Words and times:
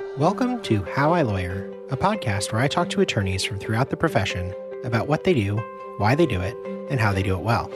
Welcome 0.00 0.60
to 0.62 0.82
How 0.82 1.12
I 1.12 1.22
Lawyer, 1.22 1.70
a 1.90 1.96
podcast 1.96 2.52
where 2.52 2.60
I 2.60 2.68
talk 2.68 2.88
to 2.90 3.00
attorneys 3.00 3.44
from 3.44 3.58
throughout 3.58 3.90
the 3.90 3.96
profession 3.96 4.54
about 4.82 5.08
what 5.08 5.24
they 5.24 5.34
do, 5.34 5.58
why 5.98 6.14
they 6.14 6.26
do 6.26 6.40
it, 6.40 6.56
and 6.90 6.98
how 6.98 7.12
they 7.12 7.22
do 7.22 7.34
it 7.34 7.42
well. 7.42 7.70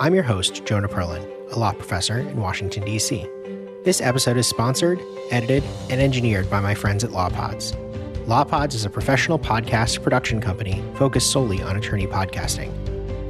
I'm 0.00 0.14
your 0.14 0.22
host, 0.22 0.64
Jonah 0.64 0.88
Perlin, 0.88 1.28
a 1.52 1.58
law 1.58 1.72
professor 1.72 2.20
in 2.20 2.36
Washington, 2.36 2.84
D.C. 2.84 3.26
This 3.84 4.00
episode 4.00 4.36
is 4.36 4.46
sponsored, 4.46 5.00
edited, 5.30 5.64
and 5.90 6.00
engineered 6.00 6.48
by 6.48 6.60
my 6.60 6.74
friends 6.74 7.04
at 7.04 7.10
LawPods. 7.10 7.74
LawPods 8.26 8.74
is 8.74 8.84
a 8.84 8.90
professional 8.90 9.38
podcast 9.38 10.02
production 10.02 10.40
company 10.40 10.82
focused 10.94 11.30
solely 11.30 11.62
on 11.62 11.76
attorney 11.76 12.06
podcasting. 12.06 12.72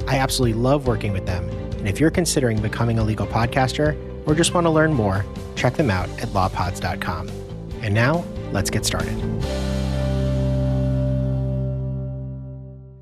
I 0.07 0.19
absolutely 0.19 0.59
love 0.59 0.87
working 0.87 1.11
with 1.11 1.25
them, 1.25 1.49
and 1.49 1.87
if 1.87 1.99
you're 1.99 2.11
considering 2.11 2.61
becoming 2.61 2.97
a 2.97 3.03
legal 3.03 3.27
podcaster 3.27 3.97
or 4.27 4.35
just 4.35 4.53
want 4.53 4.65
to 4.65 4.71
learn 4.71 4.93
more, 4.93 5.25
check 5.55 5.75
them 5.75 5.89
out 5.89 6.07
at 6.21 6.29
lawpods.com. 6.29 7.46
And 7.81 7.93
now, 7.93 8.25
let's 8.51 8.69
get 8.69 8.85
started. 8.85 9.17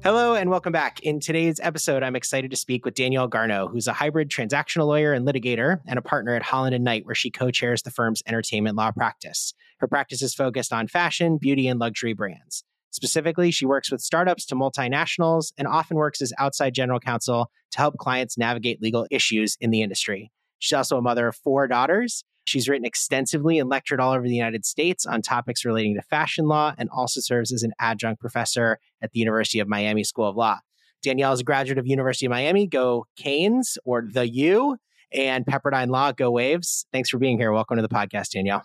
Hello 0.04 0.36
and 0.36 0.52
welcome 0.52 0.72
back. 0.72 1.00
In 1.00 1.20
today's 1.20 1.60
episode, 1.60 2.04
I'm 2.04 2.16
excited 2.16 2.52
to 2.52 2.58
speak 2.58 2.86
with 2.86 2.94
Danielle 2.94 3.28
Garno, 3.28 3.72
who's 3.72 3.88
a 3.88 3.94
hybrid 3.94 4.30
transactional 4.30 4.86
lawyer 4.86 5.14
and 5.14 5.26
litigator 5.26 5.80
and 5.88 5.98
a 5.98 6.02
partner 6.04 6.36
at 6.36 6.44
Holland 6.44 6.76
and 6.76 6.84
Knight, 6.84 7.08
where 7.08 7.16
she 7.16 7.32
co-chairs 7.32 7.82
the 7.82 7.90
firm's 7.90 8.22
entertainment 8.28 8.76
law 8.76 8.92
practice. 8.92 9.56
Her 9.80 9.88
practice 9.88 10.22
is 10.22 10.36
focused 10.36 10.72
on 10.72 10.88
fashion, 10.88 11.38
beauty, 11.38 11.68
and 11.68 11.80
luxury 11.80 12.14
brands. 12.14 12.64
Specifically, 12.92 13.50
she 13.50 13.66
works 13.66 13.92
with 13.92 14.00
startups 14.00 14.46
to 14.46 14.56
multinationals 14.56 15.54
and 15.58 15.68
often 15.68 15.98
works 15.98 16.22
as 16.22 16.32
outside 16.38 16.76
general 16.76 17.00
counsel 17.00 17.50
to 17.72 17.78
help 17.80 17.98
clients 17.98 18.38
navigate 18.38 18.84
legal 18.84 19.08
issues 19.10 19.58
in 19.60 19.72
the 19.72 19.82
industry. 19.82 20.32
She's 20.60 20.74
also 20.76 20.98
a 20.98 21.02
mother 21.02 21.28
of 21.28 21.36
four 21.36 21.68
daughters 21.68 22.24
She's 22.46 22.70
written 22.70 22.86
extensively 22.86 23.58
and 23.58 23.70
lectured 23.70 24.00
all 24.00 24.14
over 24.14 24.28
the 24.28 24.36
United 24.36 24.66
States 24.66 25.06
on 25.06 25.24
topics 25.24 25.66
relating 25.66 25.96
to 25.96 26.02
fashion 26.04 26.46
law 26.46 26.76
and 26.78 26.90
also 26.92 27.20
serves 27.20 27.52
as 27.52 27.64
an 27.64 27.74
adjunct 27.80 28.22
professor 28.22 28.78
at 29.02 29.12
the 29.12 29.20
University 29.20 29.60
of 29.60 29.68
Miami 29.68 30.04
School 30.04 30.30
of 30.30 30.36
Law. 30.36 30.60
Danielle 31.02 31.34
is 31.34 31.40
a 31.40 31.44
graduate 31.44 31.80
of 31.80 31.88
University 31.88 32.28
of 32.28 32.30
Miami, 32.30 32.68
go 32.68 33.08
Canes 33.18 33.80
or 33.84 34.04
the 34.08 34.30
U, 34.30 34.78
and 35.12 35.46
Pepperdine 35.46 35.90
Law, 35.90 36.12
go 36.12 36.30
Waves. 36.30 36.86
Thanks 36.92 37.10
for 37.10 37.18
being 37.18 37.40
here. 37.40 37.52
Welcome 37.52 37.78
to 37.78 37.82
the 37.82 37.90
podcast, 37.90 38.30
Danielle. 38.30 38.64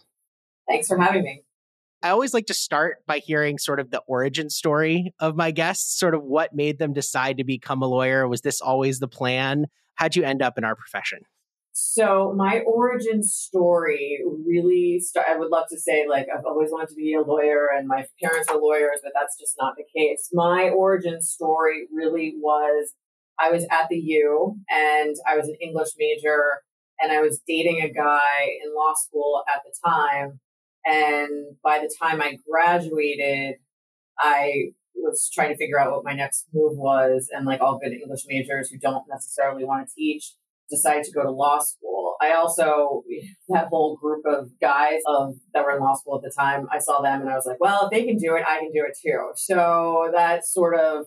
Thanks 0.68 0.86
for 0.86 0.98
having 0.98 1.22
me. 1.22 1.42
I 2.02 2.10
always 2.10 2.34
like 2.34 2.46
to 2.46 2.54
start 2.54 2.98
by 3.06 3.18
hearing 3.18 3.58
sort 3.58 3.80
of 3.80 3.90
the 3.90 4.02
origin 4.06 4.50
story 4.50 5.14
of 5.20 5.36
my 5.36 5.50
guests, 5.52 5.98
sort 5.98 6.14
of 6.14 6.22
what 6.22 6.54
made 6.54 6.78
them 6.78 6.92
decide 6.92 7.38
to 7.38 7.44
become 7.44 7.82
a 7.82 7.86
lawyer. 7.86 8.28
Was 8.28 8.42
this 8.42 8.60
always 8.60 9.00
the 9.00 9.08
plan? 9.08 9.66
How'd 9.94 10.16
you 10.16 10.22
end 10.22 10.42
up 10.42 10.56
in 10.58 10.64
our 10.64 10.76
profession? 10.76 11.20
So 11.72 12.34
my 12.36 12.60
origin 12.66 13.22
story 13.22 14.20
really 14.46 15.00
start, 15.00 15.26
I 15.30 15.36
would 15.36 15.50
love 15.50 15.66
to 15.70 15.78
say 15.78 16.06
like 16.08 16.26
I've 16.32 16.44
always 16.44 16.70
wanted 16.70 16.88
to 16.90 16.94
be 16.94 17.14
a 17.14 17.22
lawyer 17.22 17.68
and 17.74 17.86
my 17.86 18.04
parents 18.22 18.48
are 18.48 18.60
lawyers, 18.60 19.00
but 19.02 19.12
that's 19.14 19.38
just 19.38 19.54
not 19.58 19.74
the 19.76 19.84
case. 19.96 20.28
My 20.32 20.70
origin 20.70 21.22
story 21.22 21.86
really 21.92 22.34
was 22.36 22.94
I 23.38 23.50
was 23.50 23.64
at 23.70 23.88
the 23.88 23.96
U 23.96 24.56
and 24.68 25.16
I 25.26 25.36
was 25.36 25.48
an 25.48 25.56
English 25.62 25.90
major 25.98 26.62
and 27.00 27.12
I 27.12 27.20
was 27.20 27.40
dating 27.46 27.80
a 27.80 27.92
guy 27.92 28.48
in 28.62 28.74
law 28.74 28.92
school 28.94 29.42
at 29.48 29.62
the 29.64 29.72
time. 29.88 30.40
And 30.84 31.56
by 31.62 31.78
the 31.78 31.94
time 32.00 32.20
I 32.20 32.36
graduated, 32.48 33.56
I 34.18 34.72
was 34.94 35.30
trying 35.32 35.50
to 35.50 35.56
figure 35.56 35.80
out 35.80 35.92
what 35.92 36.04
my 36.04 36.14
next 36.14 36.46
move 36.52 36.76
was. 36.76 37.28
And 37.32 37.46
like 37.46 37.60
all 37.60 37.78
good 37.78 37.92
English 37.92 38.24
majors 38.26 38.70
who 38.70 38.78
don't 38.78 39.04
necessarily 39.08 39.64
want 39.64 39.88
to 39.88 39.94
teach, 39.94 40.34
decided 40.70 41.04
to 41.04 41.12
go 41.12 41.22
to 41.22 41.30
law 41.30 41.58
school. 41.58 42.16
I 42.20 42.32
also, 42.32 43.02
that 43.48 43.68
whole 43.68 43.96
group 43.96 44.24
of 44.26 44.50
guys 44.60 45.00
of, 45.06 45.34
that 45.54 45.64
were 45.64 45.76
in 45.76 45.80
law 45.80 45.94
school 45.94 46.16
at 46.16 46.22
the 46.22 46.32
time, 46.36 46.66
I 46.70 46.78
saw 46.78 47.00
them 47.02 47.20
and 47.20 47.30
I 47.30 47.34
was 47.34 47.46
like, 47.46 47.60
well, 47.60 47.84
if 47.84 47.90
they 47.90 48.06
can 48.06 48.16
do 48.16 48.34
it, 48.36 48.44
I 48.46 48.58
can 48.60 48.72
do 48.72 48.84
it 48.86 48.96
too. 49.02 49.32
So 49.36 50.10
that 50.14 50.46
sort 50.46 50.78
of, 50.78 51.06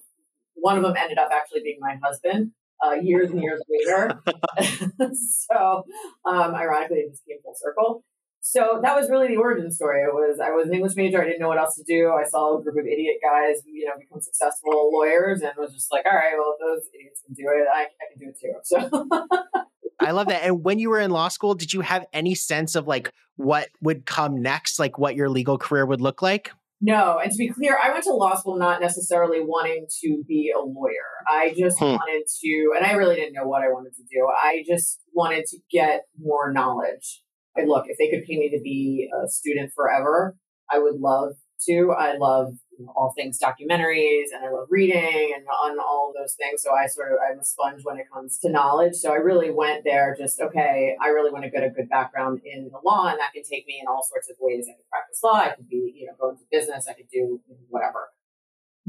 one 0.55 0.78
of 0.78 0.83
them 0.83 0.95
ended 0.97 1.17
up 1.17 1.30
actually 1.33 1.61
being 1.64 1.80
my 1.80 1.95
husband. 2.03 2.52
Uh, 2.86 2.95
years 2.95 3.32
and 3.32 3.42
years 3.42 3.61
later. 3.70 4.20
so, 5.14 5.83
um, 6.26 6.54
ironically, 6.54 6.98
it 6.98 7.11
just 7.11 7.26
came 7.26 7.37
full 7.42 7.55
circle. 7.55 8.04
So 8.45 8.81
that 8.83 8.93
was 8.93 9.09
really 9.09 9.30
the 9.30 9.37
origin 9.37 9.71
story. 9.71 10.02
It 10.02 10.14
was 10.14 10.37
I 10.43 10.52
was 10.52 10.67
an 10.67 10.73
English 10.73 10.98
major. 10.98 11.21
I 11.21 11.26
didn't 11.26 11.39
know 11.39 11.48
what 11.48 11.58
else 11.58 11.76
to 11.76 11.83
do. 11.87 12.11
I 12.11 12.27
saw 12.27 12.58
a 12.58 12.61
group 12.61 12.76
of 12.77 12.86
idiot 12.86 13.15
guys, 13.23 13.64
you 13.65 13.86
know, 13.86 13.93
become 13.98 14.20
successful 14.20 14.92
lawyers, 14.92 15.42
and 15.42 15.52
was 15.58 15.73
just 15.73 15.89
like, 15.93 16.05
all 16.05 16.11
right, 16.11 16.33
well, 16.37 16.54
if 16.54 16.59
those 16.59 16.89
idiots 16.93 17.21
can 17.26 17.33
do 17.36 17.45
it, 17.48 17.65
I, 17.73 17.83
I 17.83 18.05
can 18.11 18.20
do 18.20 18.27
it 18.27 18.37
too. 18.37 18.54
So. 18.64 19.59
I 20.05 20.11
love 20.11 20.27
that. 20.27 20.43
And 20.43 20.61
when 20.61 20.77
you 20.77 20.89
were 20.89 20.99
in 20.99 21.11
law 21.11 21.30
school, 21.30 21.55
did 21.55 21.71
you 21.71 21.80
have 21.80 22.05
any 22.11 22.36
sense 22.36 22.76
of 22.76 22.86
like 22.86 23.14
what 23.37 23.70
would 23.81 24.05
come 24.05 24.42
next, 24.42 24.77
like 24.77 24.98
what 24.98 25.15
your 25.15 25.30
legal 25.30 25.58
career 25.58 25.86
would 25.86 26.02
look 26.02 26.21
like? 26.21 26.52
No, 26.81 27.20
and 27.23 27.31
to 27.31 27.37
be 27.37 27.48
clear, 27.48 27.77
I 27.81 27.93
went 27.93 28.04
to 28.04 28.14
law 28.14 28.36
school 28.36 28.58
not 28.58 28.81
necessarily 28.81 29.39
wanting 29.39 29.87
to 30.02 30.21
be 30.27 30.52
a 30.54 30.60
lawyer. 30.60 30.92
I 31.30 31.55
just 31.58 31.80
hmm. 31.80 31.86
wanted 31.86 32.25
to, 32.42 32.73
and 32.75 32.86
I 32.86 32.92
really 32.95 33.15
didn't 33.15 33.36
know 33.36 33.48
what 33.48 33.64
I 33.64 33.70
wanted 33.70 33.95
to 33.95 34.04
do. 34.04 34.27
I 34.27 34.65
just 34.67 34.99
wanted 35.14 35.45
to 35.45 35.60
get 35.71 36.02
more 36.20 36.52
knowledge 36.52 37.23
and 37.55 37.69
look, 37.69 37.86
if 37.87 37.97
they 37.97 38.09
could 38.09 38.25
pay 38.25 38.37
me 38.37 38.49
to 38.49 38.59
be 38.61 39.09
a 39.14 39.27
student 39.27 39.71
forever, 39.75 40.36
I 40.71 40.80
would 40.80 40.99
love 40.99 41.33
to. 41.67 41.93
I 41.97 42.17
love 42.17 42.53
you 42.77 42.86
know, 42.86 42.93
all 42.95 43.14
things 43.15 43.39
documentaries 43.39 44.33
and 44.33 44.45
I 44.45 44.52
love 44.52 44.67
reading 44.69 45.33
and 45.36 45.45
on 45.47 45.80
all 45.80 46.13
those 46.17 46.33
things. 46.33 46.63
So 46.63 46.73
I 46.73 46.87
sort 46.87 47.11
of, 47.11 47.19
I'm 47.30 47.39
a 47.39 47.43
sponge 47.43 47.81
when 47.83 47.97
it 47.97 48.05
comes 48.11 48.39
to 48.39 48.49
knowledge. 48.49 48.95
So 48.95 49.11
I 49.11 49.17
really 49.17 49.52
went 49.52 49.83
there 49.83 50.15
just, 50.17 50.42
okay, 50.42 50.95
I 51.02 51.08
really 51.09 51.31
want 51.31 51.43
to 51.43 51.49
get 51.49 51.63
a 51.63 51.69
good 51.69 51.89
background 51.89 52.42
in 52.43 52.69
the 52.71 52.80
law 52.83 53.09
and 53.09 53.19
that 53.19 53.33
can 53.33 53.43
take 53.43 53.67
me 53.67 53.80
in 53.81 53.87
all 53.87 54.03
sorts 54.09 54.30
of 54.30 54.37
ways. 54.39 54.65
I 54.69 54.73
could 54.75 54.89
practice 54.89 55.19
law. 55.23 55.36
I 55.36 55.55
could 55.55 55.69
be, 55.69 55.93
you 55.95 56.08
know, 56.08 56.13
go 56.19 56.30
into 56.31 56.43
business. 56.52 56.87
I 56.89 56.93
could 56.93 57.09
do 57.11 57.39
whatever. 57.69 58.09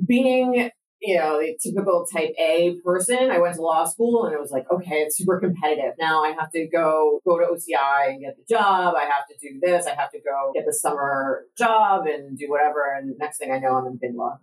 Being 0.06 0.70
you 1.04 1.16
know, 1.16 1.38
the 1.38 1.56
typical 1.62 2.06
type 2.10 2.32
A 2.38 2.76
person. 2.84 3.30
I 3.30 3.38
went 3.38 3.56
to 3.56 3.62
law 3.62 3.84
school 3.84 4.24
and 4.24 4.34
it 4.34 4.40
was 4.40 4.50
like, 4.50 4.64
okay, 4.70 4.96
it's 4.96 5.18
super 5.18 5.38
competitive. 5.38 5.92
Now 5.98 6.24
I 6.24 6.34
have 6.38 6.50
to 6.52 6.66
go 6.66 7.20
go 7.26 7.38
to 7.38 7.44
OCI 7.44 8.08
and 8.08 8.20
get 8.20 8.36
the 8.36 8.44
job. 8.48 8.94
I 8.96 9.04
have 9.04 9.26
to 9.28 9.34
do 9.40 9.60
this. 9.60 9.86
I 9.86 9.94
have 9.94 10.10
to 10.12 10.18
go 10.18 10.52
get 10.54 10.64
the 10.66 10.72
summer 10.72 11.44
job 11.58 12.06
and 12.06 12.38
do 12.38 12.46
whatever. 12.48 12.94
And 12.96 13.14
next 13.18 13.38
thing 13.38 13.52
I 13.52 13.58
know, 13.58 13.74
I'm 13.74 13.86
in 13.86 13.98
big 14.00 14.14
law. 14.14 14.38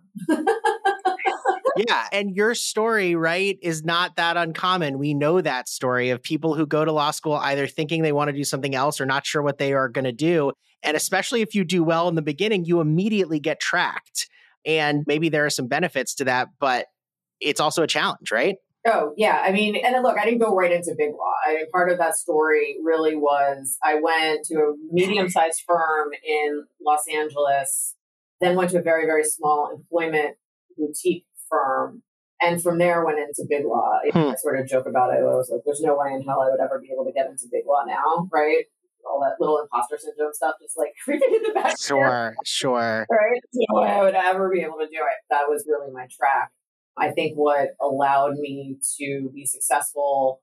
yeah. 1.76 2.08
And 2.12 2.36
your 2.36 2.54
story, 2.54 3.16
right, 3.16 3.58
is 3.60 3.84
not 3.84 4.16
that 4.16 4.36
uncommon. 4.36 4.98
We 4.98 5.14
know 5.14 5.40
that 5.40 5.68
story 5.68 6.10
of 6.10 6.22
people 6.22 6.54
who 6.54 6.66
go 6.66 6.84
to 6.84 6.92
law 6.92 7.10
school 7.10 7.34
either 7.34 7.66
thinking 7.66 8.02
they 8.02 8.12
want 8.12 8.28
to 8.28 8.36
do 8.36 8.44
something 8.44 8.74
else 8.74 9.00
or 9.00 9.06
not 9.06 9.26
sure 9.26 9.42
what 9.42 9.58
they 9.58 9.72
are 9.72 9.88
going 9.88 10.04
to 10.04 10.12
do. 10.12 10.52
And 10.82 10.96
especially 10.96 11.42
if 11.42 11.54
you 11.54 11.64
do 11.64 11.82
well 11.82 12.08
in 12.08 12.14
the 12.14 12.22
beginning, 12.22 12.64
you 12.64 12.80
immediately 12.80 13.40
get 13.40 13.60
tracked. 13.60 14.28
And 14.64 15.04
maybe 15.06 15.28
there 15.28 15.44
are 15.44 15.50
some 15.50 15.66
benefits 15.66 16.14
to 16.16 16.24
that, 16.24 16.48
but 16.58 16.86
it's 17.40 17.60
also 17.60 17.82
a 17.82 17.86
challenge, 17.86 18.30
right? 18.30 18.56
Oh, 18.86 19.12
yeah. 19.16 19.42
I 19.44 19.52
mean, 19.52 19.76
and 19.76 20.02
look, 20.02 20.18
I 20.18 20.24
didn't 20.24 20.40
go 20.40 20.54
right 20.54 20.72
into 20.72 20.94
big 20.98 21.12
law. 21.12 21.34
I 21.46 21.54
mean, 21.54 21.70
part 21.70 21.90
of 21.90 21.98
that 21.98 22.16
story 22.16 22.76
really 22.82 23.14
was 23.14 23.76
I 23.82 24.00
went 24.00 24.44
to 24.46 24.54
a 24.56 24.74
medium 24.90 25.28
sized 25.28 25.62
firm 25.66 26.10
in 26.24 26.64
Los 26.84 27.04
Angeles, 27.12 27.94
then 28.40 28.56
went 28.56 28.70
to 28.70 28.78
a 28.78 28.82
very, 28.82 29.06
very 29.06 29.24
small 29.24 29.70
employment 29.72 30.36
boutique 30.76 31.26
firm. 31.48 32.02
And 32.40 32.60
from 32.60 32.78
there 32.78 33.04
went 33.04 33.20
into 33.20 33.46
big 33.48 33.64
law. 33.64 34.00
Hmm. 34.12 34.18
I 34.18 34.34
sort 34.34 34.58
of 34.58 34.66
joke 34.66 34.86
about 34.86 35.14
it. 35.14 35.18
I 35.18 35.22
was 35.22 35.48
like, 35.52 35.60
there's 35.64 35.80
no 35.80 35.96
way 35.96 36.12
in 36.12 36.22
hell 36.22 36.40
I 36.40 36.50
would 36.50 36.60
ever 36.60 36.80
be 36.80 36.90
able 36.92 37.04
to 37.04 37.12
get 37.12 37.26
into 37.26 37.44
big 37.52 37.62
law 37.68 37.84
now, 37.86 38.28
right? 38.32 38.64
All 39.08 39.20
that 39.20 39.36
little 39.40 39.58
imposter 39.60 39.98
syndrome 39.98 40.32
stuff 40.32 40.54
just 40.60 40.76
like 40.76 40.92
creeping 41.04 41.34
in 41.34 41.42
the 41.42 41.52
back. 41.52 41.76
Sure, 41.80 42.34
sure. 42.44 43.06
Right? 43.10 43.40
No 43.54 43.80
way 43.80 43.88
I 43.88 44.02
would 44.02 44.14
ever 44.14 44.50
be 44.50 44.60
able 44.60 44.78
to 44.78 44.86
do 44.86 44.98
it. 44.98 45.18
That 45.30 45.44
was 45.48 45.64
really 45.66 45.92
my 45.92 46.06
track. 46.10 46.50
I 46.96 47.10
think 47.10 47.36
what 47.36 47.70
allowed 47.80 48.34
me 48.34 48.76
to 48.98 49.30
be 49.34 49.46
successful 49.46 50.42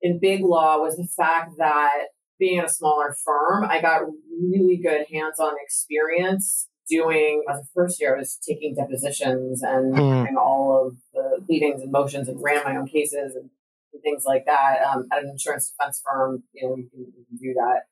in 0.00 0.18
big 0.20 0.42
law 0.42 0.78
was 0.78 0.96
the 0.96 1.06
fact 1.16 1.52
that 1.58 2.06
being 2.38 2.58
in 2.58 2.64
a 2.64 2.68
smaller 2.68 3.14
firm, 3.24 3.64
I 3.64 3.80
got 3.80 4.02
really 4.28 4.80
good 4.82 5.06
hands 5.12 5.38
on 5.38 5.54
experience 5.62 6.68
doing 6.88 7.42
as 7.48 7.60
a 7.60 7.64
first 7.74 8.00
year, 8.00 8.16
I 8.16 8.18
was 8.18 8.38
taking 8.46 8.74
depositions 8.74 9.62
and 9.62 9.94
mm. 9.94 10.24
doing 10.24 10.36
all 10.36 10.86
of 10.86 10.96
the 11.14 11.44
pleadings 11.46 11.82
and 11.82 11.92
motions 11.92 12.28
and 12.28 12.42
ran 12.42 12.64
my 12.64 12.76
own 12.76 12.86
cases 12.86 13.36
and 13.36 13.50
and 13.50 13.50
things 14.00 14.24
like 14.26 14.44
that. 14.46 14.78
Um, 14.82 15.06
at 15.12 15.22
an 15.22 15.30
insurance 15.30 15.70
defense 15.70 16.02
firm, 16.04 16.42
you 16.52 16.68
know, 16.68 16.76
you 16.76 16.88
can, 16.90 17.00
you 17.00 17.24
can 17.28 17.36
do 17.36 17.54
that. 17.54 17.82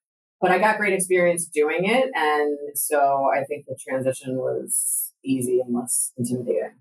But 0.40 0.50
I 0.50 0.58
got 0.58 0.78
great 0.78 0.94
experience 0.94 1.46
doing 1.46 1.84
it. 1.84 2.10
And 2.14 2.58
so 2.74 3.28
I 3.34 3.44
think 3.44 3.66
the 3.66 3.78
transition 3.86 4.36
was 4.36 5.12
easy 5.22 5.60
and 5.60 5.74
less 5.74 6.12
intimidating. 6.16 6.76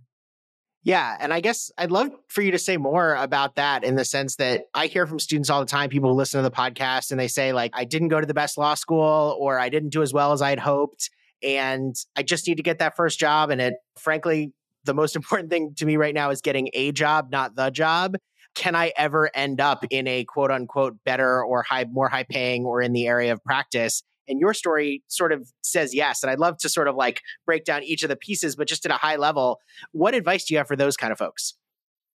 Yeah. 0.84 1.18
And 1.20 1.34
I 1.34 1.42
guess 1.42 1.72
I'd 1.78 1.92
love 1.92 2.10
for 2.30 2.42
you 2.42 2.52
to 2.52 2.58
say 2.58 2.78
more 2.78 3.14
about 3.16 3.56
that 3.56 3.84
in 3.84 3.96
the 3.96 4.06
sense 4.06 4.38
that 4.38 4.64
I 4.74 4.88
hear 4.88 5.06
from 5.06 5.20
students 5.20 5.50
all 5.50 5.60
the 5.60 5.66
time, 5.66 5.90
people 5.90 6.12
who 6.12 6.16
listen 6.16 6.42
to 6.42 6.50
the 6.50 6.56
podcast 6.56 7.12
and 7.12 7.20
they 7.20 7.28
say, 7.28 7.52
like, 7.52 7.72
I 7.74 7.84
didn't 7.84 8.08
go 8.08 8.22
to 8.22 8.26
the 8.26 8.34
best 8.34 8.58
law 8.58 8.76
school 8.76 9.38
or 9.40 9.60
I 9.60 9.68
didn't 9.68 9.90
do 9.90 10.02
as 10.02 10.14
well 10.14 10.32
as 10.32 10.42
I 10.42 10.52
had 10.52 10.60
hoped. 10.60 11.10
And 11.44 11.96
I 12.16 12.24
just 12.24 12.48
need 12.48 12.56
to 12.56 12.64
get 12.64 12.80
that 12.80 12.96
first 12.96 13.20
job. 13.20 13.50
And 13.50 13.60
it, 13.60 13.74
frankly, 13.98 14.54
the 14.86 14.94
most 14.94 15.16
important 15.18 15.50
thing 15.50 15.74
to 15.78 15.86
me 15.86 15.98
right 15.98 16.16
now 16.16 16.30
is 16.30 16.40
getting 16.40 16.70
a 16.74 16.94
job, 16.94 17.30
not 17.30 17.58
the 17.58 17.72
job 17.72 18.16
can 18.56 18.76
I 18.76 18.92
ever 18.98 19.30
end 19.34 19.62
up 19.62 19.86
in 19.90 20.08
a 20.08 20.26
quote 20.26 20.52
unquote 20.52 20.98
better 21.06 21.44
or 21.44 21.64
high, 21.64 21.86
more 21.86 22.10
high 22.10 22.24
paying 22.24 22.66
or 22.66 22.82
in 22.82 22.94
the 22.94 23.08
area 23.08 23.32
of 23.32 23.44
practice? 23.44 24.04
And 24.28 24.40
your 24.40 24.54
story 24.54 25.04
sort 25.08 25.32
of 25.32 25.52
says 25.64 25.94
yes. 25.94 26.22
And 26.22 26.30
I'd 26.30 26.40
love 26.40 26.58
to 26.60 26.70
sort 26.70 26.88
of 26.88 26.96
like 26.96 27.22
break 27.46 27.66
down 27.66 27.84
each 27.84 28.04
of 28.04 28.10
the 28.10 28.16
pieces, 28.16 28.56
but 28.56 28.68
just 28.68 28.86
at 28.86 28.92
a 28.92 28.96
high 28.96 29.16
level, 29.16 29.60
what 29.92 30.14
advice 30.14 30.46
do 30.46 30.54
you 30.54 30.60
have 30.60 30.68
for 30.68 30.76
those 30.76 30.96
kind 30.96 31.12
of 31.12 31.18
folks? 31.18 31.56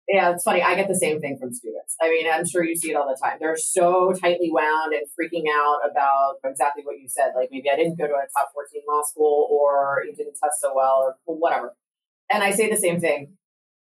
Yeah, 0.08 0.32
it's 0.32 0.42
funny. 0.42 0.60
I 0.60 0.74
get 0.74 0.88
the 0.88 0.96
same 0.96 1.20
thing 1.20 1.38
from 1.38 1.52
students. 1.52 1.94
I 2.02 2.10
mean, 2.10 2.26
I'm 2.28 2.44
sure 2.44 2.64
you 2.64 2.74
see 2.74 2.90
it 2.90 2.96
all 2.96 3.06
the 3.06 3.16
time. 3.22 3.36
They're 3.38 3.56
so 3.56 4.12
tightly 4.12 4.50
wound 4.50 4.92
and 4.92 5.06
freaking 5.06 5.44
out 5.48 5.88
about 5.88 6.34
exactly 6.44 6.82
what 6.84 6.98
you 6.98 7.08
said. 7.08 7.30
Like 7.36 7.50
maybe 7.52 7.70
I 7.70 7.76
didn't 7.76 7.96
go 7.96 8.08
to 8.08 8.14
a 8.14 8.26
top 8.36 8.50
14 8.52 8.82
law 8.88 9.02
school 9.02 9.46
or 9.48 10.02
you 10.04 10.12
didn't 10.12 10.34
test 10.42 10.60
so 10.60 10.72
well 10.74 11.16
or 11.26 11.36
whatever. 11.36 11.76
And 12.32 12.42
I 12.42 12.50
say 12.50 12.68
the 12.68 12.76
same 12.76 13.00
thing. 13.00 13.36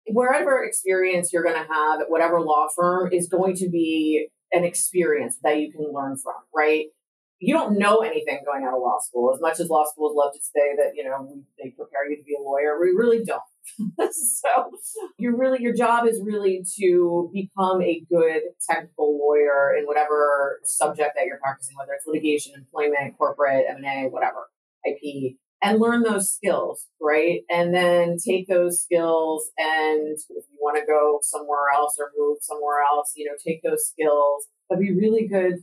Wherever 0.06 0.62
experience 0.62 1.32
you're 1.32 1.42
going 1.42 1.60
to 1.60 1.72
have 1.72 2.00
at 2.00 2.10
whatever 2.10 2.40
law 2.40 2.68
firm 2.76 3.12
is 3.12 3.28
going 3.28 3.56
to 3.56 3.68
be 3.68 4.28
an 4.52 4.64
experience 4.64 5.38
that 5.42 5.58
you 5.58 5.72
can 5.72 5.92
learn 5.92 6.16
from, 6.16 6.34
right? 6.54 6.86
You 7.40 7.52
don't 7.52 7.78
know 7.78 7.98
anything 7.98 8.40
going 8.46 8.64
out 8.64 8.74
of 8.74 8.80
law 8.80 8.98
school. 9.00 9.34
As 9.34 9.40
much 9.40 9.60
as 9.60 9.68
law 9.68 9.84
schools 9.90 10.14
love 10.16 10.32
to 10.32 10.40
say 10.40 10.76
that, 10.76 10.92
you 10.94 11.04
know, 11.04 11.42
they 11.62 11.70
prepare 11.70 12.08
you 12.08 12.16
to 12.16 12.22
be 12.22 12.36
a 12.38 12.42
lawyer, 12.42 12.78
we 12.80 12.90
really 12.90 13.24
don't. 13.24 13.42
so 14.12 14.70
you 15.18 15.36
really 15.36 15.62
your 15.62 15.74
job 15.74 16.06
is 16.06 16.20
really 16.22 16.64
to 16.78 17.30
become 17.32 17.80
a 17.82 18.04
good 18.10 18.42
technical 18.68 19.18
lawyer 19.18 19.74
in 19.76 19.84
whatever 19.86 20.60
subject 20.64 21.12
that 21.16 21.24
you're 21.26 21.38
practicing, 21.38 21.76
whether 21.76 21.92
it's 21.92 22.06
litigation, 22.06 22.52
employment, 22.56 23.16
corporate, 23.16 23.64
M&A, 23.70 24.08
whatever, 24.10 24.48
IP, 24.84 25.36
and 25.64 25.80
learn 25.80 26.02
those 26.02 26.30
skills, 26.30 26.86
right? 27.00 27.40
And 27.50 27.74
then 27.74 28.18
take 28.24 28.46
those 28.48 28.82
skills 28.82 29.50
and 29.56 30.12
if 30.12 30.44
you 30.50 30.58
want 30.60 30.76
to 30.76 30.86
go 30.86 31.20
somewhere 31.22 31.70
else 31.74 31.96
or 31.98 32.10
move 32.16 32.38
somewhere 32.42 32.82
else, 32.82 33.12
you 33.16 33.24
know, 33.24 33.32
take 33.44 33.62
those 33.62 33.88
skills, 33.88 34.46
but 34.68 34.78
be 34.78 34.92
really 34.92 35.26
good 35.26 35.54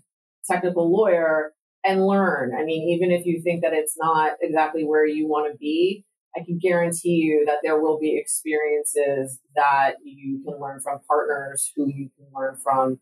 technical 0.49 0.91
lawyer 0.91 1.53
and 1.85 2.07
learn. 2.07 2.51
I 2.59 2.63
mean, 2.63 2.89
even 2.89 3.11
if 3.11 3.27
you 3.27 3.41
think 3.43 3.61
that 3.61 3.73
it's 3.73 3.95
not 3.95 4.33
exactly 4.41 4.83
where 4.83 5.05
you 5.05 5.27
want 5.27 5.51
to 5.51 5.57
be, 5.57 6.03
I 6.35 6.43
can 6.43 6.57
guarantee 6.57 7.17
you 7.17 7.43
that 7.45 7.57
there 7.61 7.79
will 7.79 7.99
be 7.99 8.17
experiences 8.17 9.39
that 9.55 9.97
you 10.03 10.41
can 10.43 10.59
learn 10.59 10.79
from 10.81 10.99
partners 11.07 11.71
who 11.75 11.87
you 11.87 12.09
can 12.17 12.27
learn 12.33 12.57
from, 12.63 12.99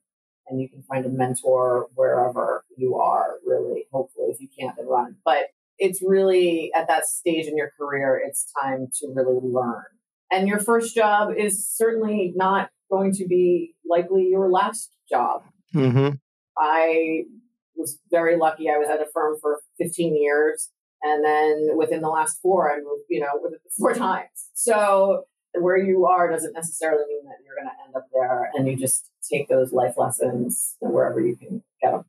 and 0.48 0.60
you 0.60 0.68
can 0.68 0.82
find 0.84 1.06
a 1.06 1.10
mentor 1.10 1.88
wherever 1.94 2.66
you 2.76 2.96
are, 2.96 3.36
really, 3.46 3.86
hopefully, 3.92 4.32
if 4.32 4.42
you 4.42 4.48
can't 4.58 4.76
then 4.76 4.88
run. 4.88 5.16
But 5.24 5.50
it's 5.80 6.02
really 6.06 6.72
at 6.76 6.88
that 6.88 7.06
stage 7.06 7.48
in 7.48 7.58
your 7.58 7.72
career, 7.78 8.22
it's 8.26 8.52
time 8.62 8.88
to 9.00 9.08
really 9.14 9.40
learn. 9.42 9.84
And 10.32 10.48
your 10.48 10.60
first 10.60 10.94
job 10.94 11.30
is 11.36 11.68
certainly 11.68 12.34
not 12.36 12.70
going 12.92 13.14
to 13.14 13.26
be 13.28 13.74
likely 13.90 14.28
your 14.30 14.50
last 14.50 14.92
job. 15.10 15.44
Mm-hmm. 15.74 16.16
I 16.58 17.24
was 17.76 18.00
very 18.12 18.38
lucky. 18.38 18.70
I 18.70 18.78
was 18.78 18.90
at 18.90 19.02
a 19.02 19.06
firm 19.12 19.38
for 19.42 19.62
15 19.80 20.22
years 20.22 20.70
and 21.02 21.24
then 21.24 21.78
within 21.78 22.02
the 22.02 22.10
last 22.10 22.40
four, 22.42 22.72
I 22.72 22.78
moved, 22.78 23.06
you 23.10 23.22
know, 23.22 23.50
four 23.78 23.94
times. 23.96 24.50
So 24.54 25.26
where 25.54 25.78
you 25.78 26.06
are 26.06 26.30
doesn't 26.30 26.54
necessarily 26.54 27.04
mean 27.08 27.26
that 27.26 27.38
you're 27.46 27.56
going 27.56 27.68
to 27.68 27.86
end 27.86 27.96
up 27.96 28.08
there. 28.14 28.52
And 28.54 28.68
you 28.68 28.76
just 28.76 29.10
take 29.32 29.48
those 29.48 29.72
life 29.72 29.94
lessons 29.98 30.76
wherever 30.80 31.20
you 31.20 31.36
can 31.36 31.64
get 31.82 31.92
them. 31.92 32.06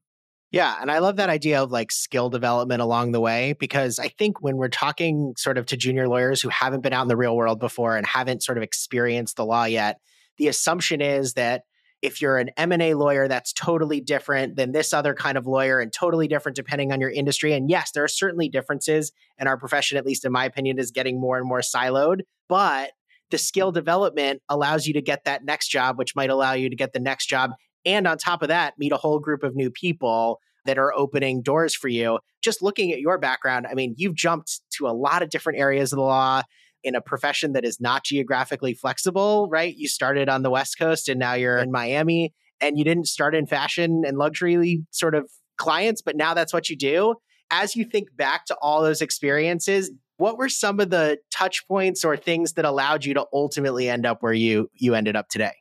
Yeah. 0.51 0.77
And 0.81 0.91
I 0.91 0.99
love 0.99 1.17
that 1.17 1.29
idea 1.29 1.63
of 1.63 1.71
like 1.71 1.93
skill 1.93 2.29
development 2.29 2.83
along 2.83 3.13
the 3.13 3.21
way, 3.21 3.55
because 3.59 3.99
I 4.01 4.09
think 4.09 4.43
when 4.43 4.57
we're 4.57 4.69
talking 4.69 5.35
sort 5.37 5.59
of 5.59 5.67
to 5.67 5.77
junior 5.77 6.09
lawyers 6.09 6.43
who 6.43 6.49
haven't 6.49 6.81
been 6.81 6.93
out 6.93 7.03
in 7.03 7.09
the 7.09 7.17
real 7.17 7.37
world 7.37 7.61
before 7.61 7.97
and 7.97 8.05
haven't 8.05 8.43
sort 8.43 8.59
of 8.59 8.65
experienced 8.65 9.37
the 9.37 9.47
law 9.47 9.65
yet, 9.65 10.01
the 10.39 10.49
assumption 10.49 11.01
is 11.01 11.35
that 11.35 11.63
if 12.03 12.23
you're 12.23 12.39
an 12.39 12.51
M&A 12.57 12.95
lawyer 12.95 13.29
that's 13.29 13.53
totally 13.53 14.01
different 14.01 14.57
than 14.57 14.73
this 14.73 14.93
other 14.93 15.15
kind 15.15 15.37
of 15.37 15.47
lawyer 15.47 15.81
and 15.81 15.93
totally 15.93 16.27
different 16.29 16.57
depending 16.57 16.93
on 16.93 17.01
your 17.01 17.11
industry 17.11 17.53
and 17.53 17.69
yes 17.69 17.93
there 17.93 18.05
are 18.05 18.09
certainly 18.09 18.49
differences 18.49 19.13
and 19.39 19.49
our 19.49 19.59
profession 19.59 19.99
at 19.99 20.07
least 20.07 20.25
in 20.25 20.33
my 20.33 20.45
opinion 20.45 20.79
is 20.79 20.91
getting 20.91 21.21
more 21.21 21.37
and 21.37 21.47
more 21.47 21.61
siloed 21.61 22.21
but 22.49 22.93
the 23.31 23.39
skill 23.39 23.71
development 23.71 24.41
allows 24.49 24.87
you 24.87 24.95
to 24.95 25.03
get 25.03 25.25
that 25.25 25.45
next 25.45 25.69
job 25.69 25.99
which 25.99 26.17
might 26.17 26.31
allow 26.31 26.53
you 26.53 26.71
to 26.71 26.77
get 26.77 26.93
the 26.93 27.01
next 27.01 27.27
job 27.27 27.51
and 27.85 28.07
on 28.07 28.19
top 28.19 28.43
of 28.43 28.49
that 28.49 28.75
meet 28.79 28.93
a 28.93 28.97
whole 28.97 29.19
group 29.19 29.43
of 29.43 29.55
new 29.55 29.71
people 29.71 30.39
that 30.67 30.79
are 30.79 30.93
opening 30.95 31.43
doors 31.43 31.75
for 31.75 31.89
you 31.89 32.19
just 32.43 32.63
looking 32.63 32.93
at 32.93 33.01
your 33.01 33.19
background 33.19 33.67
i 33.71 33.75
mean 33.75 33.95
you've 33.97 34.15
jumped 34.15 34.61
to 34.71 34.87
a 34.87 34.93
lot 34.93 35.23
of 35.23 35.31
different 35.31 35.59
areas 35.59 35.93
of 35.93 35.97
the 35.97 36.03
law 36.03 36.43
in 36.83 36.95
a 36.95 37.01
profession 37.01 37.53
that 37.53 37.65
is 37.65 37.81
not 37.81 38.05
geographically 38.05 38.75
flexible, 38.75 39.49
right? 39.51 39.75
You 39.77 39.89
started 39.89 40.29
on 40.29 40.43
the 40.43 40.51
West 40.51 40.79
Coast 40.79 41.09
and 41.09 41.19
now 41.19 41.35
you're 41.35 41.59
in 41.59 41.71
Miami 41.71 42.33
and 42.61 42.79
you 42.79 42.85
didn't 42.85 43.07
start 43.07 43.35
in 43.35 43.47
fashion 43.47 44.03
and 44.07 44.19
luxury 44.19 44.83
sort 44.91 45.15
of 45.15 45.31
clients, 45.57 46.03
but 46.03 46.17
now 46.17 46.35
that's 46.35 46.53
what 46.53 46.69
you 46.69 46.77
do. 46.77 47.15
As 47.51 47.75
you 47.75 47.85
think 47.85 48.09
back 48.17 48.47
to 48.47 48.57
all 48.63 48.83
those 48.83 49.03
experiences, 49.03 49.91
what 50.17 50.39
were 50.39 50.49
some 50.49 50.81
of 50.81 50.91
the 50.91 51.19
touch 51.33 51.67
points 51.67 52.05
or 52.05 52.17
things 52.17 52.53
that 52.53 52.65
allowed 52.65 53.05
you 53.05 53.15
to 53.15 53.27
ultimately 53.33 53.89
end 53.89 54.07
up 54.07 54.19
where 54.23 54.33
you 54.33 54.69
you 54.75 54.95
ended 54.95 55.17
up 55.17 55.29
today? 55.29 55.53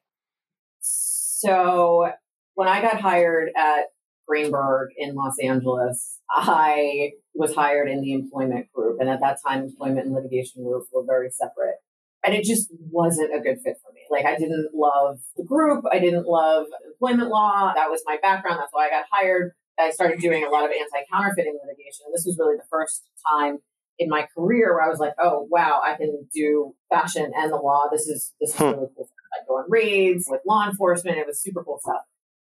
So, 1.40 2.12
when 2.56 2.68
I 2.68 2.82
got 2.82 3.00
hired 3.00 3.50
at 3.56 3.86
Greenberg 4.28 4.90
in 4.98 5.16
Los 5.16 5.36
Angeles, 5.42 6.20
I 6.30 7.12
was 7.34 7.56
hired 7.56 7.90
in 7.90 8.02
the 8.02 8.12
employment 8.12 8.68
group. 8.74 8.98
And 9.00 9.10
at 9.10 9.22
that 9.22 9.38
time, 9.48 9.64
employment 9.64 10.08
and 10.08 10.14
litigation 10.14 10.66
group 10.66 10.88
were 10.92 11.06
very 11.08 11.30
separate. 11.30 11.78
And 12.26 12.36
it 12.36 12.44
just 12.44 12.68
wasn't 12.92 13.34
a 13.34 13.40
good 13.40 13.60
fit 13.64 13.78
for 13.82 13.94
me. 13.94 14.02
Like, 14.12 14.26
I 14.26 14.38
didn't 14.38 14.72
love 14.76 15.20
the 15.38 15.46
group. 15.46 15.86
I 15.90 16.00
didn't 16.00 16.28
love 16.28 16.66
employment 16.86 17.30
law. 17.30 17.72
That 17.74 17.90
was 17.90 18.04
my 18.06 18.18
background. 18.22 18.60
That's 18.60 18.74
why 18.74 18.88
I 18.88 18.90
got 18.90 19.06
hired. 19.10 19.54
I 19.80 19.92
started 19.92 20.20
doing 20.20 20.44
a 20.44 20.50
lot 20.50 20.66
of 20.66 20.72
anti 20.72 21.06
counterfeiting 21.10 21.58
litigation. 21.64 22.04
And 22.06 22.14
this 22.14 22.26
was 22.26 22.36
really 22.38 22.58
the 22.58 22.68
first 22.70 23.04
time 23.32 23.60
in 24.00 24.10
my 24.10 24.26
career 24.36 24.74
where 24.74 24.84
I 24.84 24.90
was 24.90 25.00
like, 25.00 25.14
oh, 25.22 25.46
wow, 25.52 25.82
I 25.86 25.96
can 25.96 26.28
do 26.34 26.74
fashion 26.90 27.32
and 27.36 27.52
the 27.52 27.58
law. 27.58 27.88
This 27.92 28.08
is, 28.08 28.34
this 28.40 28.52
is 28.52 28.56
hmm. 28.56 28.64
really 28.64 28.88
cool. 28.96 29.10
I 29.34 29.46
go 29.48 29.56
on 29.56 29.66
raids 29.70 30.26
with 30.28 30.42
law 30.48 30.68
enforcement. 30.68 31.18
It 31.18 31.28
was 31.28 31.42
super 31.42 31.64
cool 31.64 31.80
stuff. 31.84 32.02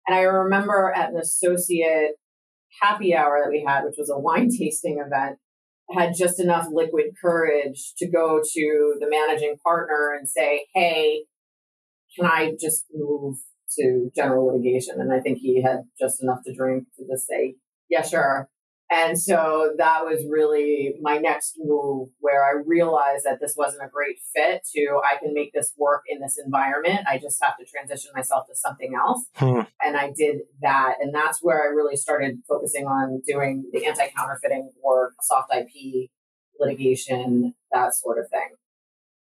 And 0.07 0.15
I 0.15 0.21
remember 0.21 0.93
at 0.95 1.11
an 1.11 1.17
associate 1.17 2.13
happy 2.83 3.15
hour 3.15 3.41
that 3.43 3.51
we 3.51 3.65
had, 3.67 3.85
which 3.85 3.97
was 3.99 4.11
a 4.11 4.19
wine 4.19 4.51
tasting 4.59 5.03
event, 5.05 5.39
had 5.91 6.13
just 6.17 6.39
enough 6.39 6.67
liquid 6.71 7.07
courage 7.21 7.95
to 7.97 8.07
go 8.09 8.41
to 8.45 8.95
the 9.01 9.09
managing 9.09 9.57
partner 9.65 10.15
and 10.19 10.29
say, 10.29 10.67
Hey, 10.75 11.25
can 12.17 12.27
I 12.27 12.53
just 12.61 12.85
move 12.93 13.39
to 13.79 14.11
general 14.15 14.47
litigation? 14.47 15.01
And 15.01 15.13
I 15.13 15.21
think 15.21 15.39
he 15.39 15.63
had 15.63 15.85
just 15.99 16.23
enough 16.23 16.41
to 16.47 16.55
drink 16.55 16.85
to 16.99 17.07
just 17.11 17.27
say, 17.27 17.57
Yeah, 17.89 18.03
sure. 18.03 18.49
And 18.91 19.21
so 19.21 19.75
that 19.77 20.05
was 20.05 20.25
really 20.29 20.95
my 21.03 21.19
next 21.19 21.57
move 21.59 22.09
where 22.21 22.45
I 22.45 22.63
realized 22.65 23.25
that 23.25 23.39
this 23.39 23.55
wasn't 23.57 23.85
a 23.85 23.89
great 23.89 24.17
fit 24.35 24.63
to 24.75 25.01
I 25.05 25.19
can 25.19 25.35
make 25.35 25.53
this 25.53 25.75
work 25.77 26.05
in 26.09 26.21
this 26.21 26.39
environment. 26.43 27.01
I 27.07 27.19
just 27.19 27.43
have 27.43 27.59
to 27.59 27.67
transition 27.67 28.13
myself 28.15 28.47
to 28.49 28.57
something 28.57 28.95
else. 28.95 29.27
Hmm. 29.35 29.61
And 29.83 29.97
I 29.97 30.11
did 30.17 30.39
that. 30.63 30.95
And 31.01 31.15
that's 31.15 31.41
where 31.43 31.63
I 31.63 31.67
really 31.67 31.97
started 31.97 32.39
focusing 32.49 32.87
on 32.87 33.21
doing 33.27 33.69
the 33.73 33.85
anti 33.85 34.09
counterfeiting 34.17 34.71
work, 34.83 35.13
soft 35.21 35.53
IP 35.55 36.09
litigation, 36.59 37.55
that 37.73 37.95
sort 37.95 38.19
of 38.19 38.31
thing. 38.31 38.57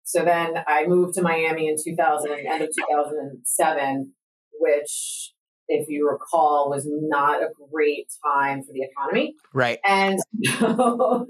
So 0.03 0.25
then 0.25 0.63
I 0.67 0.87
moved 0.87 1.13
to 1.15 1.21
Miami 1.21 1.69
in 1.69 1.75
2000, 1.81 2.31
end 2.31 2.63
of 2.63 2.69
2007, 2.75 4.13
which 4.59 5.33
if 5.71 5.87
you 5.89 6.09
recall, 6.09 6.69
was 6.69 6.85
not 6.85 7.41
a 7.41 7.49
great 7.71 8.11
time 8.23 8.61
for 8.61 8.73
the 8.73 8.81
economy. 8.81 9.35
Right. 9.53 9.79
And 9.85 10.19
so 10.43 11.27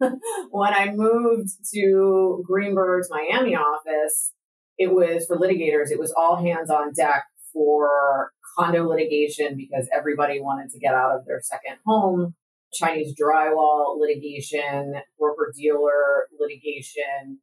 when 0.50 0.74
I 0.74 0.92
moved 0.94 1.50
to 1.74 2.42
Greenberg's 2.46 3.10
Miami 3.10 3.54
office, 3.54 4.32
it 4.78 4.92
was 4.92 5.26
for 5.26 5.38
litigators, 5.38 5.90
it 5.90 5.98
was 5.98 6.12
all 6.16 6.36
hands 6.36 6.70
on 6.70 6.92
deck 6.92 7.24
for 7.52 8.32
condo 8.58 8.88
litigation 8.88 9.56
because 9.56 9.88
everybody 9.94 10.40
wanted 10.40 10.70
to 10.70 10.78
get 10.78 10.94
out 10.94 11.14
of 11.14 11.26
their 11.26 11.40
second 11.42 11.76
home, 11.86 12.34
Chinese 12.72 13.14
drywall 13.14 13.98
litigation, 14.00 14.94
broker 15.18 15.52
dealer 15.54 16.28
litigation, 16.40 17.40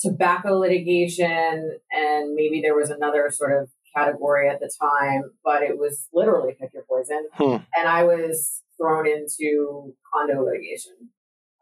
tobacco 0.00 0.58
litigation, 0.58 1.78
and 1.90 2.34
maybe 2.34 2.60
there 2.62 2.76
was 2.76 2.90
another 2.90 3.30
sort 3.30 3.60
of 3.60 3.68
category 3.96 4.48
at 4.48 4.60
the 4.60 4.70
time, 4.80 5.32
but 5.44 5.62
it 5.62 5.78
was 5.78 6.06
literally 6.12 6.56
pick 6.60 6.70
your 6.74 6.84
poison. 6.88 7.28
Hmm. 7.34 7.64
And 7.76 7.88
I 7.88 8.04
was 8.04 8.62
thrown 8.80 9.06
into 9.06 9.94
condo 10.12 10.44
litigation. 10.44 11.10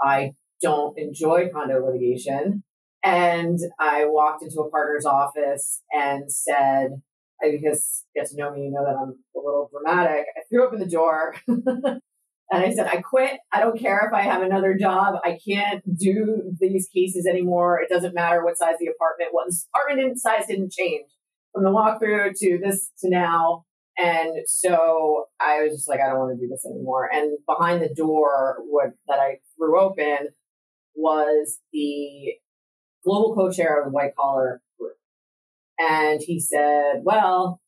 I 0.00 0.32
don't 0.62 0.98
enjoy 0.98 1.48
condo 1.52 1.84
litigation. 1.84 2.64
And 3.04 3.58
I 3.78 4.04
walked 4.06 4.42
into 4.42 4.60
a 4.60 4.70
partner's 4.70 5.06
office 5.06 5.82
and 5.92 6.30
said, 6.30 7.02
I 7.42 7.50
because 7.52 8.04
you 8.14 8.20
get 8.20 8.30
to 8.30 8.36
know 8.36 8.52
me, 8.52 8.64
you 8.64 8.70
know 8.72 8.84
that 8.84 8.96
I'm 9.00 9.14
a 9.36 9.38
little 9.38 9.70
dramatic. 9.72 10.26
I 10.36 10.40
threw 10.48 10.66
open 10.66 10.80
the 10.80 10.86
door 10.86 11.36
and 11.46 12.00
I 12.50 12.74
said, 12.74 12.88
I 12.88 13.00
quit. 13.00 13.38
I 13.52 13.60
don't 13.60 13.78
care 13.78 14.08
if 14.08 14.12
I 14.12 14.22
have 14.22 14.42
another 14.42 14.76
job. 14.76 15.14
I 15.24 15.38
can't 15.48 15.82
do 15.96 16.52
these 16.60 16.88
cases 16.92 17.26
anymore. 17.26 17.80
It 17.80 17.88
doesn't 17.88 18.14
matter 18.14 18.44
what 18.44 18.58
size 18.58 18.74
the 18.80 18.88
apartment 18.88 19.30
was. 19.32 19.68
Apartment 19.72 20.18
size 20.18 20.46
didn't 20.48 20.72
change 20.72 21.06
from 21.58 21.64
the 21.64 21.76
walkthrough 21.76 22.34
to 22.38 22.58
this 22.62 22.90
to 23.00 23.10
now. 23.10 23.64
And 23.96 24.44
so 24.46 25.24
I 25.40 25.62
was 25.62 25.72
just 25.72 25.88
like, 25.88 26.00
I 26.00 26.08
don't 26.08 26.18
want 26.18 26.38
to 26.38 26.40
do 26.40 26.48
this 26.48 26.64
anymore. 26.64 27.10
And 27.12 27.36
behind 27.48 27.82
the 27.82 27.92
door, 27.92 28.58
what 28.68 28.90
that 29.08 29.18
I 29.18 29.38
threw 29.56 29.80
open 29.80 30.28
was 30.94 31.58
the 31.72 32.34
global 33.04 33.34
co-chair 33.34 33.80
of 33.80 33.86
the 33.86 33.90
white 33.90 34.14
collar 34.16 34.60
group. 34.78 34.94
And 35.78 36.20
he 36.24 36.38
said, 36.38 37.02
well, 37.02 37.60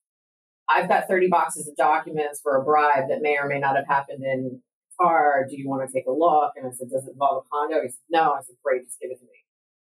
I've 0.69 0.89
got 0.89 1.09
30 1.09 1.29
boxes 1.29 1.67
of 1.67 1.75
documents 1.77 2.41
for 2.41 2.57
a 2.57 2.65
bribe 2.65 3.09
that 3.09 3.23
may 3.23 3.37
or 3.37 3.49
may 3.49 3.59
not 3.59 3.75
have 3.75 3.89
happened 3.89 4.23
in 4.23 4.63
car. 5.01 5.47
Do 5.51 5.59
you 5.59 5.69
want 5.69 5.89
to 5.89 5.93
take 5.93 6.07
a 6.07 6.13
look? 6.13 6.53
And 6.55 6.65
I 6.65 6.71
said, 6.71 6.91
does 6.91 7.09
it 7.09 7.13
involve 7.13 7.45
a 7.45 7.49
condo? 7.49 7.83
He 7.83 7.89
said, 7.89 7.99
no. 8.09 8.35
I 8.35 8.43
said, 8.43 8.55
great, 8.65 8.85
just 8.85 9.01
give 9.01 9.11
it 9.11 9.19
to 9.19 9.25
me. 9.25 9.31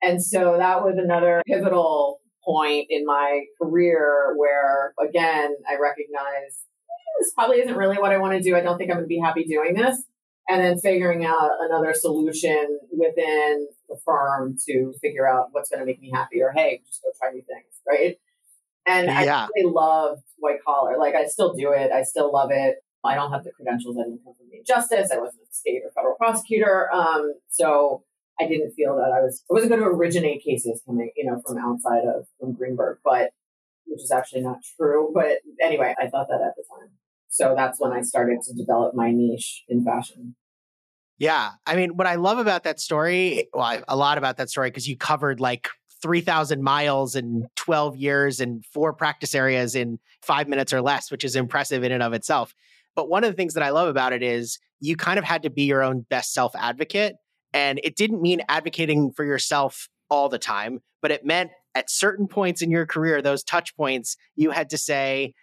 And 0.02 0.22
so 0.22 0.56
that 0.58 0.82
was 0.82 0.96
another 0.98 1.42
pivotal 1.46 2.20
point 2.46 2.86
in 2.90 3.04
my 3.04 3.44
career 3.60 4.34
where, 4.36 4.94
again, 5.00 5.54
I 5.68 5.76
recognized 5.80 6.64
eh, 6.88 7.12
this 7.20 7.32
probably 7.34 7.58
isn't 7.58 7.76
really 7.76 7.98
what 7.98 8.12
I 8.12 8.18
want 8.18 8.34
to 8.34 8.42
do. 8.42 8.56
I 8.56 8.60
don't 8.60 8.78
think 8.78 8.90
I'm 8.90 8.98
going 8.98 9.04
to 9.04 9.08
be 9.08 9.18
happy 9.18 9.44
doing 9.44 9.74
this. 9.74 10.02
And 10.48 10.62
then 10.62 10.78
figuring 10.78 11.24
out 11.24 11.50
another 11.60 11.92
solution 11.92 12.78
within 12.92 13.66
the 13.88 13.96
firm 14.04 14.56
to 14.68 14.94
figure 15.02 15.28
out 15.28 15.48
what's 15.50 15.68
going 15.68 15.80
to 15.80 15.86
make 15.86 16.00
me 16.00 16.12
happy 16.14 16.40
or, 16.40 16.52
hey, 16.54 16.82
just 16.86 17.02
go 17.02 17.08
try 17.18 17.32
new 17.32 17.42
things, 17.42 17.80
right? 17.86 18.16
And 18.86 19.08
yeah. 19.08 19.46
I 19.46 19.48
really 19.56 19.72
loved 19.72 20.22
white 20.38 20.62
collar. 20.64 20.98
Like 20.98 21.16
I 21.16 21.26
still 21.26 21.52
do 21.52 21.72
it. 21.72 21.90
I 21.90 22.04
still 22.04 22.32
love 22.32 22.50
it. 22.52 22.76
I 23.04 23.16
don't 23.16 23.32
have 23.32 23.44
the 23.44 23.50
credentials. 23.50 23.96
I 23.98 24.04
didn't 24.04 24.24
come 24.24 24.34
from 24.38 24.46
the 24.50 24.62
justice. 24.64 25.10
I 25.12 25.18
wasn't 25.18 25.42
a 25.42 25.54
state 25.54 25.82
or 25.84 25.90
federal 25.90 26.14
prosecutor. 26.14 26.92
Um, 26.92 27.34
so 27.48 28.04
I 28.40 28.46
didn't 28.46 28.72
feel 28.72 28.96
that 28.96 29.12
I 29.14 29.20
was 29.22 29.42
I 29.50 29.54
wasn't 29.54 29.70
going 29.70 29.82
to 29.82 29.88
originate 29.88 30.44
cases 30.44 30.82
coming, 30.86 31.10
you 31.16 31.24
know, 31.24 31.40
from 31.46 31.58
outside 31.58 32.04
of 32.04 32.26
from 32.38 32.52
Greenberg, 32.52 32.98
but 33.04 33.30
which 33.86 34.02
is 34.02 34.10
actually 34.10 34.42
not 34.42 34.58
true. 34.76 35.10
But 35.14 35.38
anyway, 35.60 35.94
I 36.00 36.08
thought 36.08 36.28
that 36.28 36.40
at 36.42 36.54
the 36.56 36.64
time. 36.68 36.90
So 37.28 37.54
that's 37.56 37.80
when 37.80 37.92
I 37.92 38.02
started 38.02 38.40
to 38.42 38.54
develop 38.54 38.94
my 38.94 39.10
niche 39.10 39.64
in 39.68 39.84
fashion. 39.84 40.36
Yeah. 41.18 41.52
I 41.66 41.76
mean, 41.76 41.96
what 41.96 42.06
I 42.06 42.16
love 42.16 42.38
about 42.38 42.64
that 42.64 42.78
story, 42.78 43.48
well, 43.54 43.82
a 43.88 43.96
lot 43.96 44.18
about 44.18 44.36
that 44.36 44.50
story, 44.50 44.70
because 44.70 44.86
you 44.86 44.96
covered 44.96 45.40
like 45.40 45.68
3,000 46.02 46.62
miles 46.62 47.16
in 47.16 47.46
12 47.56 47.96
years 47.96 48.40
and 48.40 48.64
four 48.66 48.92
practice 48.92 49.34
areas 49.34 49.74
in 49.74 49.98
five 50.22 50.46
minutes 50.46 50.72
or 50.72 50.82
less, 50.82 51.10
which 51.10 51.24
is 51.24 51.34
impressive 51.36 51.84
in 51.84 51.92
and 51.92 52.02
of 52.02 52.12
itself. 52.12 52.54
But 52.94 53.08
one 53.08 53.24
of 53.24 53.30
the 53.30 53.36
things 53.36 53.54
that 53.54 53.62
I 53.62 53.70
love 53.70 53.88
about 53.88 54.12
it 54.12 54.22
is 54.22 54.58
you 54.80 54.96
kind 54.96 55.18
of 55.18 55.24
had 55.24 55.42
to 55.42 55.50
be 55.50 55.62
your 55.62 55.82
own 55.82 56.06
best 56.08 56.32
self 56.34 56.54
advocate. 56.54 57.16
And 57.52 57.80
it 57.82 57.96
didn't 57.96 58.22
mean 58.22 58.42
advocating 58.48 59.12
for 59.12 59.24
yourself 59.24 59.88
all 60.10 60.28
the 60.28 60.38
time, 60.38 60.80
but 61.02 61.10
it 61.10 61.24
meant 61.24 61.50
at 61.74 61.90
certain 61.90 62.26
points 62.26 62.62
in 62.62 62.70
your 62.70 62.86
career, 62.86 63.20
those 63.20 63.44
touch 63.44 63.76
points, 63.76 64.16
you 64.34 64.50
had 64.50 64.70
to 64.70 64.78
say, 64.78 65.34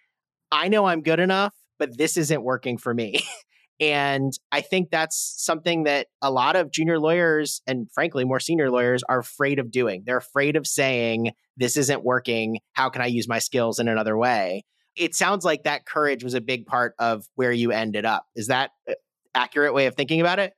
I 0.51 0.67
know 0.67 0.85
I'm 0.85 1.01
good 1.01 1.19
enough, 1.19 1.53
but 1.79 1.97
this 1.97 2.17
isn't 2.17 2.43
working 2.43 2.77
for 2.77 2.93
me. 2.93 3.23
and 3.79 4.33
I 4.51 4.61
think 4.61 4.89
that's 4.89 5.35
something 5.37 5.83
that 5.83 6.07
a 6.21 6.31
lot 6.31 6.55
of 6.55 6.71
junior 6.71 6.99
lawyers 6.99 7.61
and 7.67 7.87
frankly, 7.91 8.23
more 8.23 8.39
senior 8.39 8.69
lawyers 8.69 9.03
are 9.09 9.19
afraid 9.19 9.59
of 9.59 9.71
doing. 9.71 10.03
They're 10.05 10.17
afraid 10.17 10.55
of 10.55 10.65
saying, 10.65 11.31
this 11.57 11.77
isn't 11.77 12.03
working. 12.03 12.59
How 12.73 12.89
can 12.89 13.01
I 13.01 13.07
use 13.07 13.27
my 13.27 13.39
skills 13.39 13.79
in 13.79 13.87
another 13.87 14.17
way? 14.17 14.63
It 14.95 15.15
sounds 15.15 15.43
like 15.43 15.63
that 15.63 15.85
courage 15.85 16.23
was 16.23 16.33
a 16.33 16.41
big 16.41 16.65
part 16.65 16.93
of 16.99 17.25
where 17.35 17.51
you 17.51 17.71
ended 17.71 18.05
up. 18.05 18.25
Is 18.35 18.47
that 18.47 18.71
accurate 19.35 19.73
way 19.73 19.87
of 19.87 19.95
thinking 19.95 20.21
about 20.21 20.39
it? 20.39 20.53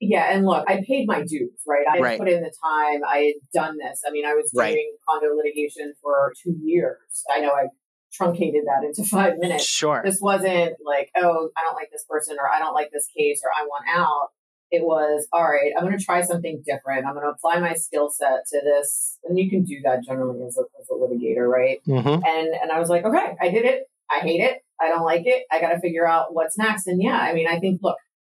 Yeah, 0.00 0.30
and 0.30 0.44
look, 0.44 0.64
I 0.68 0.82
paid 0.86 1.06
my 1.06 1.22
dues, 1.22 1.62
right? 1.66 1.86
I 1.90 1.98
right. 2.00 2.18
put 2.18 2.28
in 2.28 2.42
the 2.42 2.52
time. 2.62 3.00
I 3.06 3.32
had 3.32 3.34
done 3.54 3.78
this. 3.78 4.02
I 4.06 4.10
mean, 4.10 4.26
I 4.26 4.34
was 4.34 4.50
doing 4.52 4.66
right. 4.66 4.84
condo 5.08 5.34
litigation 5.34 5.94
for 6.02 6.34
two 6.42 6.54
years. 6.62 7.24
I 7.34 7.40
know 7.40 7.50
I 7.50 7.68
truncated 8.12 8.64
that 8.66 8.84
into 8.84 9.04
five 9.08 9.38
minutes. 9.38 9.64
Sure. 9.64 10.02
This 10.04 10.18
wasn't 10.20 10.74
like, 10.84 11.10
oh, 11.16 11.50
I 11.56 11.62
don't 11.62 11.74
like 11.74 11.90
this 11.90 12.04
person 12.08 12.36
or 12.38 12.50
I 12.50 12.58
don't 12.58 12.74
like 12.74 12.90
this 12.92 13.08
case 13.16 13.40
or 13.44 13.50
I 13.50 13.64
want 13.66 13.84
out. 13.88 14.28
It 14.70 14.82
was, 14.82 15.28
all 15.32 15.44
right, 15.44 15.72
I'm 15.78 15.84
going 15.84 15.96
to 15.96 16.04
try 16.04 16.22
something 16.22 16.62
different. 16.66 17.06
I'm 17.06 17.14
going 17.14 17.24
to 17.24 17.30
apply 17.30 17.60
my 17.60 17.74
skill 17.74 18.10
set 18.10 18.46
to 18.52 18.60
this. 18.64 19.16
And 19.24 19.38
you 19.38 19.48
can 19.48 19.62
do 19.62 19.80
that 19.84 20.02
generally 20.04 20.44
as 20.44 20.58
a, 20.58 20.62
as 20.80 20.88
a 20.90 20.94
litigator, 20.94 21.48
right? 21.48 21.78
Mm-hmm. 21.86 22.24
And, 22.26 22.48
and 22.60 22.72
I 22.72 22.80
was 22.80 22.88
like, 22.88 23.04
okay, 23.04 23.36
I 23.40 23.48
did 23.48 23.64
it. 23.64 23.84
I 24.10 24.20
hate 24.20 24.40
it. 24.40 24.58
I 24.80 24.88
don't 24.88 25.04
like 25.04 25.22
it. 25.24 25.44
I 25.52 25.60
got 25.60 25.70
to 25.70 25.80
figure 25.80 26.06
out 26.06 26.34
what's 26.34 26.58
next. 26.58 26.88
And 26.88 27.00
yeah, 27.00 27.16
I 27.16 27.32
mean, 27.32 27.46
I 27.46 27.60
think, 27.60 27.80
look, 27.82 27.96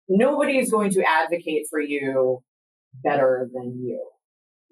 nobody 0.09 0.59
is 0.59 0.71
going 0.71 0.91
to 0.93 1.03
advocate 1.03 1.67
for 1.71 1.81
you 1.81 2.43
better 3.03 3.49
than 3.53 3.81
you. 3.83 4.09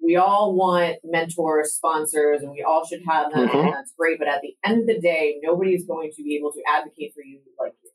We 0.03 0.17
all 0.17 0.55
want 0.55 0.97
mentors, 1.03 1.73
sponsors, 1.73 2.41
and 2.41 2.51
we 2.51 2.61
all 2.61 2.85
should 2.85 3.01
have 3.07 3.31
them, 3.31 3.47
mm-hmm. 3.47 3.57
and 3.57 3.73
that's 3.73 3.93
great. 3.97 4.19
But 4.19 4.27
at 4.27 4.41
the 4.41 4.55
end 4.63 4.81
of 4.81 4.87
the 4.87 4.99
day, 4.99 5.37
nobody 5.41 5.73
is 5.73 5.85
going 5.85 6.11
to 6.15 6.23
be 6.23 6.35
able 6.35 6.51
to 6.51 6.61
advocate 6.67 7.13
for 7.15 7.23
you 7.23 7.39
like 7.59 7.73
you. 7.83 7.89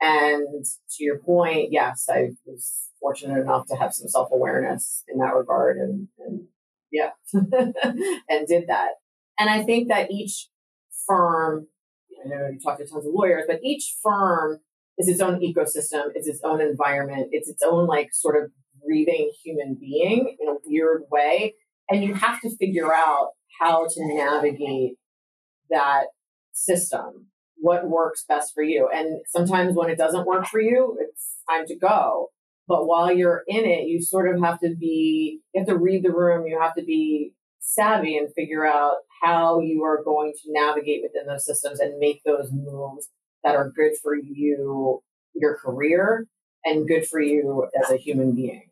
And 0.00 0.64
to 0.64 1.04
your 1.04 1.18
point, 1.18 1.68
yes, 1.70 2.06
I 2.10 2.30
was 2.44 2.88
fortunate 3.00 3.40
enough 3.40 3.66
to 3.68 3.76
have 3.76 3.94
some 3.94 4.08
self 4.08 4.30
awareness 4.32 5.04
in 5.06 5.18
that 5.18 5.34
regard, 5.34 5.76
and, 5.76 6.08
and 6.18 6.46
yeah, 6.90 7.10
and 7.32 8.46
did 8.48 8.64
that. 8.68 8.92
And 9.38 9.48
I 9.48 9.62
think 9.62 9.88
that 9.88 10.10
each 10.10 10.48
firm, 11.06 11.68
I 12.24 12.28
know 12.28 12.48
you 12.52 12.58
talk 12.58 12.78
to 12.78 12.86
tons 12.86 13.06
of 13.06 13.12
lawyers, 13.14 13.44
but 13.46 13.60
each 13.62 13.94
firm 14.02 14.60
is 14.98 15.08
its 15.08 15.20
own 15.20 15.40
ecosystem, 15.40 16.10
it's 16.14 16.28
its 16.28 16.40
own 16.44 16.60
environment, 16.60 17.28
it's 17.30 17.48
its 17.48 17.62
own 17.64 17.86
like 17.86 18.08
sort 18.12 18.42
of 18.42 18.50
breathing 18.84 19.30
human 19.44 19.76
being 19.80 20.36
in 20.40 20.48
a 20.48 20.56
weird 20.64 21.02
way. 21.10 21.54
And 21.88 22.04
you 22.04 22.14
have 22.14 22.40
to 22.42 22.56
figure 22.56 22.92
out 22.92 23.30
how 23.60 23.86
to 23.86 24.14
navigate 24.14 24.96
that 25.70 26.06
system, 26.52 27.28
what 27.56 27.88
works 27.88 28.24
best 28.28 28.52
for 28.54 28.62
you. 28.62 28.88
And 28.92 29.20
sometimes 29.28 29.74
when 29.74 29.90
it 29.90 29.98
doesn't 29.98 30.26
work 30.26 30.46
for 30.46 30.60
you, 30.60 30.96
it's 31.00 31.36
time 31.48 31.66
to 31.66 31.76
go. 31.76 32.28
But 32.66 32.86
while 32.86 33.10
you're 33.10 33.44
in 33.46 33.64
it, 33.64 33.86
you 33.86 34.02
sort 34.02 34.34
of 34.34 34.42
have 34.42 34.60
to 34.60 34.74
be, 34.78 35.40
you 35.54 35.60
have 35.60 35.68
to 35.68 35.78
read 35.78 36.04
the 36.04 36.12
room, 36.12 36.46
you 36.46 36.60
have 36.60 36.74
to 36.74 36.84
be 36.84 37.32
savvy 37.60 38.16
and 38.16 38.32
figure 38.34 38.66
out 38.66 38.98
how 39.22 39.60
you 39.60 39.82
are 39.84 40.02
going 40.02 40.32
to 40.32 40.52
navigate 40.52 41.02
within 41.02 41.26
those 41.26 41.46
systems 41.46 41.80
and 41.80 41.98
make 41.98 42.22
those 42.24 42.50
moves 42.52 43.08
that 43.44 43.54
are 43.54 43.70
good 43.70 43.92
for 44.02 44.14
you, 44.14 45.02
your 45.34 45.56
career, 45.56 46.26
and 46.64 46.86
good 46.86 47.06
for 47.06 47.20
you 47.20 47.68
as 47.82 47.90
a 47.90 47.96
human 47.96 48.34
being. 48.34 48.68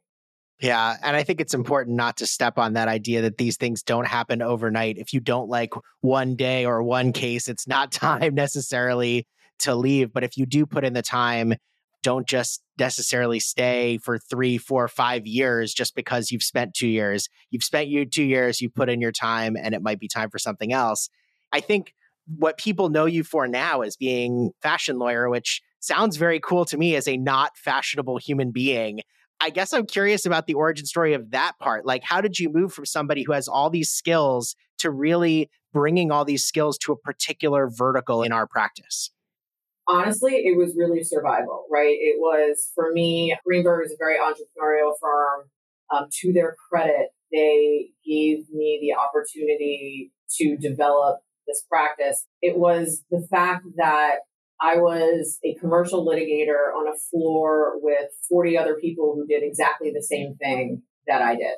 Yeah. 0.61 0.96
And 1.02 1.14
I 1.14 1.23
think 1.23 1.40
it's 1.40 1.54
important 1.54 1.96
not 1.96 2.16
to 2.18 2.26
step 2.26 2.58
on 2.58 2.75
that 2.75 2.88
idea 2.88 3.23
that 3.23 3.37
these 3.37 3.58
things 3.58 3.82
don't 3.82 4.06
happen 4.06 4.40
overnight. 4.40 4.96
If 4.96 5.12
you 5.12 5.20
don't 5.20 5.50
like 5.50 5.75
one 6.00 6.35
day 6.35 6.64
or 6.64 6.82
one 6.82 7.12
case, 7.12 7.49
it's 7.49 7.68
not 7.68 7.92
time 7.92 8.35
necessarily 8.35 9.26
to 9.61 9.75
leave. 9.75 10.12
But 10.12 10.25
if 10.25 10.37
you 10.37 10.46
do 10.46 10.64
put 10.64 10.85
in 10.85 10.94
the 10.94 11.02
time, 11.02 11.54
don't 12.02 12.26
just 12.26 12.62
necessarily 12.78 13.40
stay 13.40 13.99
for 13.99 14.18
three, 14.18 14.58
four, 14.58 14.87
five 14.87 15.26
years 15.26 15.75
just 15.75 15.94
because 15.94 16.30
you've 16.30 16.42
spent 16.42 16.73
two 16.73 16.87
years. 16.87 17.28
You've 17.50 17.64
spent 17.64 17.88
you 17.88 18.06
two 18.06 18.23
years, 18.23 18.61
you 18.61 18.70
put 18.70 18.88
in 18.88 19.00
your 19.00 19.12
time, 19.12 19.56
and 19.56 19.75
it 19.75 19.82
might 19.82 19.99
be 19.99 20.08
time 20.08 20.30
for 20.30 20.38
something 20.38 20.73
else. 20.73 21.08
I 21.52 21.61
think 21.61 21.94
what 22.26 22.59
people 22.59 22.88
know 22.88 23.06
you 23.06 23.25
for 23.25 23.47
now 23.47 23.83
is 23.83 23.97
being 23.97 24.50
fashion 24.62 24.99
lawyer, 24.99 25.28
which 25.30 25.62
sounds 25.80 26.16
very 26.16 26.40
cool 26.40 26.64
to 26.66 26.76
me 26.76 26.97
as 26.97 27.06
a 27.06 27.16
not 27.16 27.56
fashionable 27.56 28.18
human 28.18 28.50
being. 28.50 29.00
I 29.40 29.50
guess 29.50 29.73
I'm 29.73 29.87
curious 29.87 30.25
about 30.25 30.47
the 30.47 30.54
origin 30.54 30.87
story 30.87 31.12
of 31.12 31.30
that 31.30 31.52
part. 31.61 31.85
Like, 31.85 32.02
how 32.02 32.21
did 32.21 32.38
you 32.38 32.50
move 32.50 32.73
from 32.73 32.87
somebody 32.87 33.23
who 33.23 33.33
has 33.33 33.49
all 33.49 33.71
these 33.71 33.90
skills 33.90 34.56
to 34.78 34.90
really 34.90 35.50
bringing 35.73 36.11
all 36.11 36.25
these 36.25 36.45
skills 36.45 36.78
to 36.78 36.92
a 36.92 36.97
particular 36.97 37.68
vertical 37.68 38.23
in 38.23 38.33
our 38.33 38.47
practice? 38.47 39.11
Honestly, 39.88 40.33
it 40.33 40.56
was 40.56 40.75
really 40.76 41.04
survival, 41.04 41.66
right? 41.71 41.97
It 42.00 42.16
was 42.18 42.73
for 42.75 42.92
me, 42.92 43.37
Greenberg 43.45 43.87
is 43.87 43.92
a 43.92 43.97
very 43.99 44.16
entrepreneurial 44.16 44.92
firm. 45.00 45.50
Um, 45.95 46.09
to 46.23 46.33
their 46.33 46.56
credit, 46.68 47.11
they 47.30 47.90
gave 48.04 48.50
me 48.50 48.80
the 48.83 49.00
opportunity 49.00 50.12
to 50.38 50.56
develop 50.56 51.21
this 51.47 51.65
practice. 51.69 52.26
It 52.43 52.59
was 52.59 53.05
the 53.11 53.26
fact 53.31 53.65
that 53.76 54.21
I 54.61 54.76
was 54.76 55.38
a 55.45 55.55
commercial 55.55 56.07
litigator 56.07 56.73
on 56.75 56.88
a 56.88 56.97
floor 57.11 57.75
with 57.76 58.11
40 58.29 58.57
other 58.57 58.75
people 58.75 59.15
who 59.15 59.26
did 59.26 59.43
exactly 59.43 59.93
the 59.95 60.03
same 60.03 60.37
thing 60.37 60.83
that 61.07 61.23
I 61.23 61.37
did. 61.37 61.57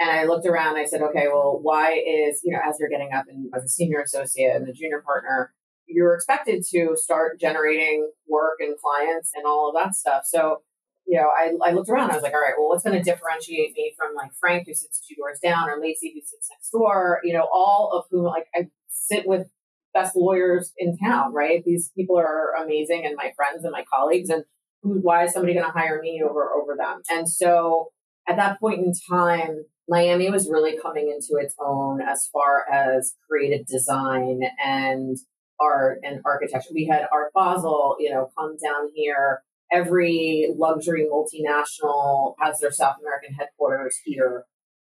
And 0.00 0.10
I 0.10 0.24
looked 0.24 0.46
around 0.46 0.76
I 0.76 0.84
said, 0.84 1.02
okay, 1.02 1.28
well, 1.28 1.60
why 1.62 1.92
is, 1.92 2.40
you 2.44 2.52
know, 2.52 2.58
as 2.66 2.76
you're 2.80 2.88
getting 2.88 3.12
up 3.14 3.26
and 3.28 3.48
as 3.54 3.62
a 3.62 3.68
senior 3.68 4.00
associate 4.00 4.56
and 4.56 4.68
a 4.68 4.72
junior 4.72 5.02
partner, 5.06 5.54
you're 5.86 6.14
expected 6.14 6.64
to 6.70 6.96
start 6.96 7.38
generating 7.40 8.10
work 8.28 8.56
and 8.58 8.76
clients 8.78 9.30
and 9.34 9.44
all 9.46 9.68
of 9.68 9.74
that 9.80 9.94
stuff. 9.94 10.22
So, 10.24 10.62
you 11.06 11.20
know, 11.20 11.28
I, 11.28 11.52
I 11.68 11.72
looked 11.72 11.90
around, 11.90 12.10
I 12.10 12.14
was 12.14 12.22
like, 12.22 12.32
all 12.32 12.40
right, 12.40 12.54
well, 12.58 12.68
what's 12.68 12.82
going 12.82 12.96
to 12.96 13.02
differentiate 13.02 13.74
me 13.74 13.94
from 13.96 14.16
like 14.16 14.32
Frank, 14.40 14.66
who 14.66 14.74
sits 14.74 15.06
two 15.06 15.14
doors 15.14 15.38
down, 15.40 15.68
or 15.68 15.78
Lacey, 15.80 16.12
who 16.14 16.20
sits 16.20 16.48
next 16.50 16.70
door, 16.70 17.20
you 17.22 17.34
know, 17.34 17.46
all 17.52 17.90
of 17.92 18.06
whom 18.10 18.24
like 18.24 18.46
I 18.54 18.68
sit 19.10 19.26
with 19.26 19.48
best 19.92 20.16
lawyers 20.16 20.72
in 20.76 20.96
town, 20.98 21.32
right? 21.32 21.62
These 21.64 21.90
people 21.96 22.18
are 22.18 22.52
amazing 22.62 23.04
and 23.06 23.16
my 23.16 23.32
friends 23.36 23.64
and 23.64 23.72
my 23.72 23.84
colleagues 23.92 24.28
and 24.28 24.44
who, 24.82 24.98
why 25.00 25.24
is 25.24 25.32
somebody 25.32 25.54
going 25.54 25.66
to 25.66 25.72
hire 25.72 26.00
me 26.02 26.22
over, 26.22 26.52
over 26.52 26.76
them? 26.76 27.02
And 27.10 27.28
so 27.28 27.90
at 28.28 28.36
that 28.36 28.60
point 28.60 28.80
in 28.80 28.92
time, 29.08 29.64
Miami 29.88 30.30
was 30.30 30.48
really 30.50 30.78
coming 30.80 31.08
into 31.08 31.42
its 31.42 31.54
own 31.60 32.00
as 32.00 32.28
far 32.32 32.64
as 32.70 33.14
creative 33.28 33.66
design 33.66 34.40
and 34.62 35.16
art 35.60 36.00
and 36.02 36.20
architecture. 36.24 36.70
We 36.74 36.86
had 36.86 37.06
Art 37.12 37.32
Basel, 37.34 37.96
you 38.00 38.10
know, 38.10 38.30
come 38.36 38.56
down 38.62 38.90
here. 38.94 39.42
Every 39.72 40.48
luxury 40.56 41.06
multinational 41.10 42.34
has 42.40 42.60
their 42.60 42.70
South 42.70 42.96
American 43.00 43.34
headquarters 43.34 43.96
here. 44.04 44.44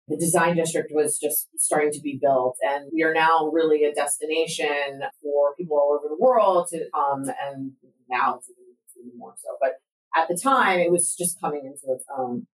The 0.09 0.17
design 0.17 0.55
district 0.55 0.91
was 0.93 1.19
just 1.19 1.47
starting 1.57 1.91
to 1.91 2.01
be 2.01 2.17
built, 2.21 2.57
and 2.61 2.89
we 2.91 3.03
are 3.03 3.13
now 3.13 3.49
really 3.53 3.83
a 3.83 3.93
destination 3.93 5.01
for 5.21 5.55
people 5.55 5.77
all 5.77 5.97
over 5.97 6.09
the 6.09 6.17
world 6.19 6.67
to 6.71 6.85
come. 6.93 7.25
And 7.25 7.73
now 8.09 8.37
it's 8.37 8.49
even 8.49 9.17
more 9.17 9.35
so, 9.37 9.49
but 9.61 9.73
at 10.15 10.27
the 10.27 10.39
time 10.41 10.79
it 10.79 10.91
was 10.91 11.15
just 11.15 11.39
coming 11.39 11.61
into 11.65 11.95
its 11.95 12.05
own. 12.17 12.47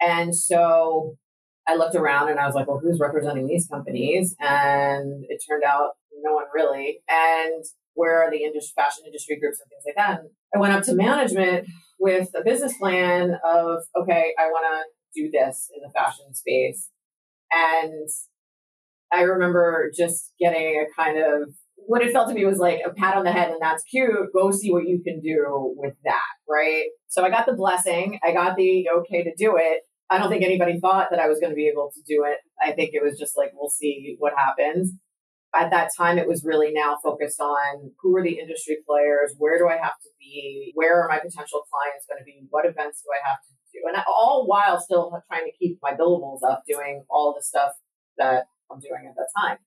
And 0.00 0.34
so 0.34 1.16
I 1.68 1.76
looked 1.76 1.94
around 1.94 2.30
and 2.30 2.40
I 2.40 2.46
was 2.46 2.54
like, 2.54 2.66
well, 2.66 2.80
who's 2.82 2.98
representing 2.98 3.46
these 3.46 3.68
companies? 3.68 4.34
And 4.40 5.24
it 5.28 5.42
turned 5.48 5.64
out 5.64 5.90
no 6.22 6.32
one 6.34 6.46
really. 6.54 7.00
And 7.08 7.64
where 7.94 8.22
are 8.22 8.30
the 8.30 8.42
industry, 8.42 8.72
fashion 8.74 9.04
industry 9.06 9.38
groups 9.38 9.60
and 9.60 9.68
things 9.68 9.82
like 9.86 9.96
that? 9.96 10.20
And 10.20 10.30
I 10.54 10.58
went 10.58 10.72
up 10.72 10.82
to 10.84 10.94
management 10.94 11.68
with 12.00 12.30
a 12.34 12.42
business 12.42 12.76
plan 12.78 13.38
of, 13.44 13.82
okay, 13.96 14.32
I 14.38 14.46
want 14.46 14.66
to 14.66 15.22
do 15.22 15.30
this 15.30 15.70
in 15.76 15.82
the 15.82 15.92
fashion 15.92 16.34
space. 16.34 16.88
And 17.52 18.08
I 19.12 19.22
remember 19.22 19.90
just 19.96 20.32
getting 20.40 20.84
a 20.86 21.00
kind 21.00 21.18
of 21.18 21.54
what 21.86 22.02
it 22.02 22.12
felt 22.12 22.28
to 22.28 22.34
me 22.34 22.44
was 22.44 22.58
like 22.58 22.80
a 22.86 22.90
pat 22.90 23.16
on 23.16 23.24
the 23.24 23.32
head 23.32 23.50
and 23.50 23.60
that's 23.60 23.82
cute. 23.84 24.32
Go 24.32 24.50
see 24.50 24.72
what 24.72 24.86
you 24.86 25.02
can 25.04 25.20
do 25.20 25.74
with 25.76 25.94
that. 26.04 26.32
Right. 26.48 26.86
So 27.08 27.24
I 27.24 27.30
got 27.30 27.46
the 27.46 27.54
blessing. 27.54 28.18
I 28.24 28.32
got 28.32 28.56
the 28.56 28.88
okay 28.98 29.24
to 29.24 29.32
do 29.36 29.56
it. 29.56 29.82
I 30.10 30.18
don't 30.18 30.28
think 30.28 30.44
anybody 30.44 30.78
thought 30.78 31.08
that 31.10 31.20
I 31.20 31.28
was 31.28 31.40
going 31.40 31.52
to 31.52 31.56
be 31.56 31.68
able 31.68 31.90
to 31.94 32.00
do 32.06 32.24
it. 32.24 32.38
I 32.60 32.72
think 32.72 32.90
it 32.92 33.02
was 33.02 33.18
just 33.18 33.36
like, 33.36 33.50
we'll 33.54 33.70
see 33.70 34.16
what 34.18 34.34
happens. 34.36 34.92
At 35.54 35.70
that 35.70 35.90
time, 35.96 36.18
it 36.18 36.28
was 36.28 36.44
really 36.44 36.72
now 36.72 36.96
focused 37.02 37.40
on 37.40 37.92
who 38.00 38.16
are 38.16 38.22
the 38.22 38.38
industry 38.38 38.78
players? 38.86 39.34
Where 39.38 39.58
do 39.58 39.68
I 39.68 39.76
have 39.76 39.96
to 40.00 40.10
be? 40.20 40.72
Where 40.74 41.00
are 41.00 41.08
my 41.08 41.18
potential 41.18 41.64
clients 41.68 42.04
going 42.08 42.20
to 42.20 42.24
be? 42.24 42.46
What 42.50 42.64
events 42.64 43.02
do 43.04 43.08
I 43.12 43.20
have 43.28 43.40
to 43.40 43.52
And 43.86 44.02
all 44.06 44.46
while 44.46 44.80
still 44.80 45.10
trying 45.28 45.44
to 45.44 45.52
keep 45.58 45.78
my 45.82 45.92
billables 45.92 46.42
up, 46.48 46.62
doing 46.68 47.04
all 47.10 47.34
the 47.36 47.42
stuff 47.42 47.72
that 48.18 48.44
I'm 48.70 48.80
doing 48.80 49.06
at 49.08 49.14
that 49.16 49.28
time. 49.40 49.58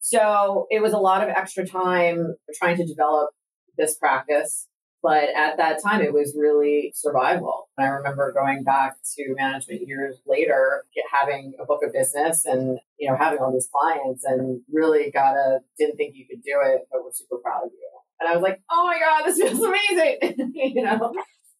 So 0.00 0.66
it 0.70 0.80
was 0.80 0.92
a 0.92 0.98
lot 0.98 1.22
of 1.22 1.28
extra 1.28 1.66
time 1.66 2.36
trying 2.54 2.76
to 2.76 2.86
develop 2.86 3.30
this 3.76 3.96
practice. 3.96 4.68
But 5.00 5.28
at 5.36 5.58
that 5.58 5.80
time, 5.82 6.00
it 6.00 6.12
was 6.12 6.34
really 6.36 6.92
survival. 6.94 7.68
I 7.78 7.84
remember 7.84 8.32
going 8.32 8.64
back 8.64 8.96
to 9.16 9.34
management 9.36 9.86
years 9.86 10.16
later, 10.26 10.84
having 11.12 11.54
a 11.60 11.64
book 11.64 11.84
of 11.84 11.92
business 11.92 12.44
and, 12.44 12.78
you 12.98 13.08
know, 13.08 13.16
having 13.16 13.38
all 13.38 13.52
these 13.52 13.68
clients 13.72 14.24
and 14.24 14.60
really 14.72 15.12
got 15.12 15.34
a, 15.34 15.60
didn't 15.78 15.96
think 15.96 16.16
you 16.16 16.26
could 16.28 16.42
do 16.42 16.58
it, 16.64 16.88
but 16.90 17.04
we're 17.04 17.12
super 17.12 17.36
proud 17.36 17.66
of 17.66 17.70
you. 17.70 17.90
And 18.20 18.28
I 18.28 18.34
was 18.34 18.42
like, 18.42 18.60
oh 18.68 18.86
my 18.86 18.98
God, 18.98 19.24
this 19.24 19.38
feels 19.38 19.60
amazing. 19.64 20.52
you 20.74 20.82
know, 20.82 21.14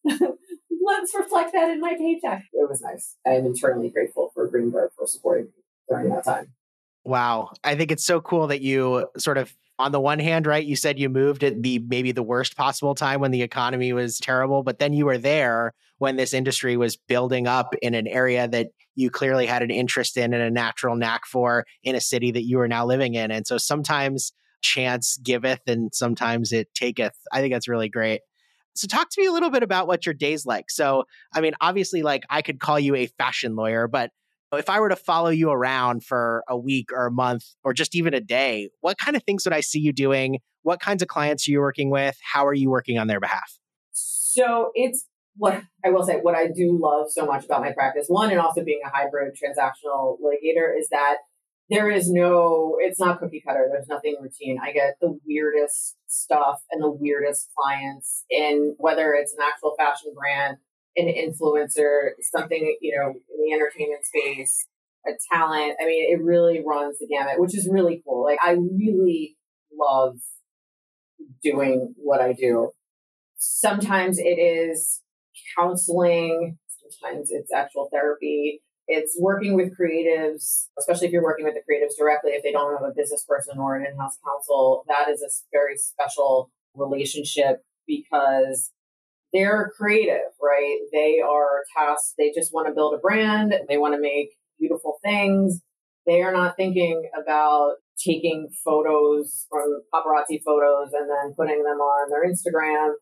let's 0.88 1.14
reflect 1.14 1.52
that 1.52 1.71
in 1.71 1.80
my 1.80 1.95
paycheck. 1.97 2.45
It 2.52 2.68
was 2.68 2.80
nice. 2.80 3.16
I 3.26 3.30
am 3.30 3.47
eternally 3.47 3.90
grateful 3.90 4.30
for 4.35 4.47
Greenberg 4.49 4.90
for 4.97 5.07
supporting 5.07 5.47
me 5.47 5.62
during 5.88 6.09
that 6.11 6.25
time. 6.25 6.52
Wow. 7.04 7.52
I 7.62 7.76
think 7.76 7.92
it's 7.92 8.04
so 8.04 8.21
cool 8.21 8.49
that 8.49 8.61
you 8.61 9.09
sort 9.16 9.38
of 9.38 9.54
on 9.78 9.92
the 9.92 10.00
one 10.00 10.18
hand, 10.18 10.47
right, 10.47 10.64
you 10.64 10.75
said 10.75 10.99
you 10.99 11.09
moved 11.09 11.45
at 11.45 11.62
the 11.62 11.78
maybe 11.78 12.11
the 12.11 12.23
worst 12.23 12.57
possible 12.57 12.95
time 12.95 13.21
when 13.21 13.30
the 13.30 13.42
economy 13.42 13.92
was 13.92 14.18
terrible, 14.18 14.62
but 14.64 14.80
then 14.80 14.92
you 14.92 15.07
were 15.07 15.18
there 15.18 15.73
when 15.99 16.16
this 16.16 16.35
industry 16.35 16.76
was 16.76 16.97
building 16.97 17.47
up 17.47 17.75
in 17.80 17.95
an 17.95 18.09
area 18.09 18.49
that 18.49 18.68
you 18.97 19.11
clearly 19.11 19.47
had 19.47 19.62
an 19.62 19.71
interest 19.71 20.16
in 20.16 20.35
and 20.35 20.42
a 20.42 20.50
natural 20.50 20.97
knack 20.97 21.25
for 21.26 21.64
in 21.85 21.95
a 21.95 22.00
city 22.00 22.33
that 22.33 22.42
you 22.42 22.59
are 22.59 22.68
now 22.68 22.85
living 22.85 23.14
in. 23.14 23.30
And 23.30 23.47
so 23.47 23.57
sometimes 23.57 24.33
chance 24.61 25.16
giveth 25.23 25.61
and 25.68 25.95
sometimes 25.95 26.52
it 26.52 26.68
taketh. 26.75 27.14
I 27.33 27.40
think 27.40 27.52
that's 27.52 27.68
really 27.68 27.88
great. 27.88 28.23
So 28.78 28.87
talk 28.87 29.08
to 29.11 29.20
me 29.20 29.26
a 29.26 29.32
little 29.32 29.50
bit 29.50 29.64
about 29.64 29.88
what 29.88 30.06
your 30.06 30.14
day's 30.14 30.47
like. 30.47 30.70
So, 30.70 31.02
I 31.35 31.40
mean, 31.40 31.52
obviously 31.61 32.02
like 32.02 32.25
I 32.30 32.42
could 32.42 32.61
call 32.61 32.78
you 32.78 32.94
a 32.94 33.06
fashion 33.06 33.56
lawyer, 33.56 33.88
but 33.88 34.11
if 34.52 34.70
I 34.70 34.78
were 34.78 34.88
to 34.88 34.97
follow 34.97 35.30
you 35.30 35.50
around 35.50 36.04
for 36.04 36.44
a 36.49 36.56
week 36.56 36.92
or 36.92 37.06
a 37.06 37.11
month 37.11 37.45
or 37.64 37.75
just 37.75 37.97
even 37.97 38.14
a 38.14 38.21
day, 38.21 38.69
what 38.80 38.97
kind 38.97 39.17
of 39.17 39.25
things 39.25 39.45
would 39.45 39.52
I 39.52 39.60
see 39.60 39.80
you 39.80 39.93
doing? 39.93 40.38
What 40.62 40.78
kinds 40.78 41.02
of 41.02 41.08
clients 41.08 41.49
are 41.49 41.50
you 41.50 41.58
working 41.58 41.91
with? 41.91 42.17
How 42.23 42.47
are 42.47 42.54
you 42.54 42.71
working 42.71 42.99
on 42.99 43.08
their 43.08 43.19
behalf? 43.19 43.58
So 43.91 44.71
it's 44.75 45.06
what 45.36 45.62
I 45.84 45.91
will 45.91 46.04
say, 46.04 46.21
what 46.23 46.36
I 46.36 46.47
do 46.47 46.78
love 46.80 47.08
so 47.10 47.26
much 47.26 47.45
about 47.45 47.60
my 47.60 47.73
practice, 47.73 48.06
one, 48.06 48.30
and 48.30 48.38
also 48.38 48.62
being 48.62 48.80
a 48.84 48.88
hybrid 48.88 49.34
transactional 49.34 50.19
litigator, 50.21 50.78
is 50.78 50.88
that 50.91 51.17
there 51.71 51.91
is 51.91 52.11
no, 52.11 52.76
it's 52.78 52.99
not 52.99 53.21
cookie 53.21 53.43
cutter. 53.47 53.69
There's 53.71 53.89
nothing 53.89 54.17
routine. 54.21 54.59
I 54.63 54.73
get 54.73 54.97
the 55.00 55.19
weirdest 55.26 55.97
stuff 56.07 56.61
and 56.71 56.83
the 56.83 56.91
weirdest 56.91 57.50
clients, 57.57 58.25
and 58.31 58.75
whether 58.78 59.13
it's 59.13 59.33
an 59.33 59.41
actual 59.47 59.75
fashion 59.78 60.13
brand 60.17 60.59
an 60.99 61.07
influencer, 61.07 62.11
something, 62.21 62.76
you 62.81 62.97
know, 62.97 63.11
in 63.11 63.45
the 63.45 63.52
entertainment 63.52 64.04
space, 64.04 64.67
a 65.07 65.13
talent. 65.33 65.76
I 65.81 65.87
mean, 65.87 66.13
it 66.13 66.23
really 66.23 66.63
runs 66.67 66.99
the 66.99 67.07
gamut, 67.07 67.39
which 67.39 67.57
is 67.57 67.69
really 67.71 68.02
cool. 68.04 68.25
Like, 68.25 68.39
I 68.45 68.52
really 68.52 69.37
love 69.73 70.17
doing 71.43 71.95
what 71.97 72.21
I 72.21 72.33
do. 72.33 72.73
Sometimes 73.37 74.19
it 74.19 74.39
is 74.39 75.02
counseling, 75.57 76.59
sometimes 76.91 77.31
it's 77.31 77.52
actual 77.52 77.89
therapy. 77.93 78.61
It's 78.90 79.18
working 79.20 79.54
with 79.54 79.76
creatives, 79.78 80.68
especially 80.78 81.08
if 81.08 81.12
you're 81.12 81.22
working 81.22 81.44
with 81.44 81.54
the 81.54 81.60
creatives 81.60 81.98
directly, 81.98 82.32
if 82.32 82.42
they 82.42 82.52
don't 82.52 82.72
have 82.72 82.88
a 82.88 82.94
business 82.94 83.24
person 83.28 83.58
or 83.58 83.76
an 83.76 83.84
in 83.86 83.98
house 83.98 84.18
counsel. 84.24 84.84
That 84.88 85.10
is 85.10 85.20
a 85.20 85.28
very 85.52 85.76
special 85.76 86.50
relationship 86.74 87.62
because 87.86 88.72
they're 89.32 89.70
creative, 89.76 90.32
right? 90.42 90.78
They 90.90 91.20
are 91.20 91.64
tasked, 91.76 92.14
they 92.16 92.32
just 92.34 92.54
want 92.54 92.66
to 92.68 92.74
build 92.74 92.94
a 92.94 92.98
brand, 92.98 93.52
they 93.68 93.76
want 93.76 93.94
to 93.94 94.00
make 94.00 94.30
beautiful 94.58 94.98
things. 95.04 95.60
They 96.06 96.22
are 96.22 96.32
not 96.32 96.56
thinking 96.56 97.10
about 97.14 97.74
taking 98.02 98.48
photos 98.64 99.46
from 99.50 99.82
paparazzi 99.92 100.40
photos 100.42 100.92
and 100.94 101.10
then 101.10 101.34
putting 101.36 101.62
them 101.62 101.78
on 101.78 102.08
their 102.10 102.24
Instagram 102.24 102.92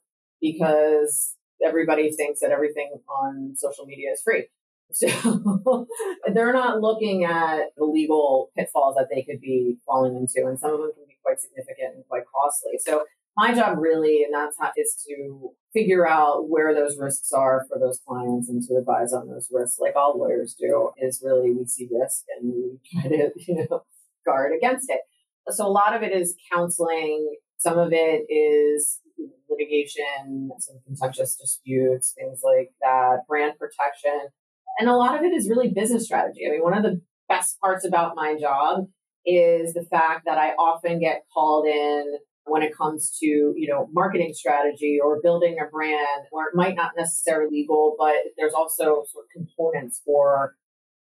because 0.41 1.37
everybody 1.65 2.11
thinks 2.11 2.41
that 2.41 2.51
everything 2.51 2.91
on 3.09 3.55
social 3.57 3.87
media 3.87 4.11
is 4.13 4.21
free. 4.25 4.49
So 4.93 5.87
they're 6.33 6.53
not 6.53 6.81
looking 6.81 7.25
at 7.25 7.71
the 7.77 7.85
legal 7.85 8.51
pitfalls 8.57 8.97
that 8.97 9.09
they 9.13 9.23
could 9.23 9.41
be 9.41 9.77
falling 9.85 10.17
into, 10.17 10.47
and 10.49 10.59
some 10.59 10.73
of 10.73 10.79
them 10.79 10.93
can 10.95 11.05
be 11.09 11.19
quite 11.23 11.41
significant 11.41 11.97
and 11.97 12.05
quite 12.09 12.23
costly. 12.33 12.79
So 12.79 13.05
my 13.37 13.53
job 13.53 13.79
really, 13.79 14.23
and 14.23 14.33
that's 14.33 14.57
how, 14.59 14.71
is 14.77 14.97
to 15.09 15.51
figure 15.75 16.09
out 16.09 16.49
where 16.49 16.75
those 16.75 16.97
risks 16.97 17.33
are 17.33 17.67
for 17.69 17.79
those 17.79 18.01
clients 18.07 18.49
and 18.49 18.63
to 18.67 18.77
advise 18.77 19.13
on 19.13 19.29
those 19.29 19.49
risks, 19.53 19.79
like 19.79 19.95
all 19.95 20.19
lawyers 20.19 20.57
do. 20.59 20.91
Is 20.99 21.23
really 21.23 21.53
we 21.53 21.67
see 21.67 21.89
risk 21.93 22.25
and 22.39 22.53
we 22.55 22.79
try 22.93 23.11
to 23.11 23.31
you 23.37 23.67
know 23.69 23.85
guard 24.25 24.53
against 24.57 24.91
it. 24.91 25.01
So 25.49 25.67
a 25.67 25.69
lot 25.69 25.95
of 25.95 26.03
it 26.03 26.13
is 26.13 26.35
counseling. 26.53 27.37
Some 27.59 27.79
of 27.79 27.93
it 27.93 28.27
is 28.31 29.01
litigation, 29.49 30.51
some 30.59 30.77
contentious 30.87 31.37
disputes, 31.37 32.15
things 32.19 32.41
like 32.43 32.73
that, 32.83 33.21
brand 33.29 33.55
protection, 33.59 34.29
and 34.79 34.89
a 34.89 34.97
lot 34.97 35.17
of 35.17 35.23
it 35.23 35.33
is 35.33 35.49
really 35.49 35.69
business 35.69 36.05
strategy. 36.05 36.41
I 36.47 36.51
mean, 36.51 36.63
one 36.63 36.77
of 36.77 36.83
the 36.83 37.01
best 37.29 37.59
parts 37.61 37.85
about 37.85 38.15
my 38.15 38.37
job 38.39 38.87
is 39.25 39.75
the 39.75 39.85
fact 39.85 40.25
that 40.27 40.39
I 40.39 40.51
often 40.51 41.01
get 41.01 41.25
called 41.33 41.67
in 41.67 42.19
when 42.47 42.63
it 42.63 42.77
comes 42.77 43.17
to 43.19 43.27
you 43.27 43.67
know 43.69 43.89
marketing 43.93 44.33
strategy 44.33 44.99
or 45.03 45.21
building 45.23 45.57
a 45.61 45.69
brand 45.69 46.27
where 46.31 46.49
it 46.49 46.55
might 46.55 46.77
not 46.77 46.93
necessarily 46.97 47.51
legal 47.51 47.97
but 47.99 48.15
there's 48.37 48.55
also 48.55 49.05
sort 49.11 49.25
of 49.25 49.31
components 49.35 50.01
for 50.05 50.55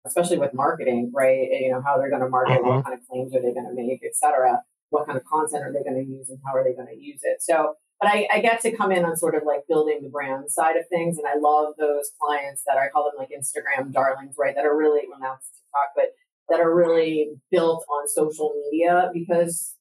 especially 0.07 0.39
with 0.39 0.55
marketing 0.55 1.13
right 1.15 1.49
you 1.51 1.71
know 1.71 1.83
how 1.85 1.99
they're 1.99 2.11
going 2.11 2.23
to 2.23 2.29
market 2.29 2.53
uh-huh. 2.53 2.63
what 2.63 2.77
mm-hmm. 2.77 2.89
kind 2.89 2.99
of 2.99 3.07
claims 3.07 3.35
are 3.35 3.43
they 3.43 3.53
going 3.53 3.69
to 3.69 3.75
make 3.75 4.01
etc 4.03 4.61
what 4.91 5.07
kind 5.07 5.19
of 5.19 5.25
content 5.25 5.63
are 5.63 5.73
they 5.73 5.85
going 5.85 6.03
to 6.03 6.11
use 6.11 6.31
and 6.31 6.39
how 6.47 6.55
are 6.55 6.65
they 6.65 6.73
going 6.73 6.89
to 6.89 6.99
use 6.99 7.21
it 7.23 7.37
so 7.41 7.75
but 8.01 8.11
I, 8.11 8.29
I 8.33 8.41
get 8.41 8.61
to 8.63 8.77
come 8.77 8.93
in 8.93 9.05
on 9.05 9.17
sort 9.17 9.35
of 9.35 9.43
like 9.47 9.61
building 9.69 10.01
the 10.03 10.09
brand 10.09 10.51
side 10.51 10.77
of 10.77 10.89
things 10.89 11.19
and 11.19 11.27
i 11.27 11.39
love 11.39 11.75
those 11.79 12.11
clients 12.21 12.63
that 12.67 12.77
i 12.77 12.89
call 12.89 13.05
them 13.05 13.19
like 13.19 13.31
instagram 13.31 13.93
darlings 13.93 14.35
right 14.39 14.55
that 14.55 14.65
are 14.65 14.77
really 14.77 15.03
well 15.09 15.21
now 15.21 15.37
it's 15.39 15.49
tiktok 15.49 15.93
but 15.95 16.07
that 16.49 16.61
are 16.61 16.75
really 16.75 17.31
built 17.51 17.85
on 17.91 18.09
social 18.09 18.53
media 18.71 19.11
because 19.13 19.77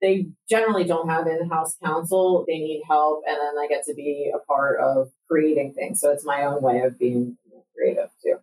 they 0.00 0.28
generally 0.48 0.84
don't 0.84 1.08
have 1.08 1.26
in-house 1.26 1.76
counsel. 1.84 2.44
They 2.46 2.58
need 2.58 2.82
help, 2.88 3.22
and 3.26 3.36
then 3.36 3.54
I 3.60 3.66
get 3.68 3.84
to 3.86 3.94
be 3.94 4.30
a 4.34 4.38
part 4.46 4.78
of 4.80 5.10
creating 5.28 5.74
things. 5.74 6.00
So 6.00 6.10
it's 6.12 6.24
my 6.24 6.44
own 6.44 6.62
way 6.62 6.80
of 6.82 6.98
being 6.98 7.36
creative 7.74 8.10
too. 8.22 8.36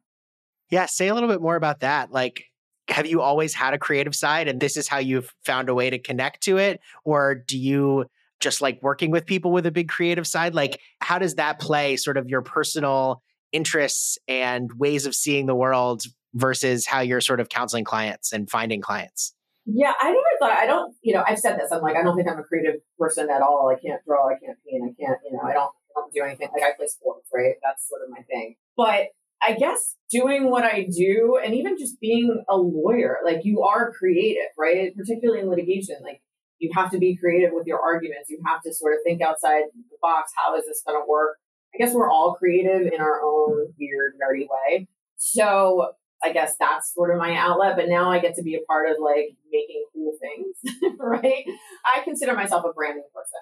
Yeah, 0.69 0.85
say 0.87 1.07
a 1.07 1.13
little 1.13 1.29
bit 1.29 1.41
more 1.41 1.55
about 1.55 1.81
that. 1.81 2.11
Like, 2.11 2.45
have 2.89 3.05
you 3.05 3.21
always 3.21 3.53
had 3.53 3.73
a 3.73 3.77
creative 3.77 4.15
side, 4.15 4.47
and 4.47 4.59
this 4.59 4.75
is 4.75 4.87
how 4.87 4.97
you've 4.97 5.33
found 5.45 5.69
a 5.69 5.73
way 5.73 5.89
to 5.89 5.99
connect 5.99 6.41
to 6.43 6.57
it, 6.57 6.81
or 7.03 7.35
do 7.35 7.57
you 7.57 8.05
just 8.39 8.61
like 8.61 8.79
working 8.81 9.11
with 9.11 9.25
people 9.25 9.51
with 9.51 9.65
a 9.65 9.71
big 9.71 9.89
creative 9.89 10.27
side? 10.27 10.53
Like, 10.53 10.79
how 10.99 11.19
does 11.19 11.35
that 11.35 11.59
play 11.59 11.95
sort 11.97 12.17
of 12.17 12.29
your 12.29 12.41
personal 12.41 13.21
interests 13.51 14.17
and 14.27 14.69
ways 14.77 15.05
of 15.05 15.15
seeing 15.15 15.45
the 15.45 15.55
world 15.55 16.03
versus 16.33 16.85
how 16.85 16.99
you're 16.99 17.21
sort 17.21 17.39
of 17.39 17.49
counseling 17.49 17.85
clients 17.85 18.33
and 18.33 18.49
finding 18.49 18.81
clients? 18.81 19.33
Yeah, 19.65 19.93
I 19.99 20.11
never 20.11 20.21
thought, 20.39 20.51
I 20.51 20.67
don't, 20.67 20.93
you 21.01 21.13
know, 21.13 21.23
I've 21.27 21.39
said 21.39 21.57
this. 21.57 21.71
I'm 21.71 21.81
like, 21.81 21.95
I 21.95 22.03
don't 22.03 22.15
think 22.15 22.29
I'm 22.29 22.37
a 22.37 22.43
creative 22.43 22.81
person 22.99 23.29
at 23.31 23.41
all. 23.41 23.73
I 23.75 23.79
can't 23.79 23.99
draw, 24.05 24.27
I 24.27 24.33
can't 24.33 24.57
paint, 24.63 24.83
I 24.83 24.93
can't, 25.01 25.19
you 25.25 25.31
know, 25.35 25.43
I 25.43 25.53
don't, 25.53 25.71
I 25.89 26.01
don't 26.01 26.13
do 26.13 26.21
anything. 26.21 26.49
Like, 26.53 26.61
I 26.61 26.75
play 26.77 26.85
sports, 26.87 27.29
right? 27.33 27.55
That's 27.63 27.87
sort 27.89 28.01
of 28.03 28.09
my 28.11 28.21
thing. 28.29 28.57
But 28.77 29.07
I 29.41 29.53
guess 29.53 29.95
doing 30.11 30.51
what 30.51 30.63
I 30.63 30.87
do 30.95 31.39
and 31.43 31.55
even 31.55 31.77
just 31.79 31.99
being 31.99 32.43
a 32.47 32.57
lawyer, 32.57 33.19
like, 33.25 33.39
you 33.43 33.63
are 33.63 33.91
creative, 33.91 34.51
right? 34.57 34.95
Particularly 34.95 35.41
in 35.41 35.49
litigation. 35.49 35.97
Like, 36.03 36.21
you 36.59 36.71
have 36.73 36.91
to 36.91 36.97
be 36.97 37.17
creative 37.17 37.51
with 37.53 37.67
your 37.67 37.79
arguments. 37.79 38.29
You 38.29 38.39
have 38.45 38.61
to 38.63 38.73
sort 38.73 38.93
of 38.93 38.99
think 39.03 39.21
outside 39.21 39.63
the 39.73 39.97
box. 40.01 40.31
How 40.35 40.55
is 40.57 40.65
this 40.65 40.81
going 40.85 40.99
to 40.99 41.05
work? 41.07 41.37
I 41.73 41.77
guess 41.77 41.93
we're 41.93 42.09
all 42.09 42.35
creative 42.35 42.91
in 42.91 43.01
our 43.01 43.21
own 43.21 43.73
weird, 43.77 44.13
nerdy 44.13 44.47
way. 44.49 44.87
So 45.17 45.91
I 46.23 46.31
guess 46.31 46.55
that's 46.59 46.93
sort 46.93 47.11
of 47.11 47.19
my 47.19 47.35
outlet. 47.35 47.75
But 47.75 47.89
now 47.89 48.09
I 48.09 48.19
get 48.19 48.35
to 48.35 48.43
be 48.43 48.55
a 48.55 48.65
part 48.67 48.89
of 48.89 48.97
like 49.01 49.35
making 49.51 49.85
cool 49.93 50.13
things, 50.19 50.95
right? 50.99 51.45
I 51.85 52.01
consider 52.03 52.33
myself 52.33 52.63
a 52.65 52.73
branding 52.73 53.03
person, 53.13 53.41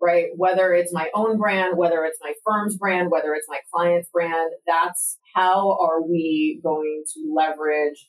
right? 0.00 0.28
Whether 0.36 0.72
it's 0.72 0.92
my 0.92 1.10
own 1.14 1.36
brand, 1.36 1.76
whether 1.76 2.04
it's 2.04 2.18
my 2.22 2.32
firm's 2.44 2.76
brand, 2.76 3.10
whether 3.10 3.34
it's 3.34 3.48
my 3.48 3.58
client's 3.72 4.08
brand, 4.08 4.52
that's 4.66 5.18
how 5.34 5.76
are 5.78 6.02
we 6.02 6.60
going 6.62 7.04
to 7.14 7.34
leverage 7.36 8.08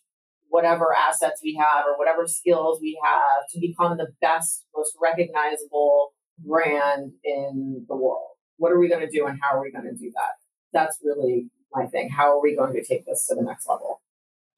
whatever 0.49 0.93
assets 0.95 1.41
we 1.43 1.55
have 1.59 1.85
or 1.85 1.97
whatever 1.97 2.27
skills 2.27 2.79
we 2.81 2.99
have 3.03 3.43
to 3.53 3.59
become 3.59 3.97
the 3.97 4.07
best, 4.21 4.65
most 4.75 4.95
recognizable 5.01 6.13
brand 6.39 7.11
in 7.23 7.85
the 7.87 7.95
world. 7.95 8.29
What 8.57 8.71
are 8.71 8.79
we 8.79 8.87
going 8.87 9.05
to 9.05 9.09
do 9.09 9.25
and 9.25 9.39
how 9.41 9.57
are 9.57 9.61
we 9.61 9.71
going 9.71 9.85
to 9.85 9.95
do 9.95 10.11
that? 10.15 10.31
That's 10.73 10.99
really 11.03 11.49
my 11.73 11.85
thing. 11.87 12.09
How 12.09 12.31
are 12.31 12.41
we 12.41 12.55
going 12.55 12.73
to 12.73 12.83
take 12.83 13.05
this 13.05 13.25
to 13.27 13.35
the 13.35 13.43
next 13.43 13.67
level? 13.67 14.01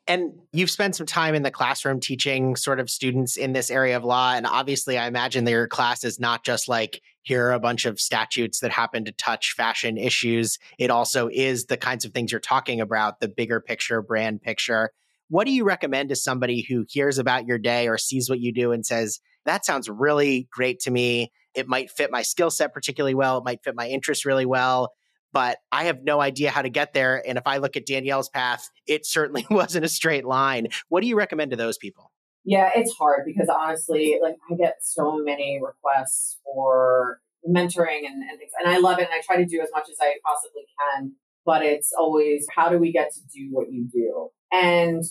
And 0.10 0.40
you've 0.54 0.70
spent 0.70 0.96
some 0.96 1.06
time 1.06 1.36
in 1.36 1.44
the 1.44 1.52
classroom 1.52 2.00
teaching 2.00 2.56
sort 2.56 2.80
of 2.80 2.90
students 2.90 3.36
in 3.36 3.52
this 3.52 3.70
area 3.70 3.98
of 3.98 4.06
law. 4.06 4.34
And 4.34 4.48
obviously, 4.48 4.98
I 4.98 5.06
imagine 5.06 5.44
that 5.44 5.52
your 5.52 5.68
class 5.68 6.06
is 6.06 6.18
not 6.18 6.46
just 6.46 6.70
like, 6.70 7.02
here 7.24 7.48
are 7.48 7.54
a 7.54 7.60
bunch 7.60 7.86
of 7.86 8.00
statutes 8.00 8.62
that 8.62 8.72
happen 8.72 9.04
to 9.04 9.12
touch 9.12 9.52
fashion 9.52 9.98
issues. 9.98 10.60
It 10.80 10.90
also 10.90 11.28
is 11.30 11.66
the 11.66 11.76
kinds 11.76 12.06
of 12.06 12.14
things 12.14 12.32
you're 12.32 12.40
talking 12.40 12.80
about, 12.80 13.20
the 13.20 13.28
bigger 13.28 13.60
picture, 13.60 14.02
brand 14.02 14.42
picture. 14.42 14.92
What 15.30 15.46
do 15.46 15.52
you 15.52 15.64
recommend 15.64 16.10
to 16.10 16.16
somebody 16.16 16.66
who 16.68 16.86
hears 16.88 17.18
about 17.18 17.46
your 17.46 17.58
day 17.58 17.88
or 17.88 17.98
sees 17.98 18.30
what 18.30 18.40
you 18.40 18.54
do 18.54 18.72
and 18.72 18.86
says, 18.86 19.20
that 19.46 19.66
sounds 19.66 19.90
really 19.90 20.48
great 20.52 20.80
to 20.82 20.92
me? 20.92 21.32
It 21.54 21.68
might 21.68 21.90
fit 21.90 22.12
my 22.12 22.22
skill 22.22 22.50
set 22.50 22.74
particularly 22.74 23.16
well. 23.16 23.38
It 23.40 23.44
might 23.44 23.64
fit 23.64 23.76
my 23.76 23.88
interests 23.88 24.26
really 24.26 24.46
well 24.46 24.94
but 25.34 25.60
I 25.72 25.86
have 25.86 26.04
no 26.04 26.22
idea 26.22 26.50
how 26.50 26.62
to 26.62 26.70
get 26.70 26.94
there. 26.94 27.22
And 27.28 27.38
if 27.38 27.44
I 27.46 27.58
look 27.58 27.76
at 27.76 27.86
Danielle's 27.86 28.30
path, 28.30 28.70
it 28.88 29.06
certainly 29.06 29.46
wasn't 29.52 29.86
a 29.86 29.90
straight 29.90 30.26
line. 30.26 30.68
What 30.90 31.02
do 31.02 31.08
you 31.08 31.16
recommend 31.16 31.52
to 31.52 31.58
those 31.58 31.78
people? 31.78 32.12
Yeah, 32.44 32.70
it's 32.76 32.94
hard 32.94 33.24
because 33.26 33.50
honestly, 33.50 34.18
like 34.22 34.36
I 34.50 34.56
get 34.56 34.76
so 34.82 35.18
many 35.18 35.60
requests 35.62 36.38
for 36.46 37.20
mentoring 37.48 38.06
and, 38.06 38.24
and 38.24 38.40
things, 38.40 38.52
and 38.60 38.74
I 38.74 38.80
love 38.80 39.00
it, 39.00 39.04
and 39.04 39.14
I 39.14 39.22
try 39.26 39.36
to 39.38 39.46
do 39.46 39.62
as 39.62 39.68
much 39.76 39.90
as 39.90 39.98
I 40.02 40.14
possibly 40.26 40.64
can. 40.80 41.12
But 41.48 41.64
it's 41.64 41.94
always 41.98 42.46
how 42.54 42.70
do 42.70 42.78
we 42.78 42.92
get 42.92 43.12
to 43.14 43.22
do 43.34 43.48
what 43.52 43.72
you 43.72 43.88
do? 43.92 44.30
And 44.52 45.04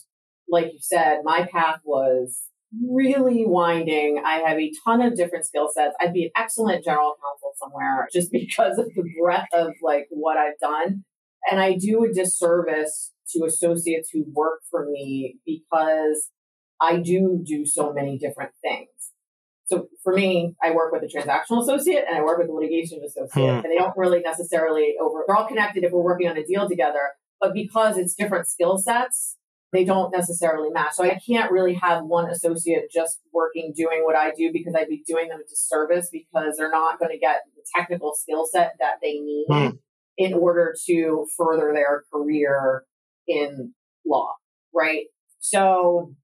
like 0.49 0.67
you 0.67 0.79
said, 0.81 1.21
my 1.25 1.49
path 1.51 1.81
was 1.83 2.43
really 2.89 3.45
winding. 3.47 4.23
I 4.25 4.41
have 4.47 4.59
a 4.59 4.71
ton 4.85 5.01
of 5.01 5.17
different 5.17 5.47
skill 5.47 5.69
sets. 5.73 5.97
I'd 6.01 6.13
be 6.13 6.25
an 6.25 6.31
excellent 6.37 6.85
general 6.85 7.15
counsel 7.15 7.53
somewhere 7.57 8.07
just 8.13 8.31
because 8.31 8.79
of 8.79 8.87
the 8.95 9.05
breadth 9.21 9.49
of 9.55 9.73
like 9.83 10.09
what 10.11 10.37
I've 10.37 10.59
done. 10.61 11.05
And 11.51 11.59
I 11.59 11.77
do 11.77 12.05
a 12.05 12.13
disservice 12.13 13.13
to 13.31 13.45
associates 13.45 14.11
who 14.13 14.25
work 14.33 14.61
for 14.71 14.87
me 14.91 15.39
because 15.47 16.31
I 16.81 16.99
do 16.99 17.43
do 17.45 17.65
so 17.65 17.93
many 17.93 18.19
different 18.19 18.53
things. 18.63 18.89
So 19.67 19.89
for 20.03 20.13
me, 20.13 20.55
I 20.63 20.71
work 20.71 20.93
with 20.93 21.03
a 21.03 21.07
transactional 21.07 21.63
associate 21.63 22.05
and 22.09 22.17
I 22.17 22.23
work 22.23 22.39
with 22.39 22.49
a 22.49 22.53
litigation 22.53 23.01
associate, 23.05 23.51
hmm. 23.51 23.65
and 23.65 23.65
they 23.65 23.77
don't 23.77 23.97
really 23.97 24.21
necessarily 24.21 24.95
over. 25.01 25.25
They're 25.27 25.37
all 25.37 25.47
connected 25.47 25.83
if 25.83 25.93
we're 25.93 26.03
working 26.03 26.29
on 26.29 26.37
a 26.37 26.45
deal 26.45 26.69
together, 26.69 27.11
but 27.41 27.53
because 27.53 27.99
it's 27.99 28.15
different 28.15 28.49
skill 28.49 28.79
sets, 28.79 29.37
they 29.73 29.85
don't 29.85 30.13
necessarily 30.17 30.71
match. 30.71 30.93
So 30.95 31.05
I 31.05 31.19
can't 31.27 31.51
really 31.51 31.75
have 31.75 32.05
one 32.05 32.31
associate 32.31 32.85
just 32.93 33.21
working 33.33 33.73
doing 33.77 34.03
what 34.05 34.17
I 34.17 34.31
do 34.31 34.51
because 34.53 34.75
I'd 34.77 34.89
be 34.89 35.03
doing 35.07 35.29
them 35.29 35.41
a 35.45 35.49
disservice 35.49 36.09
because 36.11 36.57
they're 36.57 36.71
not 36.71 37.01
going 37.01 37.11
to 37.11 37.19
get 37.19 37.43
the 37.57 37.63
technical 37.75 38.15
skill 38.15 38.47
set 38.51 38.75
that 38.79 38.95
they 39.03 39.15
need 39.15 39.47
mm. 39.51 39.79
in 40.17 40.35
order 40.35 40.75
to 40.87 41.27
further 41.37 41.73
their 41.75 42.05
career 42.13 42.85
in 43.27 43.75
law, 44.07 44.35
right? 44.73 45.07
So 45.41 46.15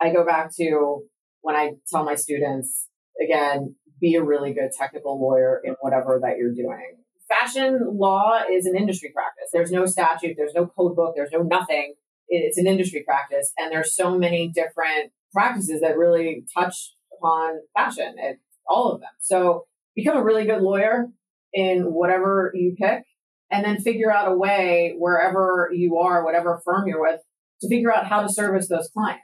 I 0.00 0.12
go 0.12 0.24
back 0.24 0.54
to 0.56 1.02
when 1.40 1.56
I 1.56 1.72
tell 1.90 2.04
my 2.04 2.14
students 2.14 2.88
again, 3.22 3.74
be 4.00 4.14
a 4.14 4.22
really 4.22 4.52
good 4.52 4.70
technical 4.76 5.20
lawyer 5.20 5.60
in 5.64 5.74
whatever 5.80 6.18
that 6.22 6.36
you're 6.38 6.54
doing. 6.54 6.96
Fashion 7.28 7.80
law 7.98 8.40
is 8.50 8.66
an 8.66 8.76
industry 8.76 9.10
practice. 9.14 9.48
There's 9.52 9.70
no 9.70 9.86
statute, 9.86 10.34
there's 10.36 10.54
no 10.54 10.66
code 10.66 10.96
book, 10.96 11.14
there's 11.16 11.32
no 11.32 11.42
nothing 11.42 11.94
it's 12.32 12.58
an 12.58 12.66
industry 12.66 13.04
practice 13.06 13.52
and 13.58 13.70
there's 13.70 13.94
so 13.94 14.18
many 14.18 14.48
different 14.48 15.12
practices 15.32 15.80
that 15.80 15.96
really 15.96 16.44
touch 16.56 16.94
upon 17.18 17.58
fashion 17.76 18.14
and 18.22 18.36
all 18.66 18.92
of 18.92 19.00
them 19.00 19.10
so 19.20 19.66
become 19.94 20.16
a 20.16 20.24
really 20.24 20.44
good 20.44 20.62
lawyer 20.62 21.06
in 21.52 21.82
whatever 21.92 22.50
you 22.54 22.74
pick 22.78 23.02
and 23.50 23.64
then 23.64 23.80
figure 23.80 24.10
out 24.10 24.32
a 24.32 24.34
way 24.34 24.94
wherever 24.98 25.70
you 25.72 25.98
are 25.98 26.24
whatever 26.24 26.60
firm 26.64 26.86
you're 26.86 27.02
with 27.02 27.20
to 27.60 27.68
figure 27.68 27.92
out 27.92 28.06
how 28.06 28.22
to 28.22 28.32
service 28.32 28.68
those 28.68 28.88
clients 28.92 29.22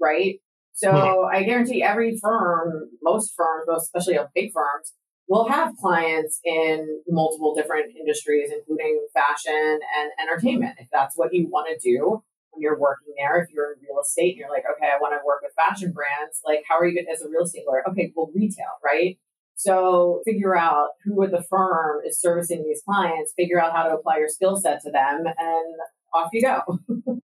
right 0.00 0.40
so 0.72 1.28
i 1.32 1.42
guarantee 1.42 1.82
every 1.82 2.18
firm 2.20 2.88
most 3.02 3.32
firms 3.36 3.64
most 3.66 3.84
especially 3.84 4.18
big 4.34 4.52
firms 4.52 4.92
will 5.32 5.48
have 5.48 5.74
clients 5.80 6.40
in 6.44 7.00
multiple 7.08 7.54
different 7.54 7.96
industries, 7.96 8.50
including 8.54 9.06
fashion 9.14 9.80
and 9.80 10.10
entertainment. 10.20 10.76
If 10.78 10.88
that's 10.92 11.16
what 11.16 11.32
you 11.32 11.48
want 11.48 11.68
to 11.72 11.78
do 11.82 12.22
when 12.50 12.60
you're 12.60 12.78
working 12.78 13.14
there, 13.16 13.42
if 13.42 13.50
you're 13.50 13.72
in 13.72 13.78
real 13.80 14.02
estate 14.02 14.32
and 14.32 14.38
you're 14.38 14.50
like, 14.50 14.64
okay, 14.76 14.90
I 14.94 15.00
want 15.00 15.14
to 15.14 15.24
work 15.24 15.40
with 15.42 15.52
fashion 15.56 15.92
brands, 15.92 16.40
like, 16.44 16.64
how 16.68 16.78
are 16.78 16.86
you 16.86 17.02
as 17.10 17.22
a 17.22 17.28
real 17.30 17.44
estate 17.44 17.64
lawyer? 17.66 17.82
Okay, 17.88 18.12
well, 18.14 18.30
retail, 18.34 18.76
right? 18.84 19.18
So 19.54 20.20
figure 20.26 20.54
out 20.54 20.88
who 21.04 21.22
at 21.22 21.30
the 21.30 21.44
firm 21.48 22.02
is 22.06 22.20
servicing 22.20 22.64
these 22.64 22.82
clients, 22.84 23.32
figure 23.34 23.58
out 23.58 23.72
how 23.72 23.84
to 23.84 23.94
apply 23.94 24.18
your 24.18 24.28
skill 24.28 24.56
set 24.56 24.82
to 24.82 24.90
them, 24.90 25.24
and 25.26 25.74
off 26.12 26.28
you 26.34 26.42
go. 26.42 26.78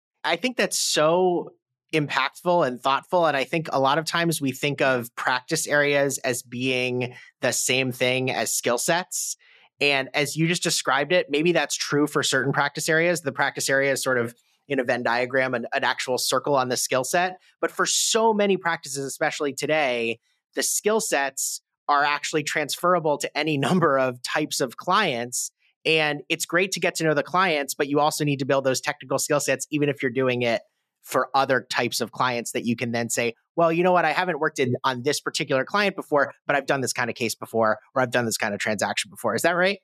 I 0.23 0.37
think 0.37 0.55
that's 0.55 0.77
so 0.77 1.53
impactful 1.93 2.67
and 2.67 2.81
thoughtful. 2.81 3.25
And 3.25 3.37
I 3.37 3.43
think 3.43 3.69
a 3.71 3.79
lot 3.79 3.97
of 3.97 4.05
times 4.05 4.41
we 4.41 4.51
think 4.51 4.81
of 4.81 5.13
practice 5.15 5.67
areas 5.67 6.17
as 6.19 6.41
being 6.41 7.13
the 7.41 7.51
same 7.51 7.91
thing 7.91 8.31
as 8.31 8.53
skill 8.53 8.77
sets. 8.77 9.37
And 9.79 10.09
as 10.13 10.35
you 10.35 10.47
just 10.47 10.63
described 10.63 11.13
it, 11.13 11.27
maybe 11.29 11.51
that's 11.51 11.75
true 11.75 12.07
for 12.07 12.23
certain 12.23 12.51
practice 12.51 12.89
areas. 12.89 13.21
The 13.21 13.31
practice 13.31 13.69
area 13.69 13.91
is 13.91 14.03
sort 14.03 14.17
of 14.17 14.35
in 14.67 14.79
a 14.79 14.83
Venn 14.83 15.03
diagram, 15.03 15.53
an, 15.53 15.65
an 15.73 15.83
actual 15.83 16.17
circle 16.17 16.55
on 16.55 16.67
the 16.69 16.77
skill 16.77 17.03
set. 17.03 17.39
But 17.61 17.71
for 17.71 17.85
so 17.85 18.33
many 18.33 18.57
practices, 18.57 19.05
especially 19.05 19.53
today, 19.53 20.19
the 20.55 20.63
skill 20.63 20.99
sets 20.99 21.61
are 21.87 22.03
actually 22.03 22.43
transferable 22.43 23.17
to 23.19 23.37
any 23.37 23.57
number 23.57 23.97
of 23.97 24.21
types 24.23 24.59
of 24.59 24.77
clients. 24.77 25.51
And 25.85 26.21
it's 26.27 26.45
great 26.45 26.73
to 26.73 26.81
get 26.81 26.95
to 26.95 27.05
know 27.05 27.13
the 27.13 27.23
clients, 27.23 27.73
but 27.73 27.87
you 27.87 28.01
also 28.01 28.25
need 28.25 28.39
to 28.39 28.45
build 28.45 28.65
those 28.65 28.81
technical 28.81 29.19
skill 29.19 29.39
sets, 29.39 29.67
even 29.71 29.87
if 29.87 30.01
you're 30.01 30.11
doing 30.11 30.41
it 30.41 30.61
for 31.07 31.29
other 31.33 31.65
types 31.71 32.01
of 32.01 32.11
clients 32.11 32.51
that 32.51 32.65
you 32.65 32.75
can 32.75 32.91
then 32.91 33.09
say, 33.09 33.33
well, 33.55 33.71
you 33.71 33.81
know 33.81 33.93
what? 33.93 34.03
I 34.03 34.11
haven't 34.11 34.39
worked 34.39 34.59
in, 34.59 34.75
on 34.83 35.03
this 35.03 35.21
particular 35.21 35.63
client 35.63 35.95
before, 35.95 36.33
but 36.45 36.55
I've 36.55 36.65
done 36.65 36.81
this 36.81 36.91
kind 36.91 37.09
of 37.09 37.15
case 37.15 37.33
before, 37.33 37.79
or 37.95 38.01
I've 38.01 38.11
done 38.11 38.25
this 38.25 38.37
kind 38.37 38.53
of 38.53 38.59
transaction 38.59 39.09
before. 39.09 39.33
Is 39.33 39.43
that 39.43 39.55
right? 39.55 39.79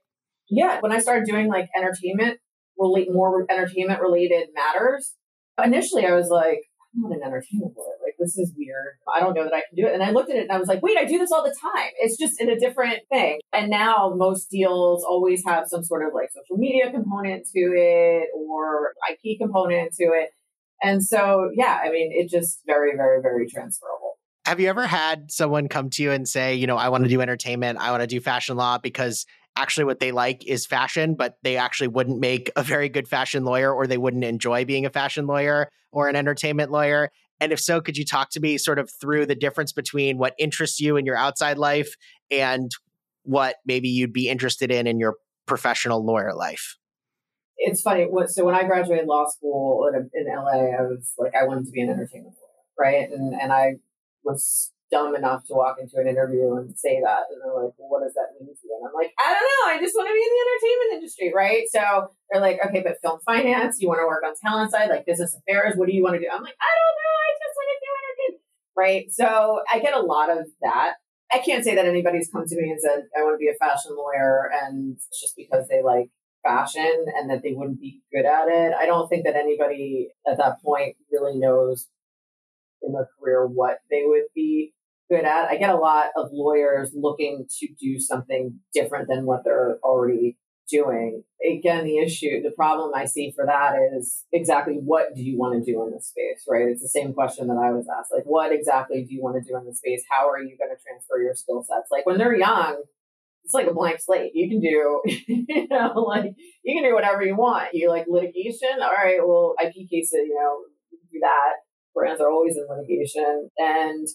Yeah. 0.49 0.81
When 0.81 0.91
I 0.91 0.99
started 0.99 1.25
doing 1.25 1.47
like 1.47 1.69
entertainment, 1.77 2.39
relate 2.77 3.07
more 3.09 3.45
entertainment 3.49 4.01
related 4.01 4.49
matters, 4.53 5.13
initially 5.63 6.05
I 6.05 6.13
was 6.13 6.27
like, 6.29 6.59
I'm 6.93 7.01
not 7.01 7.13
an 7.13 7.23
entertainment 7.23 7.73
lawyer. 7.77 7.95
Like, 8.03 8.15
this 8.19 8.37
is 8.37 8.53
weird. 8.57 8.97
I 9.11 9.21
don't 9.21 9.33
know 9.33 9.45
that 9.45 9.53
I 9.53 9.63
can 9.67 9.77
do 9.77 9.87
it. 9.87 9.93
And 9.93 10.03
I 10.03 10.11
looked 10.11 10.29
at 10.29 10.35
it 10.35 10.43
and 10.43 10.51
I 10.51 10.59
was 10.59 10.67
like, 10.67 10.83
wait, 10.83 10.97
I 10.97 11.05
do 11.05 11.17
this 11.17 11.31
all 11.31 11.43
the 11.43 11.55
time. 11.59 11.89
It's 11.99 12.17
just 12.17 12.39
in 12.39 12.49
a 12.49 12.59
different 12.59 12.99
thing. 13.09 13.39
And 13.53 13.69
now 13.69 14.13
most 14.15 14.51
deals 14.51 15.05
always 15.07 15.41
have 15.47 15.67
some 15.67 15.83
sort 15.83 16.05
of 16.05 16.13
like 16.13 16.29
social 16.31 16.57
media 16.57 16.91
component 16.91 17.47
to 17.55 17.59
it 17.75 18.27
or 18.35 18.91
IP 19.09 19.39
component 19.39 19.93
to 19.93 20.03
it. 20.03 20.29
And 20.83 21.03
so, 21.03 21.49
yeah, 21.55 21.79
I 21.83 21.89
mean, 21.89 22.11
it 22.13 22.29
just 22.29 22.59
very, 22.65 22.95
very, 22.95 23.21
very 23.21 23.47
transferable. 23.47 24.17
Have 24.45 24.59
you 24.59 24.67
ever 24.67 24.85
had 24.85 25.31
someone 25.31 25.69
come 25.69 25.89
to 25.91 26.03
you 26.03 26.11
and 26.11 26.27
say, 26.27 26.53
you 26.55 26.67
know, 26.67 26.75
I 26.75 26.89
want 26.89 27.05
to 27.05 27.09
do 27.09 27.21
entertainment, 27.21 27.79
I 27.79 27.91
want 27.91 28.01
to 28.01 28.07
do 28.07 28.19
fashion 28.19 28.57
law 28.57 28.77
because 28.77 29.25
actually 29.55 29.85
what 29.85 30.01
they 30.01 30.11
like 30.11 30.45
is 30.45 30.65
fashion, 30.65 31.15
but 31.15 31.37
they 31.43 31.55
actually 31.55 31.87
wouldn't 31.87 32.19
make 32.19 32.51
a 32.57 32.63
very 32.63 32.89
good 32.89 33.07
fashion 33.07 33.45
lawyer 33.45 33.73
or 33.73 33.87
they 33.87 33.97
wouldn't 33.97 34.25
enjoy 34.25 34.65
being 34.65 34.85
a 34.85 34.89
fashion 34.89 35.27
lawyer 35.27 35.69
or 35.93 36.09
an 36.09 36.17
entertainment 36.17 36.71
lawyer? 36.71 37.09
And 37.39 37.53
if 37.53 37.59
so, 37.59 37.79
could 37.79 37.97
you 37.97 38.03
talk 38.03 38.29
to 38.31 38.41
me 38.41 38.57
sort 38.57 38.79
of 38.79 38.89
through 38.99 39.25
the 39.27 39.35
difference 39.35 39.71
between 39.71 40.17
what 40.17 40.33
interests 40.37 40.81
you 40.81 40.97
in 40.97 41.05
your 41.05 41.15
outside 41.15 41.57
life 41.57 41.95
and 42.29 42.71
what 43.23 43.55
maybe 43.65 43.87
you'd 43.87 44.13
be 44.13 44.27
interested 44.27 44.71
in 44.71 44.87
in 44.87 44.99
your 44.99 45.15
professional 45.45 46.05
lawyer 46.05 46.33
life? 46.33 46.77
It's 47.63 47.81
funny. 47.81 48.07
So 48.27 48.45
when 48.45 48.55
I 48.55 48.63
graduated 48.63 49.07
law 49.07 49.25
school 49.27 49.89
in, 49.93 50.27
LA, 50.27 50.75
I 50.75 50.81
was 50.83 51.13
like, 51.17 51.33
I 51.33 51.45
wanted 51.45 51.65
to 51.65 51.71
be 51.71 51.81
an 51.81 51.89
entertainment 51.89 52.35
lawyer, 52.35 52.67
right? 52.77 53.09
And 53.09 53.33
and 53.33 53.51
I 53.53 53.75
was 54.23 54.71
dumb 54.91 55.15
enough 55.15 55.41
to 55.47 55.53
walk 55.55 55.77
into 55.81 55.97
an 55.97 56.07
interview 56.07 56.53
and 56.53 56.77
say 56.77 57.01
that. 57.01 57.25
And 57.31 57.41
they're 57.41 57.55
like, 57.55 57.73
well, 57.79 57.89
what 57.89 58.03
does 58.03 58.13
that 58.13 58.35
mean 58.37 58.53
to 58.53 58.61
you? 58.61 58.77
And 58.77 58.85
I'm 58.87 58.93
like, 58.93 59.09
I 59.17 59.33
don't 59.33 59.41
know. 59.41 59.63
I 59.73 59.81
just 59.81 59.95
want 59.95 60.05
to 60.05 60.13
be 60.13 60.21
in 60.21 60.29
the 60.29 60.43
entertainment 60.45 60.91
industry, 60.99 61.29
right? 61.33 61.65
So 61.71 62.13
they're 62.29 62.43
like, 62.43 62.59
okay, 62.67 62.83
but 62.85 63.01
film 63.01 63.19
finance, 63.25 63.81
you 63.81 63.87
want 63.87 64.03
to 64.03 64.07
work 64.07 64.21
on 64.21 64.35
talent 64.37 64.69
side, 64.69 64.89
like 64.93 65.07
business 65.07 65.33
affairs, 65.33 65.73
what 65.75 65.87
do 65.87 65.95
you 65.95 66.03
want 66.03 66.13
to 66.15 66.21
do? 66.21 66.29
I'm 66.29 66.43
like, 66.43 66.59
I 66.61 66.71
don't 66.77 66.95
know. 67.01 67.15
I 67.25 67.31
just 67.41 67.55
want 67.57 67.69
to 67.73 67.77
do 67.81 67.89
entertainment, 68.03 68.43
right? 68.77 69.05
So 69.09 69.27
I 69.71 69.79
get 69.79 69.97
a 69.97 70.05
lot 70.05 70.29
of 70.29 70.45
that. 70.61 71.01
I 71.33 71.39
can't 71.39 71.63
say 71.63 71.73
that 71.73 71.89
anybody's 71.89 72.29
come 72.29 72.45
to 72.45 72.55
me 72.61 72.69
and 72.69 72.79
said, 72.79 73.09
I 73.17 73.23
want 73.23 73.33
to 73.33 73.41
be 73.41 73.49
a 73.49 73.57
fashion 73.57 73.97
lawyer. 73.97 74.51
And 74.53 74.93
it's 74.93 75.19
just 75.19 75.33
because 75.35 75.65
they 75.67 75.81
like 75.81 76.13
fashion 76.43 77.05
and 77.17 77.29
that 77.29 77.41
they 77.41 77.53
wouldn't 77.53 77.79
be 77.79 78.01
good 78.13 78.25
at 78.25 78.47
it. 78.47 78.73
I 78.79 78.85
don't 78.85 79.07
think 79.07 79.25
that 79.25 79.35
anybody 79.35 80.09
at 80.27 80.37
that 80.37 80.61
point 80.61 80.95
really 81.11 81.37
knows 81.37 81.87
in 82.81 82.93
their 82.93 83.09
career 83.19 83.47
what 83.47 83.79
they 83.89 84.03
would 84.05 84.25
be 84.35 84.73
good 85.09 85.25
at. 85.25 85.49
I 85.49 85.57
get 85.57 85.69
a 85.69 85.77
lot 85.77 86.07
of 86.15 86.29
lawyers 86.31 86.91
looking 86.93 87.45
to 87.59 87.67
do 87.79 87.99
something 87.99 88.59
different 88.73 89.07
than 89.07 89.25
what 89.25 89.43
they're 89.43 89.79
already 89.83 90.37
doing. 90.69 91.23
Again, 91.45 91.83
the 91.83 91.97
issue, 91.97 92.41
the 92.41 92.51
problem 92.51 92.91
I 92.95 93.05
see 93.05 93.31
for 93.35 93.45
that 93.45 93.75
is 93.97 94.23
exactly 94.31 94.75
what 94.75 95.13
do 95.13 95.21
you 95.21 95.37
want 95.37 95.53
to 95.63 95.71
do 95.71 95.83
in 95.85 95.91
this 95.91 96.07
space, 96.07 96.45
right? 96.49 96.67
It's 96.69 96.81
the 96.81 96.87
same 96.87 97.13
question 97.13 97.47
that 97.47 97.57
I 97.57 97.71
was 97.71 97.85
asked. 97.99 98.13
Like, 98.13 98.23
what 98.25 98.51
exactly 98.53 99.03
do 99.03 99.13
you 99.13 99.21
want 99.21 99.35
to 99.35 99.47
do 99.47 99.57
in 99.57 99.65
this 99.65 99.79
space? 99.79 100.03
How 100.09 100.29
are 100.29 100.39
you 100.39 100.57
going 100.57 100.71
to 100.75 100.81
transfer 100.81 101.21
your 101.21 101.35
skill 101.35 101.63
sets? 101.63 101.91
Like, 101.91 102.05
when 102.05 102.17
they're 102.17 102.35
young, 102.35 102.83
it's 103.43 103.53
like 103.53 103.67
a 103.67 103.73
blank 103.73 103.99
slate. 103.99 104.31
You 104.33 104.49
can 104.49 104.61
do, 104.61 105.01
you 105.27 105.67
know, 105.69 105.93
like 106.07 106.33
you 106.63 106.75
can 106.75 106.89
do 106.89 106.95
whatever 106.95 107.23
you 107.23 107.35
want. 107.35 107.73
You 107.73 107.89
like 107.89 108.05
litigation. 108.07 108.69
All 108.81 108.91
right, 108.91 109.19
well, 109.19 109.55
IP 109.61 109.89
cases, 109.89 110.21
you 110.25 110.35
know, 110.35 110.59
do 111.11 111.19
that. 111.21 111.53
Brands 111.93 112.21
are 112.21 112.31
always 112.31 112.55
in 112.57 112.65
litigation, 112.69 113.49
and 113.57 114.07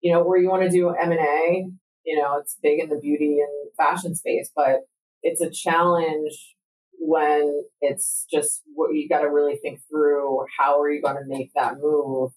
you 0.00 0.12
know, 0.12 0.22
where 0.22 0.40
you 0.40 0.48
want 0.48 0.62
to 0.62 0.70
do 0.70 0.88
M 0.88 1.12
and 1.12 1.20
A. 1.20 1.66
You 2.04 2.18
know, 2.18 2.38
it's 2.38 2.56
big 2.62 2.80
in 2.80 2.88
the 2.88 2.98
beauty 2.98 3.38
and 3.40 3.70
fashion 3.76 4.14
space, 4.14 4.50
but 4.56 4.80
it's 5.22 5.42
a 5.42 5.50
challenge 5.50 6.56
when 6.98 7.62
it's 7.82 8.26
just 8.32 8.62
what 8.74 8.94
you 8.94 9.08
got 9.08 9.20
to 9.20 9.28
really 9.28 9.56
think 9.56 9.80
through. 9.90 10.46
How 10.58 10.80
are 10.80 10.90
you 10.90 11.02
going 11.02 11.16
to 11.16 11.26
make 11.26 11.52
that 11.54 11.74
move? 11.80 12.32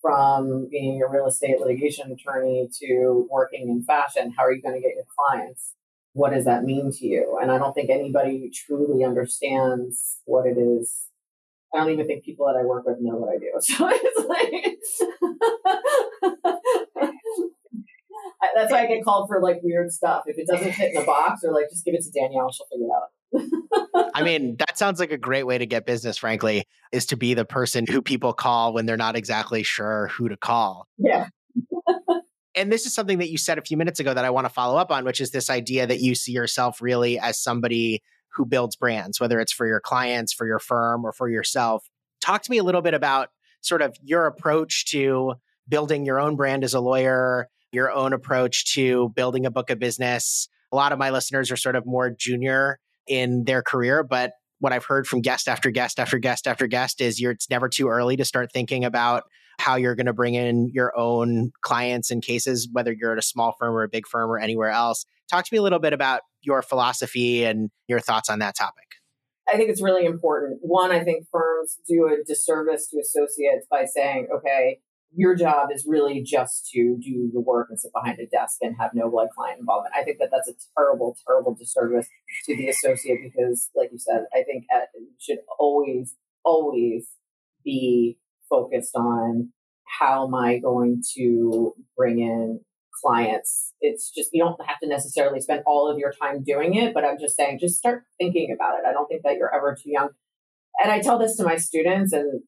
From 0.00 0.66
being 0.68 1.00
a 1.00 1.08
real 1.08 1.28
estate 1.28 1.60
litigation 1.60 2.10
attorney 2.10 2.68
to 2.80 3.28
working 3.30 3.68
in 3.68 3.84
fashion, 3.84 4.34
how 4.36 4.42
are 4.42 4.52
you 4.52 4.60
going 4.60 4.74
to 4.74 4.80
get 4.80 4.96
your 4.96 5.04
clients? 5.16 5.74
What 6.14 6.32
does 6.32 6.44
that 6.44 6.64
mean 6.64 6.90
to 6.92 7.06
you? 7.06 7.38
And 7.40 7.50
I 7.50 7.58
don't 7.58 7.72
think 7.72 7.90
anybody 7.90 8.50
truly 8.54 9.04
understands 9.04 10.18
what 10.24 10.46
it 10.46 10.58
is. 10.58 11.06
I 11.74 11.78
don't 11.78 11.90
even 11.90 12.06
think 12.06 12.24
people 12.24 12.46
that 12.46 12.58
I 12.58 12.64
work 12.64 12.84
with 12.86 12.98
know 13.00 13.16
what 13.16 13.30
I 13.30 13.38
do. 13.38 13.50
So 13.60 13.88
it's 13.90 14.28
like, 14.28 14.76
that's 18.54 18.70
why 18.70 18.82
I 18.82 18.86
get 18.86 19.02
called 19.04 19.28
for 19.28 19.40
like 19.40 19.60
weird 19.62 19.90
stuff. 19.90 20.24
If 20.26 20.36
it 20.36 20.46
doesn't 20.46 20.72
fit 20.72 20.94
in 20.94 21.00
the 21.00 21.06
box, 21.06 21.42
or 21.44 21.52
like 21.52 21.70
just 21.70 21.84
give 21.84 21.94
it 21.94 22.02
to 22.02 22.10
Danielle, 22.10 22.52
she'll 22.52 22.66
figure 22.70 22.86
it 22.86 22.92
out. 22.92 24.10
I 24.14 24.22
mean, 24.22 24.56
that 24.58 24.76
sounds 24.76 25.00
like 25.00 25.10
a 25.10 25.16
great 25.16 25.44
way 25.44 25.56
to 25.56 25.64
get 25.64 25.86
business, 25.86 26.18
frankly, 26.18 26.66
is 26.92 27.06
to 27.06 27.16
be 27.16 27.32
the 27.32 27.46
person 27.46 27.86
who 27.86 28.02
people 28.02 28.34
call 28.34 28.74
when 28.74 28.84
they're 28.84 28.98
not 28.98 29.16
exactly 29.16 29.62
sure 29.62 30.08
who 30.08 30.28
to 30.28 30.36
call. 30.36 30.86
Yeah 30.98 31.28
and 32.54 32.70
this 32.70 32.86
is 32.86 32.94
something 32.94 33.18
that 33.18 33.30
you 33.30 33.38
said 33.38 33.58
a 33.58 33.62
few 33.62 33.76
minutes 33.76 34.00
ago 34.00 34.12
that 34.12 34.24
I 34.24 34.30
want 34.30 34.46
to 34.46 34.52
follow 34.52 34.76
up 34.78 34.90
on, 34.90 35.04
which 35.04 35.20
is 35.20 35.30
this 35.30 35.48
idea 35.48 35.86
that 35.86 36.00
you 36.00 36.14
see 36.14 36.32
yourself 36.32 36.82
really 36.82 37.18
as 37.18 37.38
somebody 37.38 38.02
who 38.34 38.46
builds 38.46 38.76
brands, 38.76 39.20
whether 39.20 39.40
it's 39.40 39.52
for 39.52 39.66
your 39.66 39.80
clients, 39.80 40.32
for 40.32 40.46
your 40.46 40.58
firm, 40.58 41.04
or 41.04 41.12
for 41.12 41.28
yourself. 41.28 41.88
Talk 42.20 42.42
to 42.42 42.50
me 42.50 42.58
a 42.58 42.62
little 42.62 42.82
bit 42.82 42.94
about 42.94 43.28
sort 43.60 43.82
of 43.82 43.96
your 44.02 44.26
approach 44.26 44.86
to 44.90 45.34
building 45.68 46.04
your 46.04 46.20
own 46.20 46.36
brand 46.36 46.64
as 46.64 46.74
a 46.74 46.80
lawyer, 46.80 47.48
your 47.72 47.90
own 47.90 48.12
approach 48.12 48.74
to 48.74 49.10
building 49.10 49.46
a 49.46 49.50
book 49.50 49.70
of 49.70 49.78
business. 49.78 50.48
A 50.72 50.76
lot 50.76 50.92
of 50.92 50.98
my 50.98 51.10
listeners 51.10 51.50
are 51.50 51.56
sort 51.56 51.76
of 51.76 51.86
more 51.86 52.10
junior 52.10 52.78
in 53.06 53.44
their 53.44 53.62
career, 53.62 54.02
but 54.02 54.32
what 54.58 54.72
I've 54.72 54.84
heard 54.84 55.06
from 55.06 55.20
guest 55.20 55.48
after 55.48 55.70
guest 55.70 55.98
after 55.98 56.18
guest 56.18 56.46
after 56.46 56.66
guest 56.66 57.00
is 57.00 57.20
it's 57.20 57.50
never 57.50 57.68
too 57.68 57.88
early 57.88 58.16
to 58.16 58.24
start 58.24 58.52
thinking 58.52 58.84
about 58.84 59.24
how 59.58 59.76
you're 59.76 59.94
going 59.94 60.06
to 60.06 60.12
bring 60.12 60.34
in 60.34 60.70
your 60.72 60.96
own 60.96 61.52
clients 61.62 62.10
and 62.10 62.22
cases, 62.22 62.68
whether 62.72 62.92
you're 62.92 63.12
at 63.12 63.18
a 63.18 63.22
small 63.22 63.54
firm 63.58 63.74
or 63.74 63.82
a 63.82 63.88
big 63.88 64.06
firm 64.06 64.30
or 64.30 64.38
anywhere 64.38 64.70
else. 64.70 65.04
Talk 65.30 65.44
to 65.44 65.48
me 65.52 65.58
a 65.58 65.62
little 65.62 65.78
bit 65.78 65.92
about 65.92 66.22
your 66.42 66.62
philosophy 66.62 67.44
and 67.44 67.70
your 67.88 68.00
thoughts 68.00 68.28
on 68.28 68.40
that 68.40 68.56
topic. 68.56 68.84
I 69.52 69.56
think 69.56 69.70
it's 69.70 69.82
really 69.82 70.06
important. 70.06 70.58
One, 70.62 70.92
I 70.92 71.02
think 71.02 71.26
firms 71.30 71.78
do 71.88 72.06
a 72.06 72.24
disservice 72.24 72.88
to 72.88 72.98
associates 73.00 73.66
by 73.70 73.84
saying, 73.84 74.28
okay, 74.34 74.78
your 75.14 75.34
job 75.34 75.68
is 75.74 75.84
really 75.86 76.22
just 76.22 76.70
to 76.72 76.96
do 77.02 77.30
the 77.32 77.40
work 77.40 77.68
and 77.68 77.78
sit 77.78 77.92
behind 77.92 78.18
a 78.18 78.26
desk 78.26 78.58
and 78.62 78.74
have 78.80 78.92
no 78.94 79.10
client 79.34 79.60
involvement. 79.60 79.94
I 79.94 80.04
think 80.04 80.18
that 80.20 80.30
that's 80.32 80.48
a 80.48 80.54
terrible, 80.76 81.16
terrible 81.26 81.54
disservice 81.54 82.06
to 82.46 82.56
the 82.56 82.68
associate 82.68 83.18
because, 83.22 83.68
like 83.74 83.90
you 83.92 83.98
said, 83.98 84.24
I 84.32 84.42
think 84.42 84.64
uh, 84.74 84.84
it 84.94 85.02
should 85.20 85.38
always, 85.58 86.14
always 86.44 87.08
be 87.64 88.18
focused 88.52 88.94
on 88.94 89.50
how 89.98 90.26
am 90.26 90.34
I 90.34 90.58
going 90.58 91.02
to 91.16 91.72
bring 91.96 92.18
in 92.20 92.60
clients. 93.02 93.72
It's 93.80 94.10
just, 94.10 94.30
you 94.32 94.44
don't 94.44 94.60
have 94.66 94.78
to 94.80 94.88
necessarily 94.88 95.40
spend 95.40 95.62
all 95.66 95.90
of 95.90 95.98
your 95.98 96.12
time 96.12 96.44
doing 96.44 96.74
it, 96.74 96.94
but 96.94 97.04
I'm 97.04 97.18
just 97.18 97.36
saying, 97.36 97.58
just 97.58 97.76
start 97.76 98.04
thinking 98.18 98.54
about 98.54 98.78
it. 98.78 98.86
I 98.88 98.92
don't 98.92 99.08
think 99.08 99.22
that 99.24 99.36
you're 99.36 99.54
ever 99.54 99.74
too 99.74 99.90
young. 99.90 100.10
And 100.82 100.92
I 100.92 101.00
tell 101.00 101.18
this 101.18 101.36
to 101.36 101.44
my 101.44 101.56
students, 101.56 102.12
and 102.12 102.42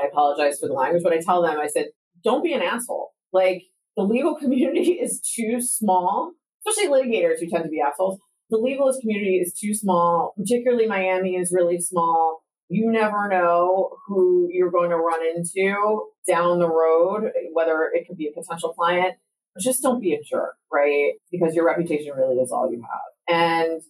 I 0.00 0.06
apologize 0.06 0.58
for 0.60 0.68
the 0.68 0.74
language, 0.74 1.02
but 1.02 1.12
I 1.12 1.20
tell 1.20 1.42
them, 1.42 1.58
I 1.58 1.66
said, 1.66 1.86
don't 2.22 2.44
be 2.44 2.52
an 2.52 2.62
asshole. 2.62 3.12
Like, 3.32 3.64
the 3.96 4.02
legal 4.02 4.34
community 4.40 4.92
is 4.92 5.20
too 5.20 5.60
small, 5.60 6.32
especially 6.66 6.90
litigators 6.90 7.40
who 7.40 7.48
tend 7.48 7.64
to 7.64 7.70
be 7.70 7.80
assholes. 7.80 8.18
The 8.50 8.58
legalist 8.58 9.00
community 9.00 9.36
is 9.36 9.52
too 9.52 9.74
small, 9.74 10.34
particularly 10.36 10.86
Miami 10.86 11.36
is 11.36 11.52
really 11.52 11.80
small 11.80 12.43
you 12.68 12.90
never 12.90 13.28
know 13.28 13.96
who 14.06 14.48
you're 14.50 14.70
going 14.70 14.90
to 14.90 14.96
run 14.96 15.20
into 15.34 16.06
down 16.26 16.58
the 16.58 16.68
road, 16.68 17.30
whether 17.52 17.90
it 17.92 18.06
could 18.06 18.16
be 18.16 18.28
a 18.28 18.40
potential 18.40 18.72
client. 18.72 19.14
Just 19.60 19.82
don't 19.82 20.00
be 20.00 20.14
a 20.14 20.22
jerk, 20.22 20.56
right? 20.72 21.12
Because 21.30 21.54
your 21.54 21.66
reputation 21.66 22.12
really 22.16 22.36
is 22.36 22.50
all 22.50 22.70
you 22.72 22.82
have. 22.82 23.36
And 23.36 23.82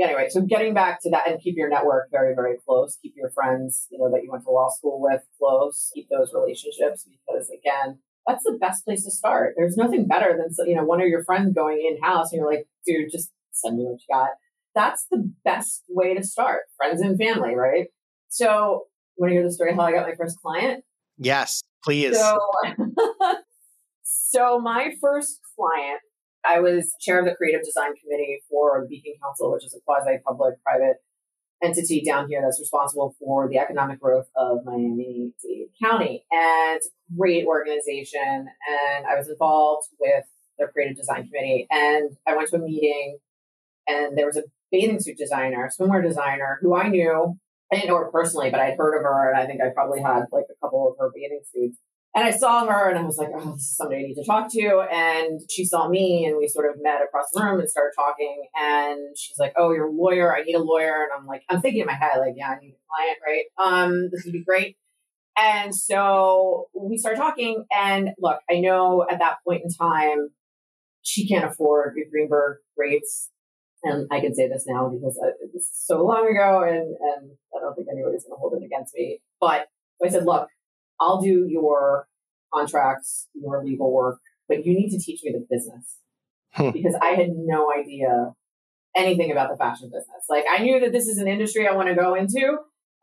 anyway, 0.00 0.28
so 0.28 0.42
getting 0.42 0.74
back 0.74 1.02
to 1.02 1.10
that 1.10 1.28
and 1.28 1.40
keep 1.40 1.56
your 1.56 1.68
network 1.68 2.10
very, 2.10 2.34
very 2.34 2.56
close. 2.64 2.96
Keep 3.02 3.14
your 3.16 3.30
friends, 3.30 3.86
you 3.90 3.98
know, 3.98 4.10
that 4.10 4.22
you 4.22 4.30
went 4.30 4.44
to 4.44 4.50
law 4.50 4.68
school 4.68 5.00
with 5.00 5.22
close. 5.38 5.90
Keep 5.94 6.08
those 6.10 6.32
relationships 6.32 7.06
because 7.06 7.50
again, 7.50 7.98
that's 8.26 8.44
the 8.44 8.56
best 8.60 8.84
place 8.84 9.04
to 9.04 9.10
start. 9.10 9.54
There's 9.56 9.76
nothing 9.76 10.06
better 10.06 10.36
than, 10.36 10.68
you 10.68 10.76
know, 10.76 10.84
one 10.84 11.00
of 11.00 11.08
your 11.08 11.24
friends 11.24 11.54
going 11.54 11.78
in 11.78 12.02
house 12.02 12.32
and 12.32 12.40
you're 12.40 12.50
like, 12.50 12.68
dude, 12.86 13.10
just 13.10 13.30
send 13.50 13.78
me 13.78 13.84
what 13.84 14.00
you 14.00 14.14
got. 14.14 14.30
That's 14.74 15.06
the 15.10 15.32
best 15.44 15.82
way 15.88 16.14
to 16.14 16.22
start. 16.22 16.62
Friends 16.76 17.00
and 17.00 17.18
family, 17.18 17.54
right? 17.54 17.88
So, 18.30 18.86
want 19.16 19.30
to 19.30 19.34
hear 19.34 19.42
the 19.42 19.52
story 19.52 19.74
how 19.74 19.82
I 19.82 19.92
got 19.92 20.08
my 20.08 20.14
first 20.14 20.40
client? 20.40 20.84
Yes, 21.18 21.62
please. 21.84 22.16
So, 22.16 22.38
so 24.02 24.60
my 24.60 24.92
first 25.00 25.40
client, 25.56 26.00
I 26.46 26.60
was 26.60 26.94
chair 27.00 27.18
of 27.18 27.26
the 27.26 27.34
creative 27.34 27.62
design 27.64 27.90
committee 27.96 28.38
for 28.48 28.82
the 28.82 28.88
Beacon 28.88 29.14
Council, 29.20 29.52
which 29.52 29.64
is 29.64 29.74
a 29.74 29.80
quasi 29.84 30.18
public 30.24 30.62
private 30.62 30.98
entity 31.60 32.02
down 32.06 32.28
here 32.28 32.40
that's 32.40 32.60
responsible 32.60 33.16
for 33.18 33.48
the 33.48 33.58
economic 33.58 34.00
growth 34.00 34.28
of 34.36 34.64
Miami 34.64 35.32
Dade 35.42 35.66
County. 35.82 36.24
And 36.30 36.76
it's 36.76 36.86
a 36.86 37.16
great 37.18 37.46
organization. 37.46 38.46
And 38.68 39.06
I 39.06 39.16
was 39.16 39.28
involved 39.28 39.88
with 39.98 40.24
their 40.56 40.68
creative 40.68 40.96
design 40.96 41.26
committee. 41.26 41.66
And 41.68 42.16
I 42.28 42.36
went 42.36 42.48
to 42.50 42.56
a 42.56 42.60
meeting, 42.60 43.18
and 43.88 44.16
there 44.16 44.26
was 44.26 44.36
a 44.36 44.44
bathing 44.70 45.00
suit 45.00 45.18
designer, 45.18 45.68
swimwear 45.68 46.02
designer, 46.02 46.60
who 46.62 46.76
I 46.76 46.88
knew 46.88 47.36
I 47.72 47.76
didn't 47.76 47.88
know 47.88 47.98
her 47.98 48.10
personally, 48.10 48.50
but 48.50 48.60
I'd 48.60 48.76
heard 48.76 48.96
of 48.96 49.04
her, 49.04 49.30
and 49.30 49.38
I 49.38 49.46
think 49.46 49.60
I 49.60 49.68
probably 49.72 50.00
had 50.00 50.24
like 50.32 50.46
a 50.50 50.58
couple 50.60 50.88
of 50.88 50.96
her 50.98 51.10
bathing 51.14 51.42
suits. 51.52 51.78
And 52.12 52.24
I 52.24 52.32
saw 52.32 52.66
her, 52.66 52.90
and 52.90 52.98
I 52.98 53.02
was 53.02 53.18
like, 53.18 53.28
"Oh, 53.32 53.52
this 53.52 53.62
is 53.62 53.76
somebody 53.76 54.00
I 54.00 54.08
need 54.08 54.14
to 54.14 54.24
talk 54.24 54.50
to." 54.50 54.84
And 54.90 55.40
she 55.48 55.64
saw 55.64 55.88
me, 55.88 56.26
and 56.26 56.36
we 56.36 56.48
sort 56.48 56.68
of 56.68 56.82
met 56.82 57.00
across 57.02 57.26
the 57.32 57.40
room 57.40 57.60
and 57.60 57.70
started 57.70 57.92
talking. 57.94 58.48
And 58.56 59.16
she's 59.16 59.38
like, 59.38 59.52
"Oh, 59.56 59.72
you're 59.72 59.86
a 59.86 59.92
lawyer. 59.92 60.34
I 60.36 60.42
need 60.42 60.54
a 60.54 60.62
lawyer." 60.62 61.04
And 61.04 61.12
I'm 61.16 61.26
like, 61.26 61.42
I'm 61.48 61.60
thinking 61.60 61.82
in 61.82 61.86
my 61.86 61.94
head, 61.94 62.18
like, 62.18 62.34
"Yeah, 62.36 62.50
I 62.50 62.58
need 62.60 62.74
a 62.74 62.82
client, 62.90 63.18
right? 63.24 63.44
Um, 63.64 64.08
this 64.10 64.24
would 64.24 64.32
be 64.32 64.42
great." 64.42 64.76
And 65.40 65.74
so 65.74 66.66
we 66.74 66.98
start 66.98 67.16
talking. 67.16 67.64
And 67.72 68.10
look, 68.18 68.40
I 68.50 68.58
know 68.58 69.06
at 69.08 69.20
that 69.20 69.36
point 69.46 69.62
in 69.64 69.70
time, 69.70 70.30
she 71.02 71.28
can't 71.28 71.44
afford 71.44 71.96
Greenberg 72.10 72.58
rates 72.76 73.29
and 73.82 74.06
I 74.10 74.20
can 74.20 74.34
say 74.34 74.48
this 74.48 74.64
now 74.66 74.88
because 74.88 75.18
I, 75.22 75.30
this 75.52 75.62
is 75.62 75.70
so 75.72 76.04
long 76.04 76.28
ago, 76.28 76.62
and 76.62 76.94
and 77.00 77.30
I 77.56 77.60
don't 77.60 77.74
think 77.74 77.88
anybody's 77.90 78.24
going 78.24 78.36
to 78.36 78.40
hold 78.40 78.54
it 78.60 78.64
against 78.64 78.94
me. 78.94 79.20
But 79.40 79.68
I 80.04 80.08
said, 80.08 80.24
look, 80.24 80.48
I'll 81.00 81.20
do 81.20 81.46
your 81.48 82.06
contracts, 82.52 83.28
your 83.34 83.64
legal 83.64 83.92
work, 83.92 84.18
but 84.48 84.66
you 84.66 84.74
need 84.74 84.90
to 84.90 84.98
teach 84.98 85.20
me 85.22 85.32
the 85.32 85.46
business 85.48 85.98
hmm. 86.54 86.70
because 86.70 86.94
I 87.00 87.10
had 87.10 87.30
no 87.34 87.72
idea 87.72 88.32
anything 88.96 89.30
about 89.30 89.50
the 89.50 89.56
fashion 89.56 89.88
business. 89.88 90.24
Like 90.28 90.44
I 90.50 90.62
knew 90.62 90.80
that 90.80 90.92
this 90.92 91.06
is 91.06 91.18
an 91.18 91.28
industry 91.28 91.66
I 91.66 91.74
want 91.74 91.88
to 91.88 91.94
go 91.94 92.14
into, 92.14 92.58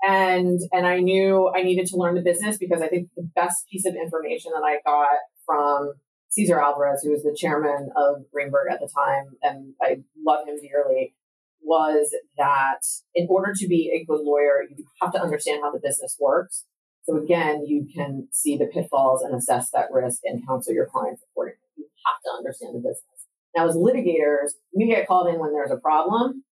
and 0.07 0.59
and 0.71 0.85
I 0.85 0.99
knew 0.99 1.51
I 1.55 1.63
needed 1.63 1.87
to 1.87 1.97
learn 1.97 2.15
the 2.15 2.21
business 2.21 2.57
because 2.57 2.81
I 2.81 2.87
think 2.87 3.09
the 3.15 3.27
best 3.35 3.65
piece 3.71 3.85
of 3.85 3.95
information 3.95 4.51
that 4.53 4.63
I 4.63 4.77
got 4.85 5.07
from 5.45 5.93
Cesar 6.29 6.59
Alvarez, 6.59 7.01
who 7.03 7.11
was 7.11 7.23
the 7.23 7.35
chairman 7.35 7.89
of 7.95 8.25
Greenberg 8.31 8.71
at 8.71 8.79
the 8.79 8.89
time, 8.93 9.37
and 9.41 9.73
I 9.81 10.03
love 10.25 10.47
him 10.47 10.57
dearly, 10.61 11.15
was 11.61 12.15
that 12.37 12.81
in 13.15 13.27
order 13.29 13.53
to 13.55 13.67
be 13.67 13.91
a 13.93 14.05
good 14.05 14.21
lawyer, 14.23 14.63
you 14.69 14.85
have 15.01 15.11
to 15.13 15.21
understand 15.21 15.61
how 15.63 15.71
the 15.71 15.79
business 15.79 16.17
works. 16.19 16.65
So 17.03 17.17
again, 17.17 17.65
you 17.65 17.87
can 17.93 18.27
see 18.31 18.57
the 18.57 18.67
pitfalls 18.67 19.21
and 19.21 19.33
assess 19.33 19.69
that 19.71 19.91
risk 19.91 20.19
and 20.25 20.45
counsel 20.45 20.73
your 20.73 20.87
clients 20.87 21.23
accordingly. 21.23 21.59
You 21.77 21.87
have 22.05 22.21
to 22.23 22.37
understand 22.37 22.75
the 22.75 22.79
business. 22.79 23.03
Now, 23.55 23.67
as 23.67 23.75
litigators, 23.75 24.51
we 24.75 24.87
get 24.87 25.07
called 25.07 25.33
in 25.33 25.39
when 25.39 25.53
there's 25.53 25.71
a 25.71 25.77
problem 25.77 26.43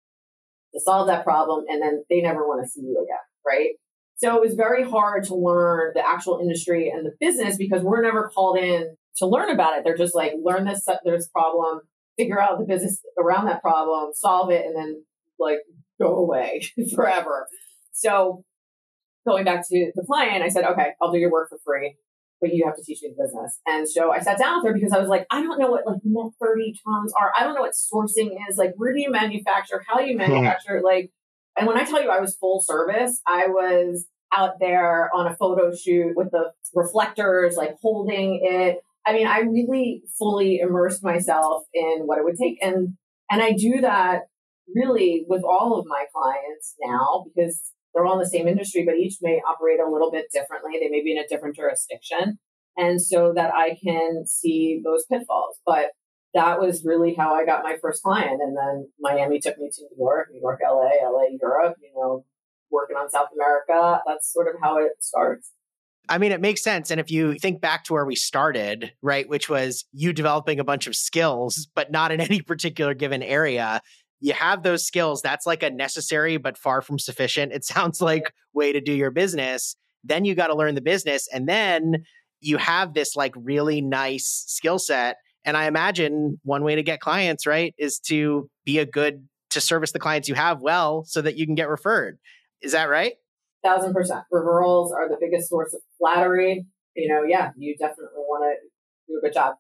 to 0.74 0.80
solve 0.80 1.08
that 1.08 1.24
problem, 1.24 1.66
and 1.70 1.82
then 1.82 2.04
they 2.10 2.22
never 2.22 2.48
want 2.48 2.64
to 2.64 2.70
see 2.70 2.82
you 2.82 2.98
again, 3.04 3.18
right? 3.46 3.72
So 4.18 4.36
it 4.36 4.42
was 4.42 4.56
very 4.56 4.84
hard 4.90 5.26
to 5.26 5.36
learn 5.36 5.92
the 5.94 6.06
actual 6.06 6.40
industry 6.40 6.90
and 6.90 7.06
the 7.06 7.14
business 7.20 7.58
because 7.58 7.82
we're 7.82 8.02
never 8.02 8.32
called 8.34 8.58
in 8.58 8.96
to 9.18 9.28
learn 9.28 9.50
about 9.50 9.78
it. 9.78 9.84
They're 9.84 9.98
just 9.98 10.16
like, 10.16 10.34
learn 10.44 10.66
this, 10.66 10.86
there's 11.04 11.28
problem, 11.30 11.82
figure 12.18 12.42
out 12.42 12.60
the 12.60 12.66
business 12.66 13.02
around 13.20 13.46
that 13.46 13.62
problem, 13.62 14.12
solve 14.14 14.52
it, 14.52 14.66
and 14.66 14.76
then 14.76 15.04
like 15.40 15.60
go 16.00 16.16
away 16.16 16.64
forever. 16.96 17.48
So 17.92 18.44
going 19.28 19.46
back 19.46 19.68
to 19.68 19.92
the 19.96 20.04
client, 20.06 20.44
I 20.44 20.50
said, 20.50 20.66
okay, 20.66 20.92
I'll 21.02 21.12
do 21.12 21.18
your 21.18 21.32
work 21.32 21.50
for 21.50 21.58
free, 21.66 21.96
but 22.42 22.54
you 22.54 22.66
have 22.66 22.76
to 22.76 22.84
teach 22.84 23.00
me 23.02 23.14
the 23.16 23.24
business. 23.24 23.60
And 23.66 23.88
so 23.88 24.12
I 24.12 24.20
sat 24.20 24.38
down 24.38 24.58
with 24.58 24.68
her 24.68 24.74
because 24.74 24.92
I 24.92 25.00
was 25.00 25.10
like, 25.10 25.26
I 25.32 25.42
don't 25.42 25.60
know 25.60 25.72
what 25.72 25.86
like 25.86 26.02
net 26.04 26.32
30 26.42 26.74
terms 26.86 27.14
are. 27.20 27.32
I 27.38 27.44
don't 27.44 27.56
know 27.56 27.62
what 27.62 27.74
sourcing 27.74 28.36
is. 28.50 28.58
Like, 28.58 28.74
where 28.78 28.94
do 28.94 29.00
you 29.00 29.12
manufacture? 29.12 29.84
How 29.88 29.98
do 29.98 30.06
you 30.06 30.14
hmm. 30.14 30.20
manufacture? 30.20 30.82
Like, 30.84 31.12
and 31.58 31.68
when 31.68 31.78
I 31.78 31.86
tell 31.86 32.04
you 32.04 32.10
I 32.10 32.20
was 32.20 32.36
full 32.36 32.62
service, 32.62 33.22
I 33.26 33.48
was 33.48 34.06
out 34.34 34.60
there 34.60 35.10
on 35.16 35.28
a 35.28 35.36
photo 35.36 35.74
shoot 35.74 36.14
with 36.16 36.32
the 36.32 36.52
reflectors, 36.74 37.56
like 37.56 37.76
holding 37.82 38.42
it. 38.44 38.82
I 39.06 39.14
mean, 39.14 39.28
I 39.28 39.40
really 39.40 40.04
fully 40.18 40.60
immersed 40.60 41.04
myself 41.04 41.64
in 41.74 42.02
what 42.06 42.18
it 42.18 42.24
would 42.24 42.38
take. 42.38 42.58
And 42.62 42.98
and 43.30 43.42
I 43.42 43.54
do 43.54 43.82
that 43.82 44.24
really 44.74 45.26
with 45.28 45.44
all 45.44 45.78
of 45.78 45.86
my 45.88 46.06
clients 46.14 46.76
now 46.84 47.26
because 47.26 47.62
they're 47.94 48.06
all 48.06 48.14
in 48.14 48.20
the 48.20 48.30
same 48.30 48.48
industry, 48.48 48.84
but 48.86 48.96
each 48.96 49.18
may 49.22 49.42
operate 49.48 49.80
a 49.80 49.90
little 49.90 50.12
bit 50.12 50.26
differently. 50.34 50.74
They 50.80 50.90
may 50.90 51.04
be 51.04 51.14
in 51.14 51.24
a 51.24 51.28
different 51.28 51.56
jurisdiction. 51.56 52.40
And 52.78 53.02
so 53.02 53.32
that 53.34 53.54
I 53.54 53.78
can 53.82 54.26
see 54.28 54.82
those 54.84 55.06
pitfalls. 55.06 55.60
But 55.66 55.92
that 56.34 56.60
was 56.60 56.84
really 56.84 57.16
how 57.16 57.34
I 57.34 57.46
got 57.46 57.64
my 57.64 57.78
first 57.82 58.04
client. 58.04 58.42
And 58.42 58.58
then 58.58 58.90
Miami 59.00 59.40
took 59.40 59.58
me 59.58 59.70
to 59.72 59.82
New 59.82 59.98
York, 59.98 60.28
New 60.32 60.42
York, 60.42 60.60
LA, 60.62 60.90
LA, 61.02 61.38
Europe, 61.42 61.78
you 61.82 61.92
know, 61.96 62.26
working 62.70 62.98
on 62.98 63.10
South 63.10 63.30
America. 63.34 64.02
That's 64.06 64.32
sort 64.32 64.54
of 64.54 64.62
how 64.62 64.78
it 64.78 64.92
starts. 65.00 65.52
I 66.10 66.18
mean, 66.18 66.32
it 66.32 66.42
makes 66.42 66.64
sense. 66.64 66.92
And 66.92 67.00
if 67.00 67.10
you 67.10 67.36
think 67.36 67.62
back 67.62 67.84
to 67.86 67.94
where 67.94 68.06
we 68.06 68.16
started, 68.16 68.94
right, 69.02 69.28
which 69.28 69.50
was 69.50 69.86
you 69.92 70.14
developing 70.14 70.60
a 70.60 70.64
bunch 70.64 70.88
of 70.88 70.96
skills, 70.96 71.68
but 71.76 71.92
not 71.92 72.12
in 72.12 72.22
any 72.22 72.42
particular 72.42 72.94
given 72.94 73.24
area, 73.24 73.82
you 74.20 74.34
have 74.34 74.64
those 74.64 74.86
skills. 74.86 75.22
That's 75.22 75.46
like 75.46 75.64
a 75.64 75.70
necessary 75.70 76.38
but 76.38 76.58
far 76.58 76.82
from 76.82 77.00
sufficient. 77.00 77.54
It 77.54 77.64
sounds 77.66 78.02
like 78.02 78.34
way 78.54 78.72
to 78.72 78.82
do 78.82 78.94
your 78.94 79.12
business. 79.12 79.76
Then 80.04 80.26
you 80.26 80.36
got 80.36 80.48
to 80.48 80.56
learn 80.56 80.76
the 80.76 80.82
business. 80.82 81.28
And 81.32 81.48
then 81.48 82.06
you 82.42 82.58
have 82.58 82.94
this 82.94 83.16
like 83.16 83.34
really 83.36 83.82
nice 83.82 84.46
skill 84.48 84.80
set. 84.80 85.18
And 85.44 85.56
I 85.56 85.66
imagine 85.66 86.40
one 86.44 86.64
way 86.64 86.76
to 86.76 86.84
get 86.84 87.00
clients, 87.00 87.46
right, 87.46 87.74
is 87.78 88.00
to 88.02 88.50
be 88.66 88.80
a 88.80 88.86
good, 88.86 89.28
to 89.52 89.62
service 89.62 89.92
the 89.92 90.00
clients 90.00 90.28
you 90.28 90.36
have 90.36 90.60
well 90.60 91.04
so 91.06 91.22
that 91.22 91.38
you 91.38 91.46
can 91.46 91.56
get 91.56 91.70
referred. 91.70 92.18
Is 92.62 92.72
that 92.72 92.90
right? 92.90 93.14
Thousand 93.66 93.94
percent. 93.94 94.26
Referrals 94.32 94.92
are 94.92 95.10
the 95.10 95.18
biggest 95.20 95.50
source 95.50 95.74
of 95.74 95.82
flattery. 95.98 96.68
You 96.96 97.10
know, 97.10 97.24
yeah, 97.24 97.50
you 97.58 97.76
definitely 97.76 98.14
want 98.16 98.44
to 98.44 98.68
do 99.12 99.18
a 99.18 99.22
good 99.22 99.34
job. 99.34 99.56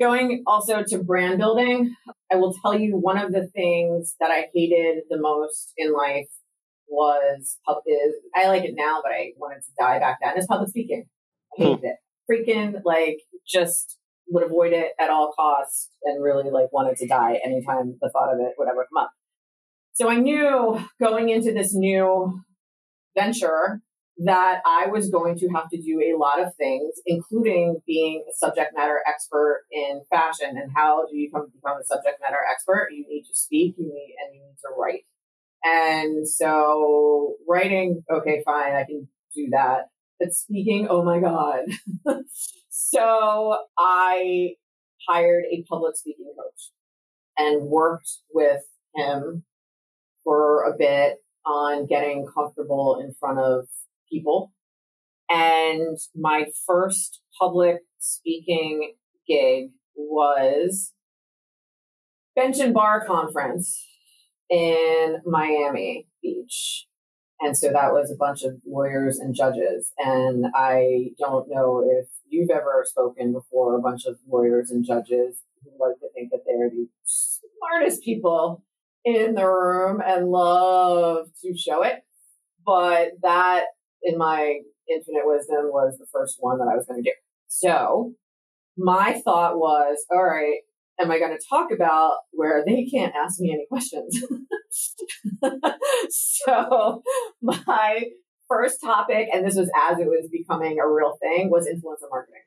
Going 0.00 0.42
also 0.44 0.82
to 0.82 0.98
brand 0.98 1.38
building, 1.38 1.94
I 2.32 2.34
will 2.34 2.52
tell 2.60 2.76
you 2.76 2.96
one 2.96 3.16
of 3.16 3.30
the 3.30 3.46
things 3.54 4.16
that 4.18 4.32
I 4.32 4.46
hated 4.52 5.04
the 5.08 5.20
most 5.20 5.72
in 5.76 5.92
life 5.92 6.26
was 6.88 7.58
is 7.86 8.14
I 8.34 8.48
like 8.48 8.64
it 8.64 8.74
now, 8.76 9.00
but 9.02 9.12
I 9.12 9.32
wanted 9.38 9.60
to 9.62 9.70
die 9.78 10.00
back 10.00 10.18
then. 10.20 10.36
Is 10.36 10.46
public 10.48 10.70
speaking. 10.70 11.04
I 11.56 11.62
hated 11.62 11.78
hmm. 11.78 11.86
it. 11.86 11.96
Freaking 12.28 12.80
like 12.84 13.18
just 13.46 13.98
would 14.28 14.44
avoid 14.44 14.72
it 14.72 14.92
at 14.98 15.10
all 15.10 15.32
costs 15.36 15.90
and 16.02 16.22
really 16.22 16.50
like 16.50 16.72
wanted 16.72 16.96
to 16.96 17.06
die 17.06 17.38
anytime 17.44 17.96
the 18.00 18.10
thought 18.10 18.32
of 18.32 18.40
it 18.40 18.54
would 18.58 18.68
ever 18.68 18.86
come 18.92 19.04
up. 19.04 19.10
So 19.92 20.08
I 20.08 20.16
knew 20.16 20.80
going 21.00 21.28
into 21.28 21.52
this 21.52 21.72
new 21.72 22.40
venture 23.16 23.80
that 24.24 24.60
I 24.64 24.86
was 24.86 25.10
going 25.10 25.36
to 25.38 25.48
have 25.48 25.68
to 25.70 25.80
do 25.80 26.00
a 26.00 26.16
lot 26.16 26.40
of 26.40 26.54
things, 26.54 26.94
including 27.04 27.80
being 27.86 28.24
a 28.30 28.34
subject 28.36 28.72
matter 28.76 29.00
expert 29.08 29.64
in 29.72 30.02
fashion. 30.08 30.50
And 30.50 30.70
how 30.74 31.06
do 31.06 31.16
you 31.16 31.30
come 31.32 31.50
become 31.52 31.78
a 31.80 31.84
subject 31.84 32.20
matter 32.20 32.38
expert? 32.50 32.90
You 32.92 33.04
need 33.08 33.24
to 33.24 33.34
speak, 33.34 33.74
you 33.76 33.86
need, 33.86 34.14
and 34.22 34.34
you 34.34 34.40
need 34.40 34.56
to 34.62 34.68
write. 34.78 35.04
And 35.64 36.28
so 36.28 37.34
writing, 37.48 38.04
okay, 38.12 38.42
fine, 38.44 38.74
I 38.74 38.84
can 38.84 39.08
do 39.34 39.48
that. 39.50 39.88
But 40.20 40.32
speaking, 40.32 40.86
oh 40.88 41.02
my 41.02 41.18
God. 41.18 41.64
so 42.70 43.56
I 43.76 44.50
hired 45.08 45.44
a 45.50 45.64
public 45.68 45.96
speaking 45.96 46.32
coach 46.38 46.70
and 47.36 47.68
worked 47.68 48.10
with 48.32 48.62
him 48.94 49.44
for 50.22 50.64
a 50.64 50.76
bit 50.76 51.23
on 51.46 51.86
getting 51.86 52.26
comfortable 52.26 53.00
in 53.02 53.14
front 53.18 53.38
of 53.38 53.68
people. 54.10 54.52
And 55.28 55.98
my 56.14 56.46
first 56.66 57.20
public 57.38 57.78
speaking 57.98 58.94
gig 59.26 59.70
was 59.94 60.92
Bench 62.36 62.58
and 62.58 62.74
Bar 62.74 63.06
Conference 63.06 63.86
in 64.50 65.18
Miami 65.24 66.06
Beach. 66.22 66.86
And 67.40 67.56
so 67.56 67.68
that 67.72 67.92
was 67.92 68.10
a 68.10 68.16
bunch 68.16 68.42
of 68.42 68.54
lawyers 68.66 69.18
and 69.18 69.34
judges. 69.34 69.92
And 69.98 70.46
I 70.54 71.10
don't 71.18 71.48
know 71.50 71.84
if 71.86 72.08
you've 72.28 72.50
ever 72.50 72.84
spoken 72.86 73.32
before 73.32 73.76
a 73.76 73.82
bunch 73.82 74.04
of 74.06 74.18
lawyers 74.28 74.70
and 74.70 74.84
judges 74.84 75.42
who 75.62 75.70
like 75.78 75.98
to 76.00 76.08
think 76.14 76.30
that 76.30 76.40
they're 76.46 76.70
the 76.70 76.88
smartest 77.04 78.02
people 78.02 78.64
in 79.04 79.34
the 79.34 79.46
room 79.46 80.00
and 80.04 80.28
love 80.28 81.26
to 81.42 81.56
show 81.56 81.82
it. 81.82 82.04
But 82.64 83.12
that 83.22 83.64
in 84.02 84.16
my 84.18 84.60
infinite 84.90 85.22
wisdom 85.24 85.66
was 85.70 85.96
the 85.98 86.06
first 86.12 86.36
one 86.40 86.58
that 86.58 86.68
I 86.70 86.76
was 86.76 86.86
going 86.86 87.02
to 87.02 87.10
do. 87.10 87.14
So 87.48 88.12
my 88.76 89.20
thought 89.24 89.56
was, 89.56 90.04
all 90.10 90.24
right, 90.24 90.60
am 91.00 91.10
I 91.10 91.18
going 91.18 91.36
to 91.36 91.46
talk 91.48 91.70
about 91.70 92.18
where 92.32 92.64
they 92.66 92.86
can't 92.86 93.14
ask 93.14 93.40
me 93.40 93.52
any 93.52 93.66
questions? 93.68 94.22
so 96.10 97.02
my 97.42 98.04
first 98.48 98.78
topic, 98.82 99.28
and 99.32 99.46
this 99.46 99.56
was 99.56 99.70
as 99.88 99.98
it 99.98 100.06
was 100.06 100.28
becoming 100.30 100.78
a 100.78 100.88
real 100.88 101.16
thing, 101.20 101.50
was 101.50 101.66
influencer 101.66 102.10
marketing. 102.10 102.42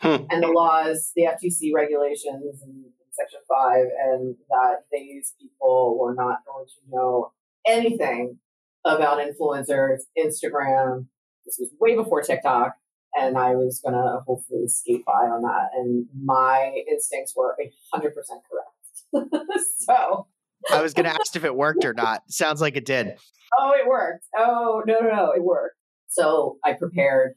Hmm. 0.00 0.24
And 0.30 0.42
the 0.42 0.48
laws, 0.48 1.12
the 1.14 1.22
FTC 1.22 1.72
regulations, 1.74 2.62
and 2.62 2.84
Section 3.12 3.40
5, 3.48 3.86
and 4.10 4.36
that 4.50 4.84
these 4.90 5.34
people 5.40 5.98
were 5.98 6.14
not 6.14 6.38
going 6.46 6.66
to 6.66 6.90
know 6.90 7.32
anything 7.66 8.38
about 8.84 9.18
influencers, 9.18 10.00
Instagram. 10.18 11.06
This 11.44 11.56
was 11.58 11.70
way 11.80 11.94
before 11.94 12.22
TikTok, 12.22 12.74
and 13.14 13.36
I 13.36 13.54
was 13.54 13.80
going 13.84 13.94
to 13.94 14.20
hopefully 14.26 14.68
skate 14.68 15.04
by 15.04 15.12
on 15.12 15.42
that. 15.42 15.70
And 15.74 16.06
my 16.24 16.82
instincts 16.90 17.34
were 17.36 17.56
100% 17.94 18.02
correct. 18.02 19.30
so. 19.78 20.26
I 20.70 20.80
was 20.80 20.94
going 20.94 21.04
to 21.04 21.10
ask 21.10 21.34
if 21.34 21.44
it 21.44 21.54
worked 21.54 21.84
or 21.84 21.92
not. 21.92 22.22
Sounds 22.28 22.60
like 22.60 22.76
it 22.76 22.84
did. 22.84 23.16
Oh, 23.58 23.72
it 23.76 23.86
worked. 23.86 24.24
Oh, 24.36 24.82
no, 24.86 25.00
no, 25.00 25.08
no, 25.08 25.32
it 25.32 25.42
worked. 25.42 25.76
So 26.08 26.58
I 26.64 26.74
prepared, 26.74 27.34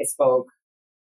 I 0.00 0.04
spoke. 0.04 0.48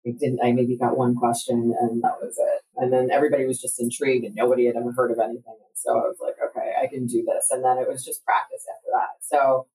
I 0.07 0.11
didn't, 0.19 0.41
I 0.43 0.53
maybe 0.53 0.77
got 0.77 0.97
one 0.97 1.15
question 1.15 1.75
and 1.81 2.03
that 2.03 2.19
was 2.21 2.37
it. 2.39 2.63
And 2.77 2.93
then 2.93 3.11
everybody 3.11 3.47
was 3.47 3.61
just 3.61 3.81
intrigued 3.81 4.25
and 4.25 4.35
nobody 4.35 4.67
had 4.67 4.77
ever 4.77 4.93
heard 4.93 5.13
of 5.13 5.19
anything. 5.19 5.43
And 5.47 5.77
so 5.77 5.93
I 5.93 6.03
was 6.09 6.17
like, 6.21 6.35
okay, 6.51 6.73
I 6.83 6.87
can 6.89 7.07
do 7.07 7.25
this. 7.25 7.49
And 7.51 7.65
then 7.65 7.79
it 7.79 7.89
was 7.89 8.05
just 8.05 8.25
practice 8.25 8.65
after 8.69 8.89
that. 8.93 9.21
So 9.21 9.67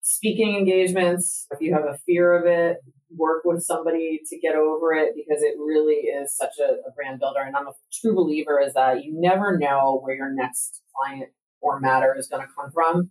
speaking 0.00 0.56
engagements, 0.56 1.46
if 1.50 1.60
you 1.60 1.74
have 1.74 1.84
a 1.84 1.98
fear 2.06 2.32
of 2.34 2.46
it, 2.46 2.78
work 3.16 3.42
with 3.44 3.62
somebody 3.62 4.20
to 4.28 4.38
get 4.38 4.54
over 4.54 4.92
it 4.92 5.14
because 5.14 5.42
it 5.42 5.54
really 5.58 6.08
is 6.08 6.36
such 6.36 6.54
a, 6.58 6.74
a, 6.88 6.92
brand 6.96 7.20
builder. 7.20 7.40
And 7.40 7.56
I'm 7.56 7.68
a 7.68 7.72
true 7.92 8.14
believer 8.14 8.60
is 8.60 8.74
that 8.74 9.04
you 9.04 9.12
never 9.14 9.56
know 9.56 10.00
where 10.02 10.16
your 10.16 10.32
next 10.32 10.82
client 10.96 11.30
or 11.60 11.80
matter 11.80 12.14
is 12.18 12.28
going 12.28 12.42
to 12.42 12.52
come 12.54 12.70
from. 12.72 13.10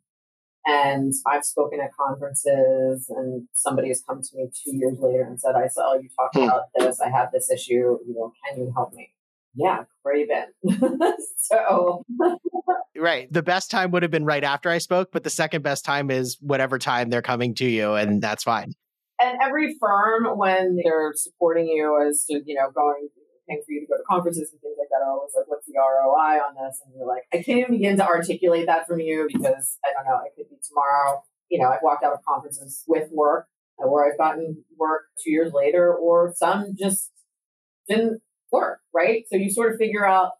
And 0.65 1.13
I've 1.27 1.43
spoken 1.43 1.79
at 1.81 1.89
conferences 1.95 3.09
and 3.09 3.47
somebody 3.53 3.89
has 3.89 4.01
come 4.07 4.21
to 4.21 4.37
me 4.37 4.49
two 4.63 4.75
years 4.75 4.97
later 4.99 5.23
and 5.23 5.39
said, 5.39 5.55
I 5.55 5.67
saw 5.67 5.95
you 5.95 6.07
talk 6.15 6.31
hmm. 6.33 6.43
about 6.43 6.63
this. 6.77 7.01
I 7.01 7.09
have 7.09 7.31
this 7.33 7.51
issue. 7.51 7.97
You 8.07 8.13
know, 8.15 8.33
can 8.47 8.59
you 8.59 8.71
help 8.75 8.93
me? 8.93 9.13
yeah, 9.55 9.83
Craven. 10.03 10.45
so 11.37 12.03
Right. 12.95 13.31
The 13.31 13.43
best 13.43 13.71
time 13.71 13.91
would 13.91 14.03
have 14.03 14.11
been 14.11 14.25
right 14.25 14.43
after 14.43 14.69
I 14.69 14.77
spoke, 14.77 15.11
but 15.11 15.23
the 15.23 15.29
second 15.29 15.63
best 15.63 15.83
time 15.83 16.11
is 16.11 16.37
whatever 16.41 16.77
time 16.77 17.09
they're 17.09 17.21
coming 17.21 17.53
to 17.55 17.65
you, 17.65 17.93
and 17.93 18.21
that's 18.21 18.43
fine. 18.43 18.73
And 19.21 19.37
every 19.41 19.75
firm, 19.79 20.37
when 20.37 20.77
they're 20.83 21.13
supporting 21.15 21.67
you 21.67 22.05
as 22.07 22.25
to, 22.25 22.41
you 22.45 22.55
know, 22.55 22.69
going 22.71 23.09
paying 23.47 23.61
for 23.65 23.71
you 23.71 23.81
to 23.81 23.87
go 23.87 23.97
to 23.97 24.03
conferences 24.09 24.51
and 24.51 24.61
things 24.61 24.75
like 24.77 24.89
that 24.89 25.03
are 25.03 25.11
always 25.11 25.31
like, 25.35 25.47
what's 25.47 25.65
the 25.67 25.75
ROI 25.77 26.39
on 26.39 26.55
this? 26.55 26.81
And 26.85 26.93
you're 26.95 27.07
like, 27.07 27.23
I 27.33 27.43
can't 27.43 27.59
even 27.59 27.75
begin 27.75 27.97
to 27.97 28.05
articulate 28.05 28.67
that 28.67 28.87
from 28.87 28.99
you 28.99 29.27
because 29.31 29.77
I 29.83 29.91
don't 29.93 30.05
know, 30.05 30.19
it 30.25 30.33
could 30.35 30.49
be 30.49 30.57
tomorrow. 30.67 31.23
You 31.49 31.59
know, 31.59 31.69
I've 31.69 31.83
walked 31.83 32.03
out 32.03 32.13
of 32.13 32.19
conferences 32.27 32.83
with 32.87 33.09
work 33.11 33.47
uh, 33.81 33.87
where 33.87 34.09
I've 34.09 34.17
gotten 34.17 34.63
work 34.77 35.03
two 35.23 35.31
years 35.31 35.51
later, 35.53 35.93
or 35.93 36.33
some 36.35 36.75
just 36.77 37.11
didn't 37.87 38.21
work, 38.51 38.79
right? 38.93 39.23
So 39.29 39.37
you 39.37 39.51
sort 39.51 39.73
of 39.73 39.77
figure 39.77 40.05
out 40.05 40.31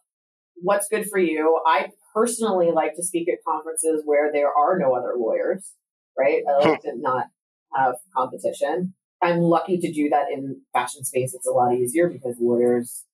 what's 0.56 0.88
good 0.88 1.06
for 1.10 1.18
you. 1.18 1.60
I 1.66 1.88
personally 2.14 2.70
like 2.72 2.94
to 2.94 3.02
speak 3.02 3.28
at 3.28 3.38
conferences 3.46 4.02
where 4.04 4.32
there 4.32 4.52
are 4.56 4.78
no 4.78 4.94
other 4.94 5.14
lawyers, 5.16 5.72
right? 6.18 6.42
I 6.48 6.68
like 6.68 6.82
to 6.82 6.92
not 6.96 7.26
have 7.74 7.96
competition. 8.16 8.94
I'm 9.24 9.40
lucky 9.40 9.78
to 9.78 9.90
do 9.90 10.10
that 10.10 10.26
in 10.30 10.60
fashion 10.74 11.02
space. 11.02 11.32
It's 11.34 11.46
a 11.46 11.50
lot 11.50 11.74
easier 11.74 12.10
because 12.10 12.36
lawyers, 12.38 13.04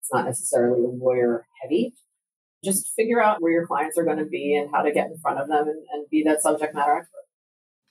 it's 0.00 0.10
not 0.10 0.24
necessarily 0.24 0.80
lawyer 0.82 1.46
heavy. 1.62 1.92
Just 2.64 2.94
figure 2.96 3.22
out 3.22 3.42
where 3.42 3.52
your 3.52 3.66
clients 3.66 3.98
are 3.98 4.04
going 4.04 4.16
to 4.16 4.24
be 4.24 4.56
and 4.56 4.70
how 4.74 4.80
to 4.80 4.90
get 4.90 5.08
in 5.08 5.18
front 5.18 5.38
of 5.38 5.48
them 5.48 5.68
and, 5.68 5.84
and 5.92 6.06
be 6.10 6.24
that 6.24 6.42
subject 6.42 6.74
matter 6.74 6.96
expert. 6.96 7.12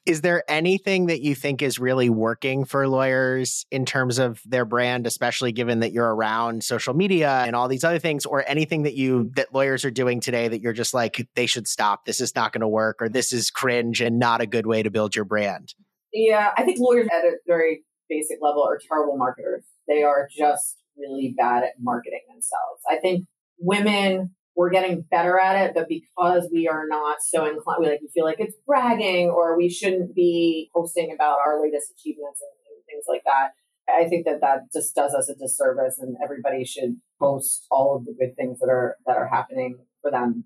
Is 0.08 0.22
there 0.22 0.44
anything 0.48 1.08
that 1.08 1.22
you 1.22 1.36
think 1.36 1.62
is 1.62 1.78
really 1.78 2.10
working 2.10 2.66
for 2.66 2.88
lawyers 2.88 3.66
in 3.72 3.86
terms 3.86 4.18
of 4.18 4.42
their 4.46 4.66
brand, 4.66 5.06
especially 5.06 5.52
given 5.52 5.82
that 5.82 5.92
you're 5.92 6.16
around 6.16 6.64
social 6.64 6.94
media 6.94 7.44
and 7.46 7.56
all 7.56 7.68
these 7.68 7.84
other 7.84 8.00
things, 8.00 8.26
or 8.26 8.44
anything 8.48 8.84
that 8.84 8.96
you 8.96 9.30
that 9.36 9.54
lawyers 9.54 9.86
are 9.86 9.92
doing 9.92 10.20
today 10.20 10.48
that 10.48 10.62
you're 10.62 10.74
just 10.74 10.94
like, 10.94 11.28
they 11.36 11.46
should 11.46 11.68
stop, 11.68 12.06
this 12.06 12.22
is 12.22 12.34
not 12.36 12.54
going 12.54 12.62
to 12.62 12.68
work, 12.68 13.02
or 13.02 13.10
this 13.10 13.34
is 13.34 13.52
cringe 13.52 14.02
and 14.02 14.18
not 14.18 14.42
a 14.42 14.48
good 14.48 14.66
way 14.66 14.82
to 14.82 14.90
build 14.90 15.14
your 15.14 15.26
brand? 15.26 15.76
Yeah, 16.14 16.47
uh, 16.47 16.62
I 16.62 16.64
think 16.64 16.80
lawyers 16.80 17.08
at 17.14 17.26
a 17.26 17.38
very 17.45 17.84
basic 18.10 18.38
level 18.41 18.64
are 18.64 18.80
terrible 18.88 19.18
marketers. 19.18 19.64
They 19.88 20.03
are 20.03 20.28
just 20.36 20.78
really 20.97 21.34
bad 21.38 21.64
at 21.64 21.74
marketing 21.80 22.22
themselves. 22.30 22.82
I 22.89 22.97
think 22.97 23.26
women 23.60 24.32
we're 24.58 24.72
getting 24.72 25.01
better 25.12 25.39
at 25.39 25.68
it, 25.68 25.76
but 25.76 25.88
because 25.88 26.49
we 26.51 26.68
are 26.68 26.86
not 26.88 27.18
so 27.22 27.45
inclined, 27.45 27.80
we 27.80 27.89
like 27.89 28.01
we 28.01 28.10
feel 28.12 28.26
like 28.26 28.39
it's 28.39 28.58
bragging 28.66 29.30
or 29.30 29.55
we 29.55 29.70
shouldn't 29.70 30.16
be 30.16 30.72
posting 30.76 31.14
about 31.14 31.38
our 31.45 31.62
latest 31.62 31.91
achievements 31.91 32.41
and, 32.41 32.76
and 32.76 32.86
things 32.89 33.05
like 33.08 33.22
that. 33.26 33.51
I 33.88 34.10
think 34.10 34.26
that 34.26 34.41
that 34.41 34.74
just 34.74 34.95
does 34.95 35.14
us 35.14 35.30
a 35.30 35.36
disservice, 35.36 35.99
and 35.99 36.18
everybody 36.22 36.66
should 36.66 36.97
post 37.22 37.68
all 37.70 37.95
of 37.95 38.05
the 38.05 38.16
good 38.20 38.36
things 38.36 38.60
that 38.60 38.70
are 38.70 38.97
that 39.05 39.16
are 39.16 39.28
happening 39.28 39.78
for 40.01 40.10
them. 40.10 40.45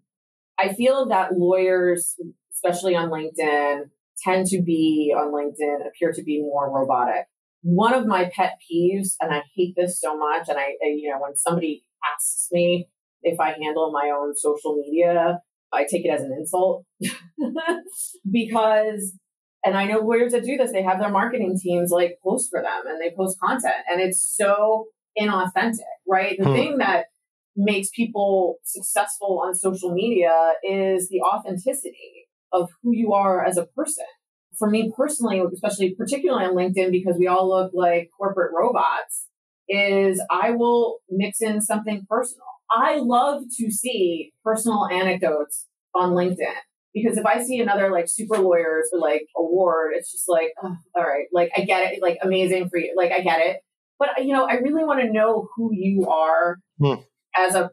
I 0.60 0.74
feel 0.74 1.08
that 1.08 1.38
lawyers, 1.38 2.18
especially 2.54 2.96
on 2.96 3.10
LinkedIn, 3.10 3.90
tend 4.24 4.48
to 4.48 4.62
be 4.62 5.14
on 5.16 5.32
LinkedIn 5.32 5.88
appear 5.88 6.12
to 6.14 6.24
be 6.24 6.42
more 6.42 6.72
robotic. 6.72 7.26
One 7.64 7.94
of 7.94 8.08
my 8.08 8.32
pet 8.36 8.54
peeves, 8.62 9.16
and 9.20 9.34
I 9.34 9.44
hate 9.56 9.76
this 9.78 10.00
so 10.00 10.18
much, 10.18 10.50
and 10.50 10.58
I, 10.58 10.74
you 10.82 11.10
know, 11.10 11.20
when 11.20 11.36
somebody 11.36 11.84
asks 12.16 12.48
me 12.52 12.88
if 13.24 13.40
I 13.40 13.56
handle 13.62 13.92
my 13.92 14.12
own 14.16 14.36
social 14.36 14.76
media, 14.76 15.40
I 15.72 15.86
take 15.90 16.06
it 16.06 16.10
as 16.10 16.22
an 16.22 16.34
insult 16.38 16.86
because, 18.32 19.14
and 19.64 19.78
I 19.78 19.86
know 19.86 20.00
lawyers 20.00 20.34
that 20.34 20.44
do 20.44 20.58
this, 20.58 20.72
they 20.72 20.84
have 20.84 21.00
their 21.00 21.12
marketing 21.12 21.58
teams 21.62 21.92
like 21.92 22.18
post 22.24 22.50
for 22.50 22.62
them 22.62 22.88
and 22.88 23.00
they 23.00 23.16
post 23.16 23.40
content 23.40 23.86
and 23.90 24.02
it's 24.02 24.22
so 24.38 24.88
inauthentic, 25.18 25.80
right? 26.08 26.36
The 26.38 26.46
hmm. 26.46 26.54
thing 26.54 26.78
that 26.80 27.06
makes 27.56 27.90
people 27.96 28.58
successful 28.64 29.42
on 29.46 29.54
social 29.54 29.94
media 29.94 30.34
is 30.64 31.10
the 31.10 31.22
authenticity 31.22 32.21
of 32.52 32.70
who 32.82 32.92
you 32.94 33.14
are 33.14 33.44
as 33.44 33.58
a 33.58 33.66
person. 33.66 34.06
For 34.58 34.70
me 34.70 34.92
personally, 34.96 35.42
especially 35.54 35.96
particularly 35.96 36.46
on 36.46 36.56
LinkedIn, 36.56 36.92
because 36.92 37.16
we 37.18 37.28
all 37.28 37.50
look 37.50 37.72
like 37.74 38.10
corporate 38.18 38.52
robots, 38.54 39.28
is 39.70 40.22
I 40.30 40.52
will 40.52 40.98
mix 41.10 41.42
in 41.42 41.62
something 41.62 42.06
personal. 42.10 42.46
I 42.70 42.98
love 42.98 43.44
to 43.60 43.72
see 43.72 44.32
personal 44.44 44.88
anecdotes 44.88 45.68
on 45.96 46.12
LinkedIn 46.12 46.56
because 46.94 47.18
if 47.18 47.26
I 47.26 47.42
see 47.42 47.60
another 47.60 47.92
like 47.92 48.06
super 48.08 48.38
lawyers 48.38 48.90
or 48.92 49.00
like 49.00 49.24
award, 49.38 49.92
it's 49.96 50.12
just 50.12 50.28
like, 50.28 50.50
oh, 50.64 50.76
all 50.96 51.04
right, 51.04 51.26
like 51.32 51.52
I 51.56 51.62
get 51.62 51.94
it, 51.94 52.02
like 52.02 52.18
amazing 52.22 52.70
for 52.70 52.78
you, 52.78 52.94
like 52.98 53.12
I 53.12 53.22
get 53.22 53.40
it. 53.40 53.58
But 54.00 54.26
you 54.26 54.34
know, 54.34 54.46
I 54.46 54.56
really 54.56 54.84
want 54.84 55.02
to 55.02 55.12
know 55.12 55.48
who 55.56 55.70
you 55.74 56.08
are 56.08 56.58
hmm. 56.80 56.96
as 57.38 57.56
a 57.56 57.72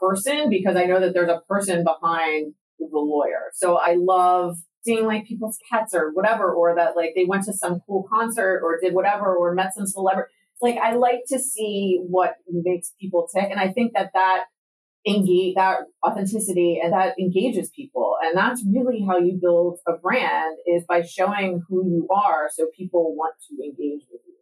person 0.00 0.50
because 0.50 0.76
I 0.76 0.84
know 0.84 1.00
that 1.00 1.14
there's 1.14 1.30
a 1.30 1.42
person 1.48 1.84
behind 1.84 2.54
the 2.90 2.98
lawyer. 2.98 3.50
So 3.54 3.76
I 3.76 3.96
love 3.98 4.56
seeing 4.82 5.06
like 5.06 5.26
people's 5.26 5.58
pets 5.70 5.94
or 5.94 6.10
whatever, 6.12 6.52
or 6.52 6.74
that 6.76 6.96
like 6.96 7.12
they 7.14 7.24
went 7.24 7.44
to 7.44 7.52
some 7.52 7.80
cool 7.86 8.06
concert 8.10 8.62
or 8.64 8.78
did 8.80 8.94
whatever 8.94 9.34
or 9.36 9.54
met 9.54 9.74
some 9.74 9.86
celebrity 9.86 10.32
like 10.60 10.76
I 10.76 10.94
like 10.94 11.20
to 11.28 11.38
see 11.38 12.00
what 12.08 12.34
makes 12.48 12.92
people 13.00 13.28
tick, 13.34 13.48
and 13.50 13.58
I 13.58 13.68
think 13.68 13.92
that 13.94 14.10
that 14.14 14.44
engage 15.06 15.54
that 15.54 15.78
authenticity 16.06 16.78
and 16.82 16.92
that 16.92 17.18
engages 17.18 17.70
people, 17.74 18.16
and 18.22 18.36
that's 18.36 18.62
really 18.70 19.04
how 19.06 19.18
you 19.18 19.38
build 19.40 19.78
a 19.88 19.92
brand 19.92 20.56
is 20.66 20.84
by 20.86 21.02
showing 21.02 21.62
who 21.68 21.86
you 21.86 22.08
are, 22.14 22.50
so 22.52 22.66
people 22.76 23.14
want 23.16 23.34
to 23.48 23.64
engage 23.64 24.02
with 24.10 24.20
you. 24.26 24.34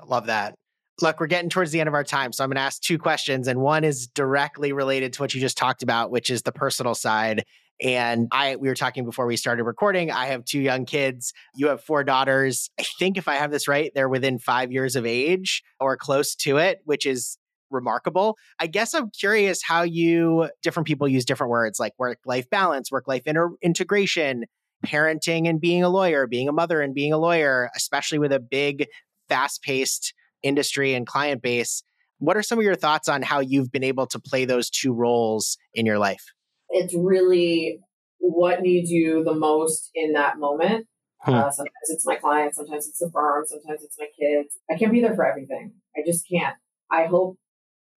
I 0.00 0.06
love 0.06 0.26
that. 0.26 0.54
Look, 1.00 1.20
we're 1.20 1.28
getting 1.28 1.48
towards 1.48 1.70
the 1.70 1.80
end 1.80 1.88
of 1.88 1.94
our 1.94 2.04
time. 2.04 2.32
So 2.32 2.44
I'm 2.44 2.50
going 2.50 2.56
to 2.56 2.62
ask 2.62 2.82
two 2.82 2.98
questions. 2.98 3.48
And 3.48 3.60
one 3.60 3.84
is 3.84 4.06
directly 4.08 4.74
related 4.74 5.14
to 5.14 5.22
what 5.22 5.32
you 5.32 5.40
just 5.40 5.56
talked 5.56 5.82
about, 5.82 6.10
which 6.10 6.28
is 6.28 6.42
the 6.42 6.52
personal 6.52 6.94
side. 6.94 7.44
And 7.82 8.28
I, 8.30 8.56
we 8.56 8.68
were 8.68 8.74
talking 8.74 9.04
before 9.04 9.26
we 9.26 9.36
started 9.36 9.64
recording. 9.64 10.10
I 10.10 10.26
have 10.26 10.44
two 10.44 10.60
young 10.60 10.84
kids. 10.84 11.32
You 11.54 11.68
have 11.68 11.82
four 11.82 12.04
daughters. 12.04 12.70
I 12.78 12.84
think 12.98 13.16
if 13.16 13.26
I 13.26 13.36
have 13.36 13.50
this 13.50 13.66
right, 13.66 13.90
they're 13.94 14.08
within 14.08 14.38
five 14.38 14.70
years 14.70 14.96
of 14.96 15.06
age 15.06 15.62
or 15.78 15.96
close 15.96 16.34
to 16.36 16.58
it, 16.58 16.80
which 16.84 17.06
is 17.06 17.38
remarkable. 17.70 18.36
I 18.58 18.66
guess 18.66 18.94
I'm 18.94 19.10
curious 19.10 19.62
how 19.62 19.82
you, 19.82 20.50
different 20.62 20.86
people 20.86 21.08
use 21.08 21.24
different 21.24 21.50
words 21.50 21.78
like 21.78 21.92
work 21.98 22.18
life 22.26 22.50
balance, 22.50 22.90
work 22.90 23.08
life 23.08 23.22
inter- 23.26 23.54
integration, 23.62 24.44
parenting 24.84 25.48
and 25.48 25.60
being 25.60 25.82
a 25.82 25.88
lawyer, 25.88 26.26
being 26.26 26.48
a 26.48 26.52
mother 26.52 26.80
and 26.80 26.94
being 26.94 27.12
a 27.12 27.18
lawyer, 27.18 27.70
especially 27.76 28.18
with 28.18 28.32
a 28.32 28.40
big, 28.40 28.86
fast 29.28 29.62
paced 29.62 30.12
industry 30.42 30.94
and 30.94 31.06
client 31.06 31.42
base. 31.42 31.82
What 32.18 32.36
are 32.36 32.42
some 32.42 32.58
of 32.58 32.64
your 32.64 32.74
thoughts 32.74 33.08
on 33.08 33.22
how 33.22 33.40
you've 33.40 33.72
been 33.72 33.84
able 33.84 34.06
to 34.08 34.18
play 34.18 34.44
those 34.44 34.68
two 34.68 34.92
roles 34.92 35.56
in 35.72 35.86
your 35.86 35.98
life? 35.98 36.24
It's 36.70 36.94
really 36.94 37.80
what 38.18 38.62
needs 38.62 38.90
you 38.90 39.24
the 39.24 39.34
most 39.34 39.90
in 39.94 40.12
that 40.12 40.38
moment. 40.38 40.86
Hmm. 41.22 41.34
Uh, 41.34 41.50
sometimes 41.50 41.88
it's 41.88 42.06
my 42.06 42.16
clients, 42.16 42.56
sometimes 42.56 42.88
it's 42.88 42.98
the 42.98 43.10
firm, 43.12 43.44
sometimes 43.46 43.82
it's 43.82 43.98
my 43.98 44.06
kids. 44.18 44.58
I 44.70 44.76
can't 44.76 44.92
be 44.92 45.00
there 45.00 45.14
for 45.14 45.26
everything. 45.26 45.72
I 45.96 46.00
just 46.04 46.26
can't. 46.28 46.56
I 46.90 47.06
hope 47.06 47.36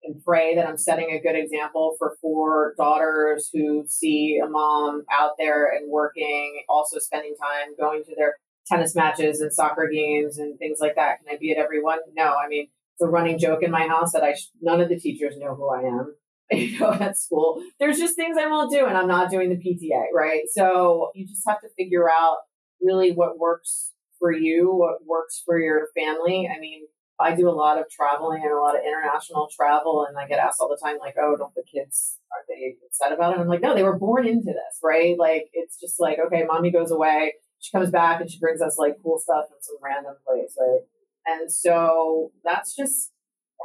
and 0.04 0.22
pray 0.24 0.56
that 0.56 0.68
I'm 0.68 0.78
setting 0.78 1.12
a 1.12 1.22
good 1.22 1.38
example 1.38 1.96
for 1.98 2.18
four 2.22 2.74
daughters 2.78 3.50
who 3.54 3.86
see 3.88 4.40
a 4.44 4.48
mom 4.48 5.04
out 5.12 5.32
there 5.38 5.72
and 5.72 5.90
working, 5.90 6.64
also 6.68 7.00
spending 7.00 7.36
time 7.42 7.76
going 7.80 8.04
to 8.04 8.16
their 8.16 8.36
tennis 8.68 8.96
matches 8.96 9.42
and 9.42 9.54
soccer 9.54 9.90
games 9.92 10.38
and 10.38 10.58
things 10.60 10.80
like 10.80 10.96
that. 10.96 11.20
Can 11.20 11.34
I 11.34 11.38
be 11.38 11.52
at 11.52 11.58
every 11.58 11.82
one? 11.82 12.00
No. 12.16 12.36
I 12.36 12.48
mean, 12.48 12.68
it's 12.96 13.02
a 13.02 13.08
running 13.08 13.40
joke 13.40 13.64
in 13.64 13.72
my 13.72 13.88
house 13.88 14.12
that 14.12 14.24
I 14.24 14.34
sh- 14.34 14.52
none 14.62 14.82
of 14.82 14.90
the 14.90 15.00
teachers 15.00 15.36
know 15.38 15.56
who 15.56 15.70
I 15.70 15.82
am. 15.82 16.16
you 16.52 16.80
know, 16.80 16.92
at 16.92 17.18
school. 17.18 17.64
There's 17.80 17.98
just 17.98 18.16
things 18.16 18.38
I 18.38 18.48
won't 18.48 18.72
do, 18.72 18.86
and 18.86 18.98
I'm 18.98 19.08
not 19.08 19.32
doing 19.32 19.50
the 19.50 19.56
PTA, 19.56 20.14
right? 20.14 20.44
So 20.54 21.12
you 21.16 21.26
just 21.26 21.44
have 21.48 21.62
to 21.62 21.70
figure 21.78 22.10
out 22.10 22.38
really 22.82 23.12
what 23.12 23.40
works 23.40 23.92
for 24.20 24.32
you, 24.32 24.72
what 24.72 25.06
works 25.06 25.42
for 25.46 25.60
your 25.60 25.88
family. 25.96 26.50
I 26.54 26.60
mean, 26.60 26.84
I 27.20 27.36
do 27.36 27.50
a 27.50 27.52
lot 27.52 27.78
of 27.78 27.90
traveling 27.90 28.42
and 28.44 28.52
a 28.52 28.58
lot 28.60 28.76
of 28.76 28.82
international 28.86 29.50
travel, 29.56 30.06
and 30.08 30.18
I 30.18 30.28
get 30.28 30.40
asked 30.40 30.60
all 30.60 30.70
the 30.70 30.80
time, 30.84 30.98
like, 31.00 31.16
"Oh, 31.18 31.36
don't 31.38 31.54
the 31.56 31.64
kids 31.64 32.20
are 32.32 32.44
they 32.48 32.76
upset 32.86 33.14
about 33.14 33.32
it?" 33.32 33.34
And 33.34 33.44
I'm 33.44 33.48
like, 33.48 33.62
"No, 33.62 33.74
they 33.74 33.84
were 33.84 33.98
born 33.98 34.28
into 34.28 34.52
this, 34.52 34.80
right? 34.84 35.18
Like, 35.18 35.50
it's 35.54 35.80
just 35.80 36.00
like, 36.00 36.20
okay, 36.20 36.44
mommy 36.44 36.72
goes 36.72 36.92
away, 36.92 37.36
she 37.60 37.72
comes 37.72 37.92
back, 37.92 38.20
and 38.20 38.30
she 38.30 38.40
brings 38.40 38.62
us 38.62 38.78
like 38.78 38.98
cool 39.02 39.20
stuff 39.20 39.46
from 39.48 39.58
some 39.62 39.78
random 39.82 40.16
place, 40.26 40.58
right?" 40.60 40.82
And 41.26 41.52
so 41.52 42.32
that's 42.44 42.76
just 42.76 43.12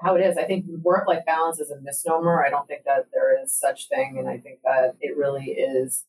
how 0.02 0.14
it 0.16 0.20
is. 0.20 0.36
I 0.36 0.44
think 0.44 0.66
work 0.82 1.08
life 1.08 1.24
balance 1.26 1.58
is 1.60 1.70
a 1.70 1.80
misnomer. 1.80 2.44
I 2.44 2.50
don't 2.50 2.66
think 2.66 2.84
that 2.84 3.06
there 3.12 3.42
is 3.42 3.56
such 3.58 3.88
thing, 3.88 4.16
and 4.18 4.28
I 4.28 4.38
think 4.38 4.60
that 4.64 4.96
it 5.00 5.16
really 5.16 5.46
is 5.46 6.04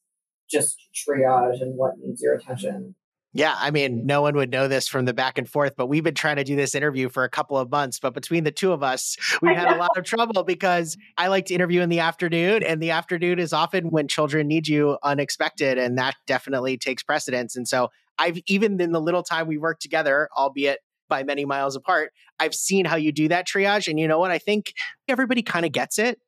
just 0.49 0.77
triage 0.93 1.61
and 1.61 1.75
what 1.75 1.99
needs 1.99 2.21
your 2.21 2.33
attention. 2.33 2.95
Yeah, 3.31 3.53
I 3.59 3.69
mean, 3.69 4.07
no 4.07 4.23
one 4.23 4.35
would 4.37 4.49
know 4.49 4.67
this 4.67 4.87
from 4.87 5.05
the 5.05 5.13
back 5.13 5.37
and 5.37 5.47
forth, 5.47 5.73
but 5.77 5.85
we've 5.85 6.03
been 6.03 6.15
trying 6.15 6.37
to 6.37 6.43
do 6.43 6.55
this 6.55 6.73
interview 6.73 7.09
for 7.09 7.23
a 7.23 7.29
couple 7.29 7.59
of 7.59 7.69
months. 7.69 7.99
But 7.99 8.15
between 8.15 8.43
the 8.43 8.51
two 8.51 8.71
of 8.71 8.81
us, 8.81 9.15
we've 9.43 9.55
had 9.55 9.71
a 9.71 9.77
lot 9.77 9.95
of 9.95 10.03
trouble 10.03 10.43
because 10.43 10.97
I 11.17 11.27
like 11.27 11.45
to 11.45 11.53
interview 11.53 11.81
in 11.81 11.89
the 11.89 11.99
afternoon, 11.99 12.63
and 12.63 12.81
the 12.81 12.89
afternoon 12.89 13.37
is 13.37 13.53
often 13.53 13.91
when 13.91 14.07
children 14.07 14.47
need 14.47 14.67
you 14.67 14.97
unexpected, 15.03 15.77
and 15.77 15.97
that 15.99 16.15
definitely 16.25 16.77
takes 16.77 17.03
precedence. 17.03 17.55
And 17.55 17.67
so 17.67 17.89
I've 18.17 18.39
even 18.47 18.81
in 18.81 18.91
the 18.93 19.01
little 19.01 19.23
time 19.23 19.47
we 19.47 19.59
worked 19.59 19.83
together, 19.83 20.27
albeit 20.35 20.79
by 21.09 21.23
many 21.23 21.45
miles 21.45 21.75
apart. 21.75 22.11
I've 22.39 22.55
seen 22.55 22.85
how 22.85 22.95
you 22.95 23.11
do 23.11 23.27
that 23.27 23.47
triage. 23.47 23.87
And 23.87 23.99
you 23.99 24.07
know 24.07 24.19
what? 24.19 24.31
I 24.31 24.37
think 24.37 24.73
everybody 25.07 25.41
kind 25.41 25.65
of 25.65 25.71
gets 25.71 25.99
it. 25.99 26.19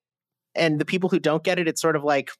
And 0.53 0.79
the 0.79 0.85
people 0.85 1.09
who 1.09 1.19
don't 1.19 1.43
get 1.43 1.59
it, 1.59 1.67
it's 1.67 1.81
sort 1.81 1.95
of 1.95 2.03
like, 2.03 2.31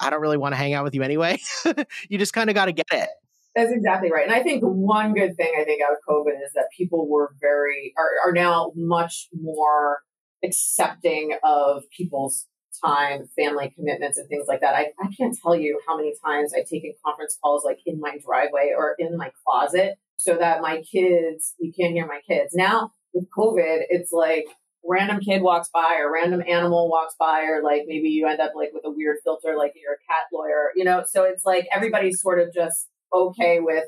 I 0.00 0.10
don't 0.10 0.20
really 0.20 0.36
want 0.36 0.52
to 0.52 0.56
hang 0.56 0.74
out 0.74 0.82
with 0.82 0.94
you 0.94 1.02
anyway. 1.02 1.38
you 2.08 2.18
just 2.18 2.32
kind 2.32 2.50
of 2.50 2.54
got 2.54 2.64
to 2.64 2.72
get 2.72 2.86
it. 2.90 3.08
That's 3.54 3.70
exactly 3.70 4.10
right. 4.10 4.24
And 4.24 4.34
I 4.34 4.42
think 4.42 4.62
one 4.62 5.12
good 5.12 5.36
thing 5.36 5.52
I 5.58 5.64
think 5.64 5.82
out 5.82 5.92
of 5.92 5.98
COVID 6.08 6.42
is 6.44 6.52
that 6.54 6.66
people 6.76 7.08
were 7.08 7.34
very, 7.40 7.92
are, 7.98 8.28
are 8.28 8.32
now 8.32 8.72
much 8.74 9.28
more 9.32 9.98
accepting 10.42 11.36
of 11.44 11.84
people's 11.96 12.46
time, 12.82 13.28
family 13.36 13.72
commitments, 13.76 14.18
and 14.18 14.28
things 14.28 14.46
like 14.48 14.60
that. 14.60 14.74
I, 14.74 14.92
I 15.00 15.08
can't 15.16 15.36
tell 15.40 15.54
you 15.54 15.78
how 15.86 15.96
many 15.96 16.14
times 16.24 16.52
I've 16.56 16.68
taken 16.68 16.94
conference 17.04 17.38
calls 17.42 17.64
like 17.64 17.80
in 17.84 18.00
my 18.00 18.18
driveway 18.24 18.72
or 18.76 18.96
in 18.98 19.16
my 19.16 19.30
closet 19.44 19.98
so 20.22 20.36
that 20.36 20.62
my 20.62 20.82
kids, 20.82 21.54
you 21.58 21.72
can't 21.78 21.92
hear 21.92 22.06
my 22.06 22.20
kids. 22.26 22.54
Now 22.54 22.92
with 23.12 23.26
COVID, 23.36 23.80
it's 23.88 24.12
like 24.12 24.46
random 24.84 25.20
kid 25.20 25.42
walks 25.42 25.68
by 25.72 25.98
or 26.00 26.12
random 26.12 26.42
animal 26.48 26.88
walks 26.88 27.14
by 27.18 27.42
or 27.42 27.62
like 27.62 27.82
maybe 27.86 28.08
you 28.08 28.28
end 28.28 28.40
up 28.40 28.52
like 28.54 28.70
with 28.72 28.84
a 28.84 28.90
weird 28.90 29.16
filter 29.24 29.56
like 29.56 29.72
you're 29.74 29.94
a 29.94 30.12
cat 30.12 30.26
lawyer, 30.32 30.70
you 30.76 30.84
know? 30.84 31.04
So 31.08 31.24
it's 31.24 31.44
like 31.44 31.66
everybody's 31.72 32.20
sort 32.20 32.40
of 32.40 32.52
just 32.54 32.88
okay 33.12 33.58
with 33.60 33.84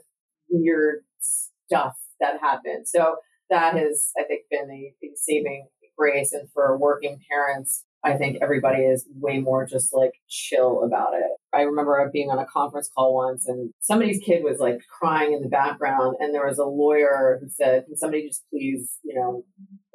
weird 0.51 1.05
stuff 1.20 1.95
that 2.20 2.41
happens. 2.41 2.91
So 2.91 3.16
that 3.51 3.74
has, 3.74 4.11
I 4.18 4.24
think, 4.24 4.43
been 4.51 4.70
a, 4.70 5.07
a 5.07 5.11
saving 5.16 5.68
grace. 5.97 6.32
And 6.32 6.49
for 6.53 6.76
working 6.78 7.20
parents, 7.30 7.84
I 8.05 8.16
think 8.16 8.38
everybody 8.42 8.82
is 8.82 9.07
way 9.14 9.38
more 9.38 9.66
just 9.66 9.95
like 9.95 10.12
chill 10.28 10.82
about 10.84 11.14
it. 11.14 11.24
I 11.55 11.62
remember 11.62 12.11
being 12.12 12.28
on 12.28 12.38
a 12.38 12.45
conference 12.45 12.90
call 12.95 13.14
once 13.14 13.47
and 13.49 13.70
somebody's 13.80 14.20
kid 14.22 14.45
was 14.45 14.59
like 14.59 14.78
crying 15.01 15.32
in 15.32 15.40
the 15.40 15.49
background 15.49 16.16
and 16.20 16.34
there 16.34 16.47
was 16.47 16.59
a 16.59 16.64
lawyer 16.64 17.38
who 17.40 17.49
said, 17.49 17.86
Can 17.86 17.97
somebody 17.97 18.26
just 18.28 18.45
please, 18.51 18.99
you 19.03 19.14
know, 19.14 19.45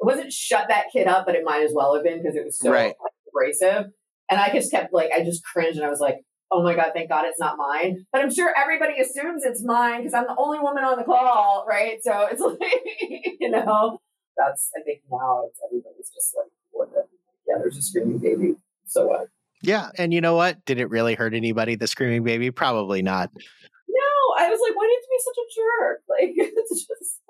it 0.00 0.04
wasn't 0.04 0.32
shut 0.32 0.66
that 0.68 0.86
kid 0.92 1.06
up, 1.06 1.24
but 1.24 1.36
it 1.36 1.44
might 1.44 1.62
as 1.62 1.72
well 1.72 1.94
have 1.94 2.02
been 2.02 2.20
because 2.20 2.34
it 2.34 2.44
was 2.44 2.58
so 2.58 2.72
right. 2.72 2.94
abrasive. 3.28 3.92
And 4.28 4.40
I 4.40 4.52
just 4.52 4.72
kept 4.72 4.92
like, 4.92 5.10
I 5.16 5.22
just 5.24 5.44
cringed 5.44 5.76
and 5.76 5.86
I 5.86 5.90
was 5.90 6.00
like, 6.00 6.16
oh 6.50 6.62
my 6.62 6.74
God, 6.74 6.90
thank 6.94 7.10
God 7.10 7.26
it's 7.26 7.38
not 7.38 7.56
mine. 7.56 8.04
But 8.12 8.22
I'm 8.22 8.32
sure 8.32 8.52
everybody 8.56 9.00
assumes 9.00 9.44
it's 9.44 9.64
mine 9.64 10.00
because 10.00 10.14
I'm 10.14 10.26
the 10.26 10.36
only 10.36 10.58
woman 10.58 10.82
on 10.82 10.98
the 10.98 11.04
call, 11.04 11.64
right? 11.68 11.98
So 12.02 12.26
it's 12.30 12.40
like, 12.60 12.82
you 13.40 13.50
know, 13.50 14.00
that's, 14.40 14.70
I 14.76 14.82
think 14.82 15.00
now 15.10 15.44
it's 15.48 15.60
everybody's 15.64 16.10
just 16.10 16.34
like, 16.36 16.50
what 16.70 16.90
the, 16.92 17.04
yeah, 17.46 17.56
there's 17.58 17.76
a 17.76 17.82
screaming 17.82 18.18
baby. 18.18 18.54
So 18.86 19.06
what? 19.06 19.28
Yeah. 19.62 19.90
And 19.98 20.14
you 20.14 20.20
know 20.20 20.34
what? 20.34 20.64
Did 20.64 20.78
it 20.78 20.88
really 20.88 21.14
hurt 21.14 21.34
anybody, 21.34 21.76
the 21.76 21.86
screaming 21.86 22.24
baby? 22.24 22.50
Probably 22.50 23.02
not. 23.02 23.30
No, 23.34 24.44
I 24.44 24.48
was 24.48 24.60
like, 24.60 24.76
why 24.76 24.86
did 24.86 25.02
you 25.02 25.08
be 25.10 25.22
such 25.24 25.36
a 25.38 25.46
jerk? 25.56 26.00
Like, 26.08 26.32
it's 26.36 26.86
just. 26.86 27.20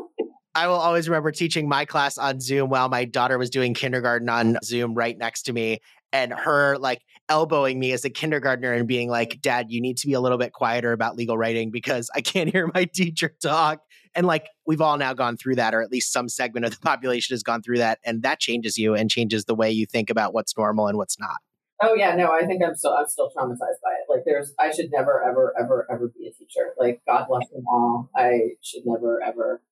I 0.54 0.66
will 0.66 0.76
always 0.76 1.08
remember 1.08 1.30
teaching 1.30 1.68
my 1.68 1.84
class 1.84 2.18
on 2.18 2.40
Zoom 2.40 2.70
while 2.70 2.88
my 2.88 3.04
daughter 3.04 3.38
was 3.38 3.50
doing 3.50 3.72
kindergarten 3.72 4.28
on 4.28 4.56
Zoom 4.64 4.94
right 4.94 5.16
next 5.16 5.42
to 5.42 5.52
me 5.52 5.78
and 6.12 6.32
her 6.32 6.76
like 6.78 7.02
elbowing 7.28 7.78
me 7.78 7.92
as 7.92 8.04
a 8.04 8.10
kindergartner 8.10 8.72
and 8.72 8.88
being 8.88 9.08
like, 9.08 9.40
Dad, 9.40 9.66
you 9.70 9.80
need 9.80 9.96
to 9.98 10.06
be 10.06 10.12
a 10.12 10.20
little 10.20 10.38
bit 10.38 10.52
quieter 10.52 10.92
about 10.92 11.16
legal 11.16 11.38
writing 11.38 11.70
because 11.70 12.10
I 12.14 12.20
can't 12.20 12.50
hear 12.50 12.70
my 12.74 12.84
teacher 12.84 13.34
talk. 13.42 13.80
And 14.14 14.26
like 14.26 14.48
we've 14.66 14.80
all 14.80 14.98
now 14.98 15.14
gone 15.14 15.36
through 15.36 15.56
that, 15.56 15.74
or 15.74 15.82
at 15.82 15.90
least 15.90 16.12
some 16.12 16.28
segment 16.28 16.66
of 16.66 16.72
the 16.72 16.80
population 16.82 17.34
has 17.34 17.42
gone 17.42 17.62
through 17.62 17.78
that. 17.78 18.00
And 18.04 18.22
that 18.22 18.40
changes 18.40 18.76
you 18.76 18.94
and 18.94 19.10
changes 19.10 19.44
the 19.44 19.54
way 19.54 19.70
you 19.70 19.86
think 19.86 20.10
about 20.10 20.34
what's 20.34 20.56
normal 20.56 20.88
and 20.88 20.98
what's 20.98 21.18
not. 21.18 21.36
Oh 21.82 21.94
yeah, 21.94 22.14
no, 22.14 22.30
I 22.30 22.44
think 22.44 22.62
I'm 22.62 22.74
still 22.74 22.92
I'm 22.92 23.08
still 23.08 23.30
traumatized 23.34 23.56
by 23.56 23.92
it. 23.92 24.06
Like 24.10 24.24
there's 24.26 24.52
I 24.58 24.70
should 24.70 24.90
never, 24.92 25.22
ever, 25.22 25.54
ever, 25.58 25.86
ever 25.90 26.08
be 26.08 26.26
a 26.26 26.32
teacher. 26.32 26.74
Like 26.78 27.00
God 27.06 27.26
bless 27.28 27.48
them 27.48 27.64
all. 27.68 28.10
I 28.14 28.50
should 28.62 28.82
never 28.84 29.22
ever 29.22 29.62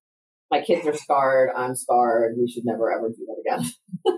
my 0.51 0.63
kids 0.63 0.87
are 0.87 0.95
scarred, 0.95 1.51
I'm 1.55 1.75
scarred. 1.75 2.37
We 2.39 2.51
should 2.51 2.65
never 2.65 2.91
ever 2.91 3.09
do 3.09 3.27
that 3.27 3.59
again. 3.59 3.71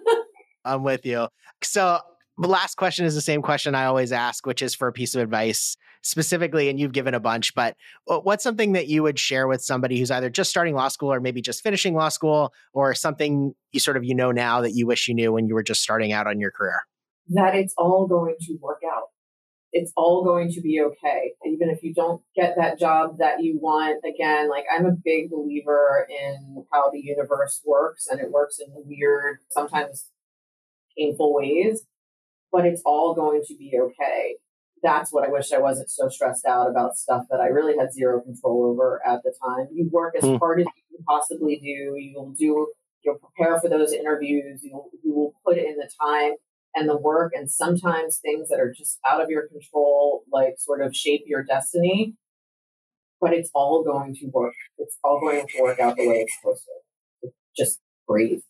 I'm 0.64 0.82
with 0.82 1.04
you. 1.06 1.28
So 1.62 2.00
the 2.38 2.48
last 2.48 2.76
question 2.76 3.04
is 3.04 3.14
the 3.14 3.20
same 3.20 3.42
question 3.42 3.74
I 3.74 3.84
always 3.84 4.12
ask, 4.12 4.46
which 4.46 4.62
is 4.62 4.74
for 4.74 4.88
a 4.88 4.92
piece 4.92 5.14
of 5.14 5.22
advice 5.22 5.76
specifically, 6.02 6.70
and 6.70 6.80
you've 6.80 6.92
given 6.92 7.12
a 7.12 7.20
bunch, 7.20 7.54
but 7.54 7.76
what's 8.06 8.42
something 8.42 8.72
that 8.72 8.88
you 8.88 9.02
would 9.02 9.18
share 9.18 9.46
with 9.46 9.62
somebody 9.62 9.98
who's 9.98 10.11
either 10.11 10.30
just 10.30 10.48
starting 10.48 10.74
law 10.74 10.88
school 10.88 11.12
or 11.12 11.20
maybe 11.20 11.42
just 11.42 11.62
finishing 11.62 11.94
law 11.94 12.08
school 12.08 12.54
or 12.72 12.94
something 12.94 13.52
you 13.72 13.80
sort 13.80 13.98
of 13.98 14.04
you 14.04 14.14
know 14.14 14.30
now 14.30 14.62
that 14.62 14.72
you 14.72 14.86
wish 14.86 15.08
you 15.08 15.14
knew 15.14 15.32
when 15.32 15.46
you 15.46 15.54
were 15.54 15.62
just 15.62 15.82
starting 15.82 16.12
out 16.12 16.26
on 16.26 16.40
your 16.40 16.50
career? 16.50 16.80
That 17.28 17.54
it's 17.54 17.74
all 17.76 18.06
going 18.06 18.36
to 18.40 18.58
work 18.62 18.80
out. 18.90 19.08
It's 19.72 19.92
all 19.96 20.24
going 20.24 20.50
to 20.52 20.61
be 20.62 20.80
okay. 20.80 21.32
Even 21.46 21.68
if 21.68 21.82
you 21.82 21.92
don't 21.94 22.22
get 22.34 22.54
that 22.56 22.78
job 22.78 23.18
that 23.18 23.42
you 23.42 23.58
want, 23.61 24.02
again, 24.04 24.48
like 24.48 24.64
I'm 24.74 24.86
a 24.86 24.92
big 25.04 25.30
believer 25.30 26.08
in 26.08 26.64
how 26.72 26.90
the 26.90 27.00
universe 27.00 27.61
works 27.64 28.08
and 28.11 28.18
it 28.20 28.30
works 28.32 28.58
in 28.58 28.72
weird, 28.86 29.38
sometimes 29.50 30.08
painful 31.01 31.34
ways 31.34 31.86
but 32.53 32.66
it's 32.66 32.82
all 32.84 33.14
going 33.14 33.42
to 33.46 33.55
be 33.57 33.72
okay. 33.78 34.36
That's 34.82 35.12
what 35.12 35.26
I 35.26 35.30
wish 35.30 35.53
I 35.53 35.59
wasn't 35.59 35.90
so 35.90 36.09
stressed 36.09 36.46
out 36.46 36.68
about 36.68 36.96
stuff 36.96 37.24
that 37.30 37.40
I 37.40 37.46
really 37.46 37.76
had 37.78 37.92
zero 37.92 38.20
control 38.20 38.64
over 38.64 39.01
at 39.07 39.22
the 39.22 39.34
time. 39.44 39.68
You 39.72 39.88
work 39.92 40.14
as 40.16 40.24
mm. 40.24 40.38
hard 40.38 40.61
as 40.61 40.66
you 40.66 40.96
can 40.96 41.05
possibly 41.05 41.57
do. 41.57 41.96
You'll 41.98 42.34
do, 42.38 42.68
you'll 43.05 43.18
prepare 43.18 43.61
for 43.61 43.68
those 43.68 43.92
interviews. 43.92 44.61
You'll, 44.62 44.90
you 45.05 45.14
will 45.14 45.34
put 45.44 45.59
in 45.59 45.76
the 45.76 45.90
time 46.01 46.32
and 46.74 46.88
the 46.88 46.96
work. 46.96 47.32
And 47.34 47.51
sometimes 47.51 48.18
things 48.18 48.48
that 48.48 48.59
are 48.59 48.72
just 48.72 48.98
out 49.09 49.22
of 49.22 49.28
your 49.28 49.48
control, 49.48 50.22
like 50.32 50.55
sort 50.57 50.80
of 50.80 50.96
shape 50.96 51.24
your 51.26 51.42
destiny. 51.42 52.14
But 53.20 53.34
it's 53.34 53.51
all 53.53 53.84
going 53.84 54.14
to 54.14 54.26
work. 54.32 54.55
It's 54.78 54.96
all 55.05 55.20
going 55.20 55.46
to 55.46 55.62
work 55.62 55.78
out 55.78 55.96
the 55.98 56.09
way 56.09 56.20
it's 56.20 56.34
supposed 56.40 56.64
to. 56.64 57.30
Just 57.55 57.80
breathe. 58.09 58.40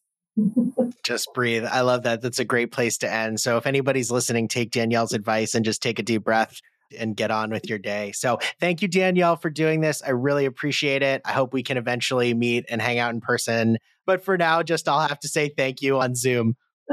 Just 1.02 1.32
breathe. 1.34 1.64
I 1.64 1.80
love 1.80 2.04
that. 2.04 2.22
That's 2.22 2.38
a 2.38 2.44
great 2.44 2.72
place 2.72 2.98
to 2.98 3.12
end. 3.12 3.40
So 3.40 3.56
if 3.56 3.66
anybody's 3.66 4.10
listening, 4.10 4.48
take 4.48 4.70
Danielle's 4.70 5.12
advice 5.12 5.54
and 5.54 5.64
just 5.64 5.82
take 5.82 5.98
a 5.98 6.02
deep 6.02 6.24
breath 6.24 6.60
and 6.98 7.16
get 7.16 7.30
on 7.30 7.50
with 7.50 7.68
your 7.68 7.78
day. 7.78 8.12
So 8.12 8.38
thank 8.60 8.82
you, 8.82 8.88
Danielle, 8.88 9.36
for 9.36 9.50
doing 9.50 9.80
this. 9.80 10.02
I 10.02 10.10
really 10.10 10.44
appreciate 10.44 11.02
it. 11.02 11.22
I 11.24 11.32
hope 11.32 11.52
we 11.52 11.62
can 11.62 11.76
eventually 11.76 12.34
meet 12.34 12.66
and 12.68 12.80
hang 12.82 12.98
out 12.98 13.14
in 13.14 13.20
person. 13.20 13.78
But 14.06 14.24
for 14.24 14.36
now, 14.36 14.62
just 14.62 14.88
I'll 14.88 15.06
have 15.06 15.20
to 15.20 15.28
say 15.28 15.50
thank 15.56 15.82
you 15.82 16.00
on 16.00 16.14
Zoom. 16.14 16.56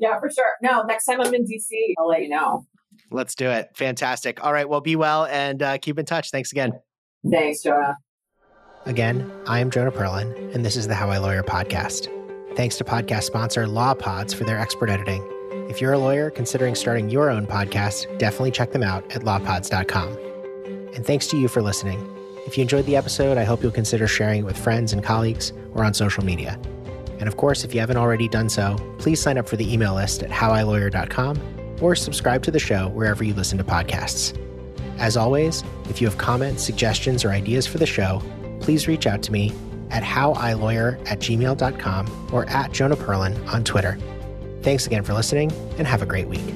yeah, 0.00 0.18
for 0.20 0.30
sure. 0.30 0.52
No, 0.62 0.82
next 0.82 1.06
time 1.06 1.20
I'm 1.20 1.32
in 1.32 1.44
DC, 1.44 1.94
I'll 1.98 2.08
let 2.08 2.22
you 2.22 2.28
know. 2.28 2.66
Let's 3.10 3.34
do 3.34 3.48
it. 3.48 3.70
Fantastic. 3.74 4.44
All 4.44 4.52
right. 4.52 4.68
Well, 4.68 4.80
be 4.80 4.96
well 4.96 5.26
and 5.26 5.62
uh, 5.62 5.78
keep 5.78 5.98
in 5.98 6.04
touch. 6.04 6.30
Thanks 6.30 6.52
again. 6.52 6.72
Thanks, 7.30 7.62
Jonah. 7.62 7.96
Again, 8.84 9.30
I 9.46 9.60
am 9.60 9.70
Jonah 9.70 9.90
Perlin, 9.90 10.54
and 10.54 10.64
this 10.64 10.76
is 10.76 10.86
the 10.86 10.94
How 10.94 11.10
I 11.10 11.18
Lawyer 11.18 11.42
podcast. 11.42 12.08
Thanks 12.56 12.78
to 12.78 12.84
podcast 12.84 13.24
sponsor 13.24 13.66
LawPods 13.66 14.34
for 14.34 14.44
their 14.44 14.58
expert 14.58 14.88
editing. 14.88 15.22
If 15.68 15.78
you're 15.78 15.92
a 15.92 15.98
lawyer 15.98 16.30
considering 16.30 16.74
starting 16.74 17.10
your 17.10 17.28
own 17.28 17.46
podcast, 17.46 18.18
definitely 18.18 18.50
check 18.50 18.72
them 18.72 18.82
out 18.82 19.04
at 19.14 19.22
lawpods.com. 19.22 20.16
And 20.94 21.04
thanks 21.04 21.26
to 21.26 21.36
you 21.36 21.48
for 21.48 21.60
listening. 21.60 22.00
If 22.46 22.56
you 22.56 22.62
enjoyed 22.62 22.86
the 22.86 22.96
episode, 22.96 23.36
I 23.36 23.44
hope 23.44 23.62
you'll 23.62 23.72
consider 23.72 24.08
sharing 24.08 24.40
it 24.40 24.44
with 24.44 24.56
friends 24.56 24.94
and 24.94 25.04
colleagues 25.04 25.52
or 25.74 25.84
on 25.84 25.92
social 25.92 26.24
media. 26.24 26.58
And 27.18 27.28
of 27.28 27.36
course, 27.36 27.62
if 27.62 27.74
you 27.74 27.80
haven't 27.80 27.98
already 27.98 28.26
done 28.26 28.48
so, 28.48 28.76
please 28.98 29.20
sign 29.20 29.36
up 29.36 29.46
for 29.46 29.56
the 29.56 29.70
email 29.70 29.94
list 29.94 30.22
at 30.22 30.30
howilawyer.com 30.30 31.76
or 31.82 31.94
subscribe 31.94 32.42
to 32.44 32.50
the 32.50 32.58
show 32.58 32.88
wherever 32.88 33.22
you 33.22 33.34
listen 33.34 33.58
to 33.58 33.64
podcasts. 33.64 34.34
As 34.98 35.18
always, 35.18 35.62
if 35.90 36.00
you 36.00 36.08
have 36.08 36.16
comments, 36.16 36.64
suggestions, 36.64 37.22
or 37.22 37.32
ideas 37.32 37.66
for 37.66 37.76
the 37.76 37.84
show, 37.84 38.22
please 38.60 38.88
reach 38.88 39.06
out 39.06 39.22
to 39.24 39.32
me 39.32 39.52
at 39.90 40.02
howilawyer 40.02 40.98
at 41.10 41.20
gmail.com 41.20 42.28
or 42.32 42.48
at 42.48 42.72
Jonah 42.72 42.96
Perlin 42.96 43.46
on 43.52 43.64
Twitter. 43.64 43.98
Thanks 44.62 44.86
again 44.86 45.04
for 45.04 45.12
listening 45.12 45.52
and 45.78 45.86
have 45.86 46.02
a 46.02 46.06
great 46.06 46.28
week. 46.28 46.54